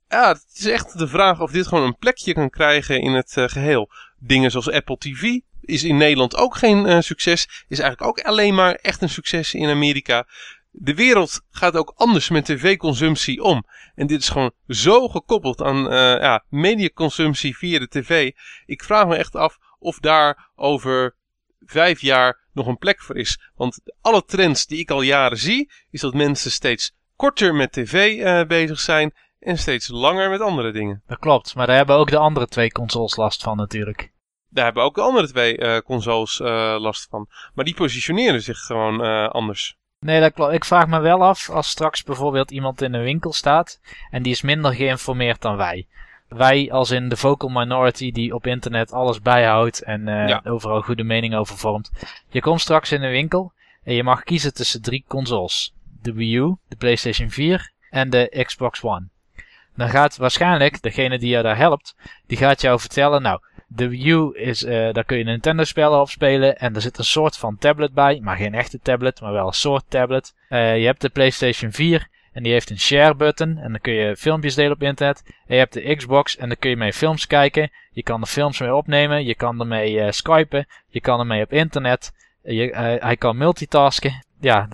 [0.08, 3.32] Ja, het is echt de vraag of dit gewoon een plekje kan krijgen in het
[3.36, 3.90] geheel.
[4.18, 7.64] Dingen zoals Apple TV is in Nederland ook geen succes.
[7.68, 10.26] Is eigenlijk ook alleen maar echt een succes in Amerika.
[10.80, 13.64] De wereld gaat ook anders met tv-consumptie om.
[13.94, 18.32] En dit is gewoon zo gekoppeld aan uh, ja, mediaconsumptie via de tv.
[18.66, 21.16] Ik vraag me echt af of daar over
[21.60, 23.50] vijf jaar nog een plek voor is.
[23.54, 28.16] Want alle trends die ik al jaren zie, is dat mensen steeds korter met tv
[28.18, 31.02] uh, bezig zijn en steeds langer met andere dingen.
[31.06, 34.12] Dat klopt, maar daar hebben ook de andere twee consoles last van natuurlijk.
[34.48, 36.38] Daar hebben ook de andere twee uh, consoles
[36.78, 37.28] last van.
[37.54, 39.00] Maar die positioneren zich gewoon
[39.30, 39.77] anders.
[40.00, 40.52] Nee, dat klopt.
[40.52, 43.80] Ik vraag me wel af als straks bijvoorbeeld iemand in een winkel staat
[44.10, 45.86] en die is minder geïnformeerd dan wij.
[46.28, 51.02] Wij als in de vocal minority die op internet alles bijhoudt en uh, overal goede
[51.02, 51.90] mening over vormt.
[52.28, 53.52] Je komt straks in een winkel
[53.84, 55.74] en je mag kiezen tussen drie consoles.
[56.02, 59.08] De Wii U, de PlayStation 4 en de Xbox One.
[59.76, 61.96] Dan gaat waarschijnlijk degene die jou daar helpt,
[62.26, 66.00] die gaat jou vertellen, nou, de Wii U is, uh, daar kun je Nintendo spellen
[66.00, 66.58] op spelen.
[66.58, 68.20] En er zit een soort van tablet bij.
[68.22, 70.34] Maar geen echte tablet, maar wel een soort tablet.
[70.50, 72.08] Uh, je hebt de PlayStation 4.
[72.32, 73.58] En die heeft een share button.
[73.58, 75.22] En dan kun je filmpjes delen op internet.
[75.26, 76.36] En je hebt de Xbox.
[76.36, 77.70] En dan kun je mee films kijken.
[77.90, 79.24] Je kan er films mee opnemen.
[79.24, 80.66] Je kan ermee uh, skypen.
[80.88, 82.12] Je kan ermee op internet.
[82.42, 84.26] Je, hij kan multitasken.
[84.40, 84.68] Ja,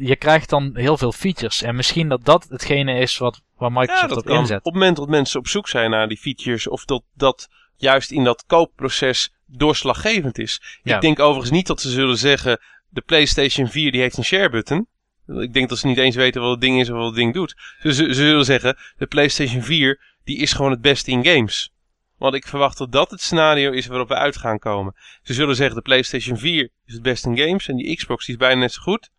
[0.00, 1.62] je krijgt dan heel veel features.
[1.62, 4.58] En misschien dat dat hetgene is wat, waar Microsoft ja, op inzet.
[4.58, 6.68] Op het moment dat mensen op zoek zijn naar die features.
[6.68, 7.48] Of dat, dat
[7.80, 10.80] juist in dat koopproces doorslaggevend is.
[10.82, 14.50] Ik denk overigens niet dat ze zullen zeggen, de PlayStation 4 die heeft een share
[14.50, 14.86] button.
[15.26, 17.34] Ik denk dat ze niet eens weten wat het ding is of wat het ding
[17.34, 17.54] doet.
[17.80, 21.72] Ze, ze, zullen zeggen, de PlayStation 4 die is gewoon het beste in games.
[22.18, 24.94] Want ik verwacht dat dat het scenario is waarop we uit gaan komen.
[25.22, 28.34] Ze zullen zeggen, de PlayStation 4 is het beste in games en die Xbox die
[28.34, 29.10] is bijna net zo goed.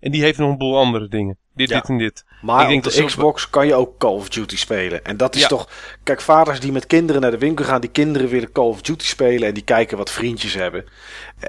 [0.00, 1.38] En die heeft nog een boel andere dingen.
[1.54, 2.24] Dit, dit en dit.
[2.42, 5.04] Maar ik denk op de Xbox kan je ook Call of Duty spelen.
[5.04, 5.68] En dat is toch...
[6.02, 7.80] Kijk, vaders die met kinderen naar de winkel gaan...
[7.80, 9.48] die kinderen willen Call of Duty spelen...
[9.48, 10.84] en die kijken wat vriendjes hebben.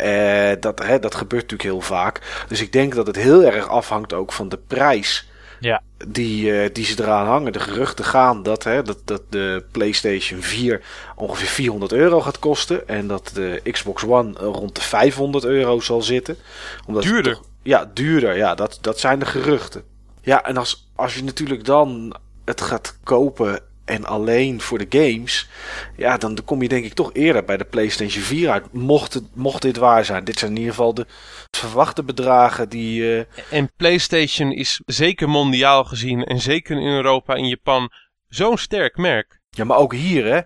[0.01, 2.45] Uh, dat, hè, dat gebeurt natuurlijk heel vaak.
[2.47, 5.29] Dus ik denk dat het heel erg afhangt ook van de prijs...
[5.59, 5.81] Ja.
[6.07, 7.53] Die, uh, die ze eraan hangen.
[7.53, 10.81] De geruchten gaan dat, hè, dat, dat de PlayStation 4
[11.15, 12.87] ongeveer 400 euro gaat kosten.
[12.87, 16.37] En dat de Xbox One rond de 500 euro zal zitten.
[16.85, 17.33] Omdat Duurder.
[17.33, 18.37] Toch, ja, duurder.
[18.37, 19.83] Ja, dat, dat zijn de geruchten.
[20.25, 22.15] Ja, en als, als je natuurlijk dan
[22.45, 25.49] het gaat kopen en alleen voor de games,
[25.95, 28.73] ja, dan kom je denk ik toch eerder bij de PlayStation 4 uit.
[28.73, 30.23] Mocht, het, mocht dit waar zijn.
[30.23, 31.05] Dit zijn in ieder geval de
[31.51, 33.01] verwachte bedragen die.
[33.01, 33.23] Uh...
[33.51, 37.91] En PlayStation is zeker mondiaal gezien en zeker in Europa en Japan
[38.27, 39.39] zo'n sterk merk.
[39.55, 40.39] Ja, maar ook hier, hè.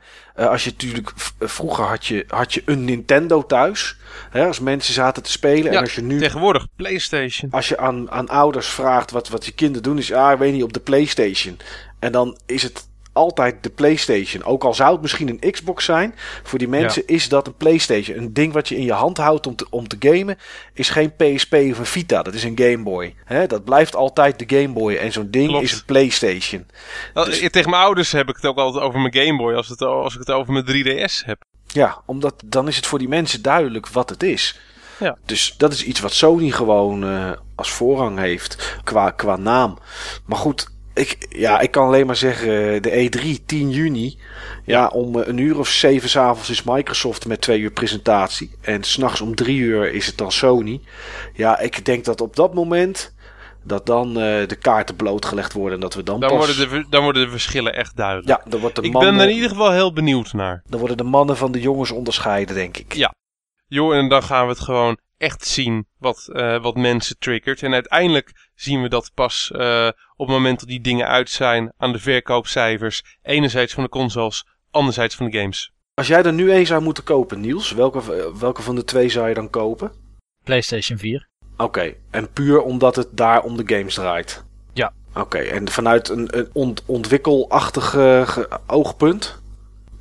[0.43, 1.11] Uh, als je natuurlijk...
[1.39, 3.97] Vroeger had je, had je een Nintendo thuis.
[4.29, 5.71] Hè, als mensen zaten te spelen.
[5.71, 6.19] Ja, en als je nu...
[6.19, 7.51] tegenwoordig Playstation.
[7.51, 9.97] Als je aan, aan ouders vraagt wat, wat je kinderen doen.
[9.97, 11.57] Is, ah, ik weet niet, op de Playstation.
[11.99, 14.43] En dan is het altijd de PlayStation.
[14.43, 18.17] Ook al zou het misschien een Xbox zijn, voor die mensen is dat een PlayStation.
[18.17, 20.37] Een ding wat je in je hand houdt om te, om te gamen,
[20.73, 22.23] is geen PSP of een Vita.
[22.23, 23.15] Dat is een Game Boy.
[23.47, 24.95] Dat blijft altijd de Game Boy.
[24.95, 26.65] En zo'n ding is een PlayStation.
[27.13, 27.47] dus...
[27.49, 30.13] Tegen mijn ouders heb ik het ook altijd over mijn Game Boy, als, het, als
[30.13, 31.41] ik het over mijn 3DS heb.
[31.67, 34.59] Ja, omdat dan is het voor die mensen duidelijk wat het is.
[34.99, 35.17] Ja.
[35.25, 39.77] Dus dat is iets wat Sony gewoon uh, als voorrang heeft qua, qua naam.
[40.25, 44.17] Maar goed, ik, ja, ik kan alleen maar zeggen, eh, de E3, 10 juni.
[44.65, 48.51] Ja, om eh, een uur of zeven s'avonds is Microsoft met twee uur presentatie.
[48.61, 50.81] En s'nachts om drie uur is het dan Sony.
[51.33, 53.13] Ja, ik denk dat op dat moment
[53.63, 54.15] dat dan uh,
[54.47, 56.55] de kaarten blootgelegd worden en dat we dan, dan pas...
[56.55, 58.27] Worden de, dan worden de verschillen echt duidelijk.
[58.27, 59.11] Ja, dan wordt de ik mannen...
[59.11, 60.63] ben er in ieder geval heel benieuwd naar.
[60.67, 62.93] Dan worden de mannen van de jongens onderscheiden, denk ik.
[62.93, 63.13] Ja.
[63.67, 67.63] Jo, en dan gaan we het gewoon echt zien wat, uh, wat mensen triggert.
[67.63, 71.73] En uiteindelijk zien we dat pas uh, op het moment dat die dingen uit zijn
[71.77, 73.17] aan de verkoopcijfers.
[73.21, 75.71] Enerzijds van de consoles, anderzijds van de games.
[75.93, 79.27] Als jij er nu één zou moeten kopen, Niels, welke, welke van de twee zou
[79.27, 79.91] je dan kopen?
[80.43, 81.29] PlayStation 4.
[81.53, 81.97] Oké, okay.
[82.09, 84.43] en puur omdat het daar om de games draait?
[84.73, 84.93] Ja.
[85.09, 85.49] Oké, okay.
[85.49, 87.97] en vanuit een, een ont ontwikkelachtig
[88.67, 89.41] oogpunt?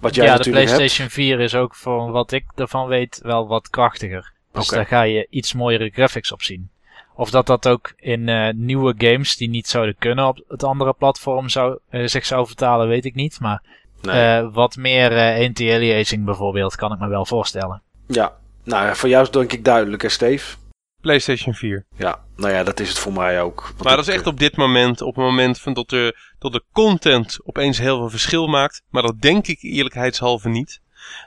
[0.01, 1.13] Wat jij ja, de PlayStation hebt?
[1.13, 4.37] 4 is ook voor wat ik ervan weet wel wat krachtiger.
[4.53, 4.79] Dus okay.
[4.79, 6.71] daar ga je iets mooiere graphics op zien.
[7.15, 10.93] Of dat dat ook in uh, nieuwe games die niet zouden kunnen op het andere
[10.93, 13.41] platform zou, uh, zich zou vertalen, weet ik niet.
[13.41, 13.63] Maar
[14.03, 14.43] nee.
[14.43, 17.83] uh, wat meer anti-aliasing bijvoorbeeld kan ik me wel voorstellen.
[18.07, 20.57] Ja, nou voor jou is denk ik duidelijk hè Steve?
[21.01, 21.87] PlayStation 4.
[21.97, 23.73] Ja, nou ja, dat is het voor mij ook.
[23.83, 26.65] Maar dat is echt op dit moment, op het moment van dat, de, dat de
[26.73, 28.83] content opeens heel veel verschil maakt.
[28.89, 30.81] Maar dat denk ik eerlijkheidshalve niet.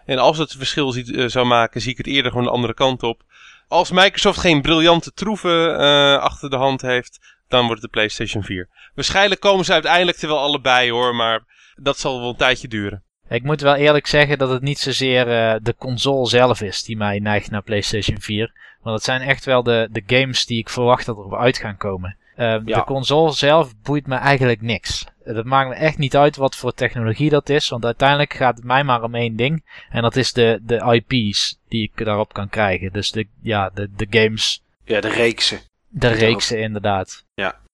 [0.05, 2.73] En als het verschil ziet, eh, zou maken, zie ik het eerder gewoon de andere
[2.73, 3.21] kant op.
[3.67, 8.43] Als Microsoft geen briljante troeven eh, achter de hand heeft, dan wordt het de PlayStation
[8.43, 8.69] 4.
[8.95, 11.43] Waarschijnlijk komen ze uiteindelijk er wel allebei hoor, maar
[11.75, 13.03] dat zal wel een tijdje duren.
[13.29, 16.97] Ik moet wel eerlijk zeggen dat het niet zozeer eh, de console zelf is die
[16.97, 18.51] mij neigt naar PlayStation 4.
[18.81, 21.77] Want het zijn echt wel de, de games die ik verwacht dat erop uit gaan
[21.77, 22.17] komen.
[22.35, 22.77] Eh, Ja.
[22.77, 25.05] De console zelf boeit me eigenlijk niks.
[25.23, 27.69] Het maakt me echt niet uit wat voor technologie dat is.
[27.69, 29.65] Want uiteindelijk gaat het mij maar om één ding.
[29.89, 32.93] En dat is de, de IP's die ik daarop kan krijgen.
[32.93, 35.59] Dus de, ja, de, de games, Ja, de reeksen.
[35.87, 37.25] de reeksen inderdaad.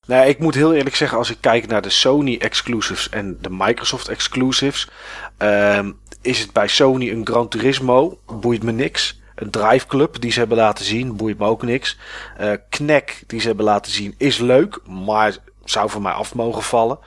[0.07, 3.49] Nou, ik moet heel eerlijk zeggen, als ik kijk naar de Sony exclusives en de
[3.52, 4.90] Microsoft exclusives,
[5.38, 5.91] ehm,
[6.22, 9.19] is het bij Sony een Gran Turismo, boeit me niks.
[9.36, 11.98] Een Drive Club die ze hebben laten zien, boeit me ook niks.
[12.38, 15.38] Eh Knack die ze hebben laten zien is leuk, maar
[15.69, 16.99] zou voor mij af mogen vallen.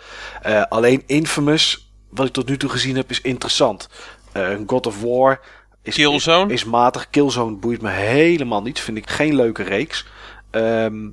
[0.42, 3.88] Eh, alleen Infamous, wat ik tot nu toe gezien heb, is interessant.
[4.32, 5.40] Eh God of War
[5.82, 6.52] is, Killzone?
[6.52, 7.10] is matig.
[7.10, 8.80] Killzone boeit me helemaal niet.
[8.80, 10.06] Vind ik geen leuke reeks.
[10.50, 11.08] Ehm,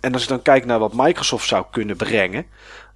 [0.00, 2.46] en als ik dan kijk naar wat Microsoft zou kunnen brengen.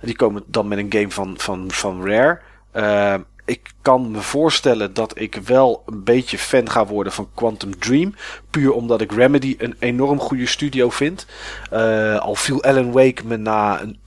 [0.01, 2.41] Die komen dan met een game van, van, van Rare.
[2.73, 3.21] Ehm,
[3.51, 8.15] ik kan me voorstellen dat ik wel een beetje fan ga worden van Quantum Dream.
[8.51, 11.27] Puur omdat ik Remedy een enorm goede studio vind.
[11.71, 13.99] Eh, al viel Alan Wake me na een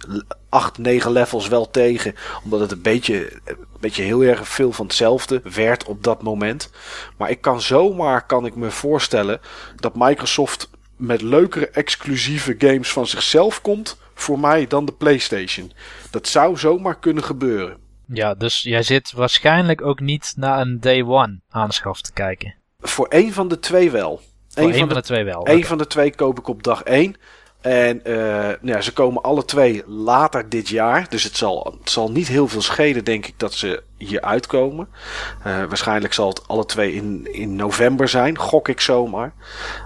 [0.49, 2.15] 8, 9 levels wel tegen.
[2.43, 6.69] Omdat het een beetje, een beetje heel erg veel van hetzelfde werd op dat moment.
[7.17, 9.41] Maar ik kan zomaar kan ik me voorstellen
[9.75, 15.71] dat Microsoft met leukere exclusieve games van zichzelf komt voor mij dan de PlayStation.
[16.11, 17.82] Dat zou zomaar kunnen gebeuren.
[18.07, 22.55] Ja, dus jij zit waarschijnlijk ook niet naar een day one aanschaf te kijken.
[22.79, 24.21] Voor één van de twee wel.
[24.49, 25.39] Voor Eén één van, de, de twee wel.
[25.39, 25.63] oké.
[25.63, 27.15] van de twee koop ik op dag één.
[27.61, 31.09] En eh, nou ja, ze komen alle twee later dit jaar.
[31.09, 34.87] Dus het zal, het zal niet heel veel schelen, denk ik, dat ze hier uitkomen.
[35.43, 39.33] Eh, waarschijnlijk zal het alle twee in, in november zijn, gok ik zomaar.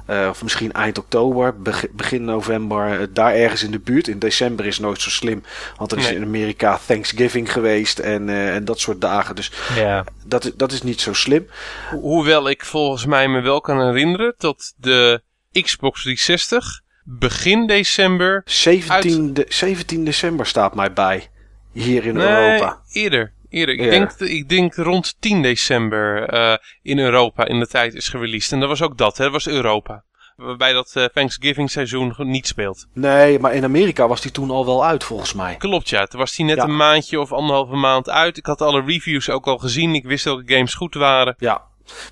[0.05, 4.07] Eh, of misschien eind oktober, beg- begin november, eh, daar ergens in de buurt.
[4.07, 5.43] In december is nooit zo slim,
[5.77, 6.15] want er is Nee.
[6.15, 9.35] in Amerika Thanksgiving geweest en, en dat soort dagen.
[9.35, 11.47] Dus Ja, dat, is- dat is niet zo slim.
[11.89, 15.21] Ho- Hoewel ik volgens mij me wel kan herinneren dat de
[15.51, 18.41] Xbox 360 begin december...
[18.45, 21.27] 17, de, 17 december staat mij bij.
[21.71, 22.81] Hier in nee, Europa.
[22.91, 23.31] eerder.
[23.57, 23.75] Eerder.
[23.75, 28.51] Ik, denk, ik denk rond 10 december eh, in Europa in de tijd is gereleased.
[28.51, 29.23] En dat was ook dat, hè?
[29.23, 30.03] dat was Europa.
[30.35, 32.87] Waarbij dat eh, Thanksgiving seizoen niet speelt.
[32.93, 35.55] Nee, maar in Amerika was die toen al wel uit volgens mij.
[35.55, 36.63] Klopt ja, toen was die net Ja.
[36.63, 38.37] een maandje of anderhalve maand uit.
[38.37, 39.93] Ik had alle reviews ook al gezien.
[39.95, 41.35] Ik wist welke games goed waren.
[41.37, 41.61] Ja.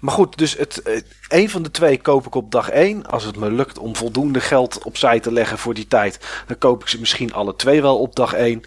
[0.02, 3.06] Maar goed, dus het, eh, een van de twee koop ik op dag 1.
[3.06, 6.82] Als het me lukt om voldoende geld opzij te leggen voor die tijd, dan koop
[6.82, 8.62] ik ze misschien alle twee wel op dag 1.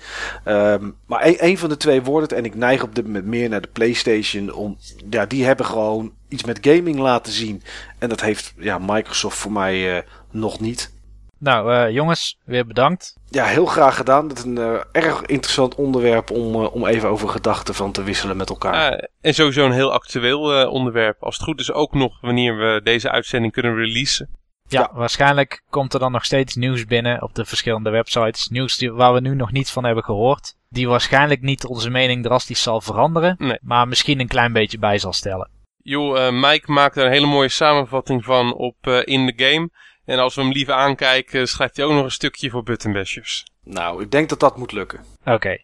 [0.45, 2.39] Ehm, maar een van de twee wordt het.
[2.39, 4.53] En ik neig op dit moment meer naar de PlayStation.
[4.53, 4.77] Om,
[5.11, 7.63] ja, die hebben gewoon iets met gaming laten zien.
[7.99, 10.93] En dat heeft ja, Microsoft voor mij eh, nog niet.
[11.39, 13.18] nou eh, jongens, weer bedankt.
[13.31, 14.29] Ja, heel graag gedaan.
[14.29, 18.03] Dat is een eh, erg interessant onderwerp om, eh, om even over gedachten van te
[18.03, 18.93] wisselen met elkaar.
[18.93, 21.23] Eh, en sowieso een heel actueel eh, onderwerp.
[21.23, 24.29] Als het goed is ook nog wanneer we deze uitzending kunnen releasen.
[24.69, 24.91] Ja, Ja.
[24.99, 28.49] waarschijnlijk komt er dan nog steeds nieuws binnen op de verschillende websites.
[28.49, 30.55] Nieuws die, waar we nu nog niets van hebben gehoord.
[30.69, 33.35] Die waarschijnlijk niet onze mening drastisch zal veranderen.
[33.39, 33.59] Nee.
[33.63, 35.51] Maar misschien een klein beetje bij zal stellen.
[35.83, 39.71] Joh, eh, Mike maakt er een hele mooie samenvatting van op eh, In The Game.
[40.09, 43.45] En als we hem liever aankijken, schrijft hij ook nog een stukje voor Buttonbashers.
[43.65, 45.05] Nou, ik denk dat dat moet lukken.
[45.25, 45.57] Oké,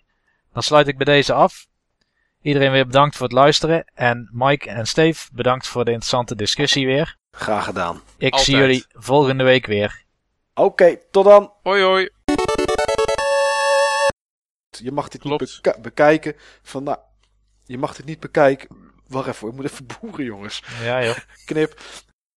[0.52, 1.66] dan sluit ik bij deze af.
[2.42, 3.84] Iedereen weer bedankt voor het luisteren.
[3.94, 7.16] En Mike en Steve, bedankt voor de interessante discussie weer.
[7.30, 8.02] Graag gedaan.
[8.18, 10.02] Ik zie jullie volgende week weer.
[10.54, 11.52] Oké, tot dan.
[11.62, 12.08] Hoi hoi.
[14.70, 15.40] Je mag dit Klopt.
[15.40, 16.34] niet beka- bekijken.
[16.62, 16.98] Van, nou,
[17.64, 18.68] je mag dit niet bekijken.
[19.08, 20.62] Wacht even, ik moet even boeren, jongens.
[20.82, 21.16] Ja joh.
[21.44, 21.80] Knip.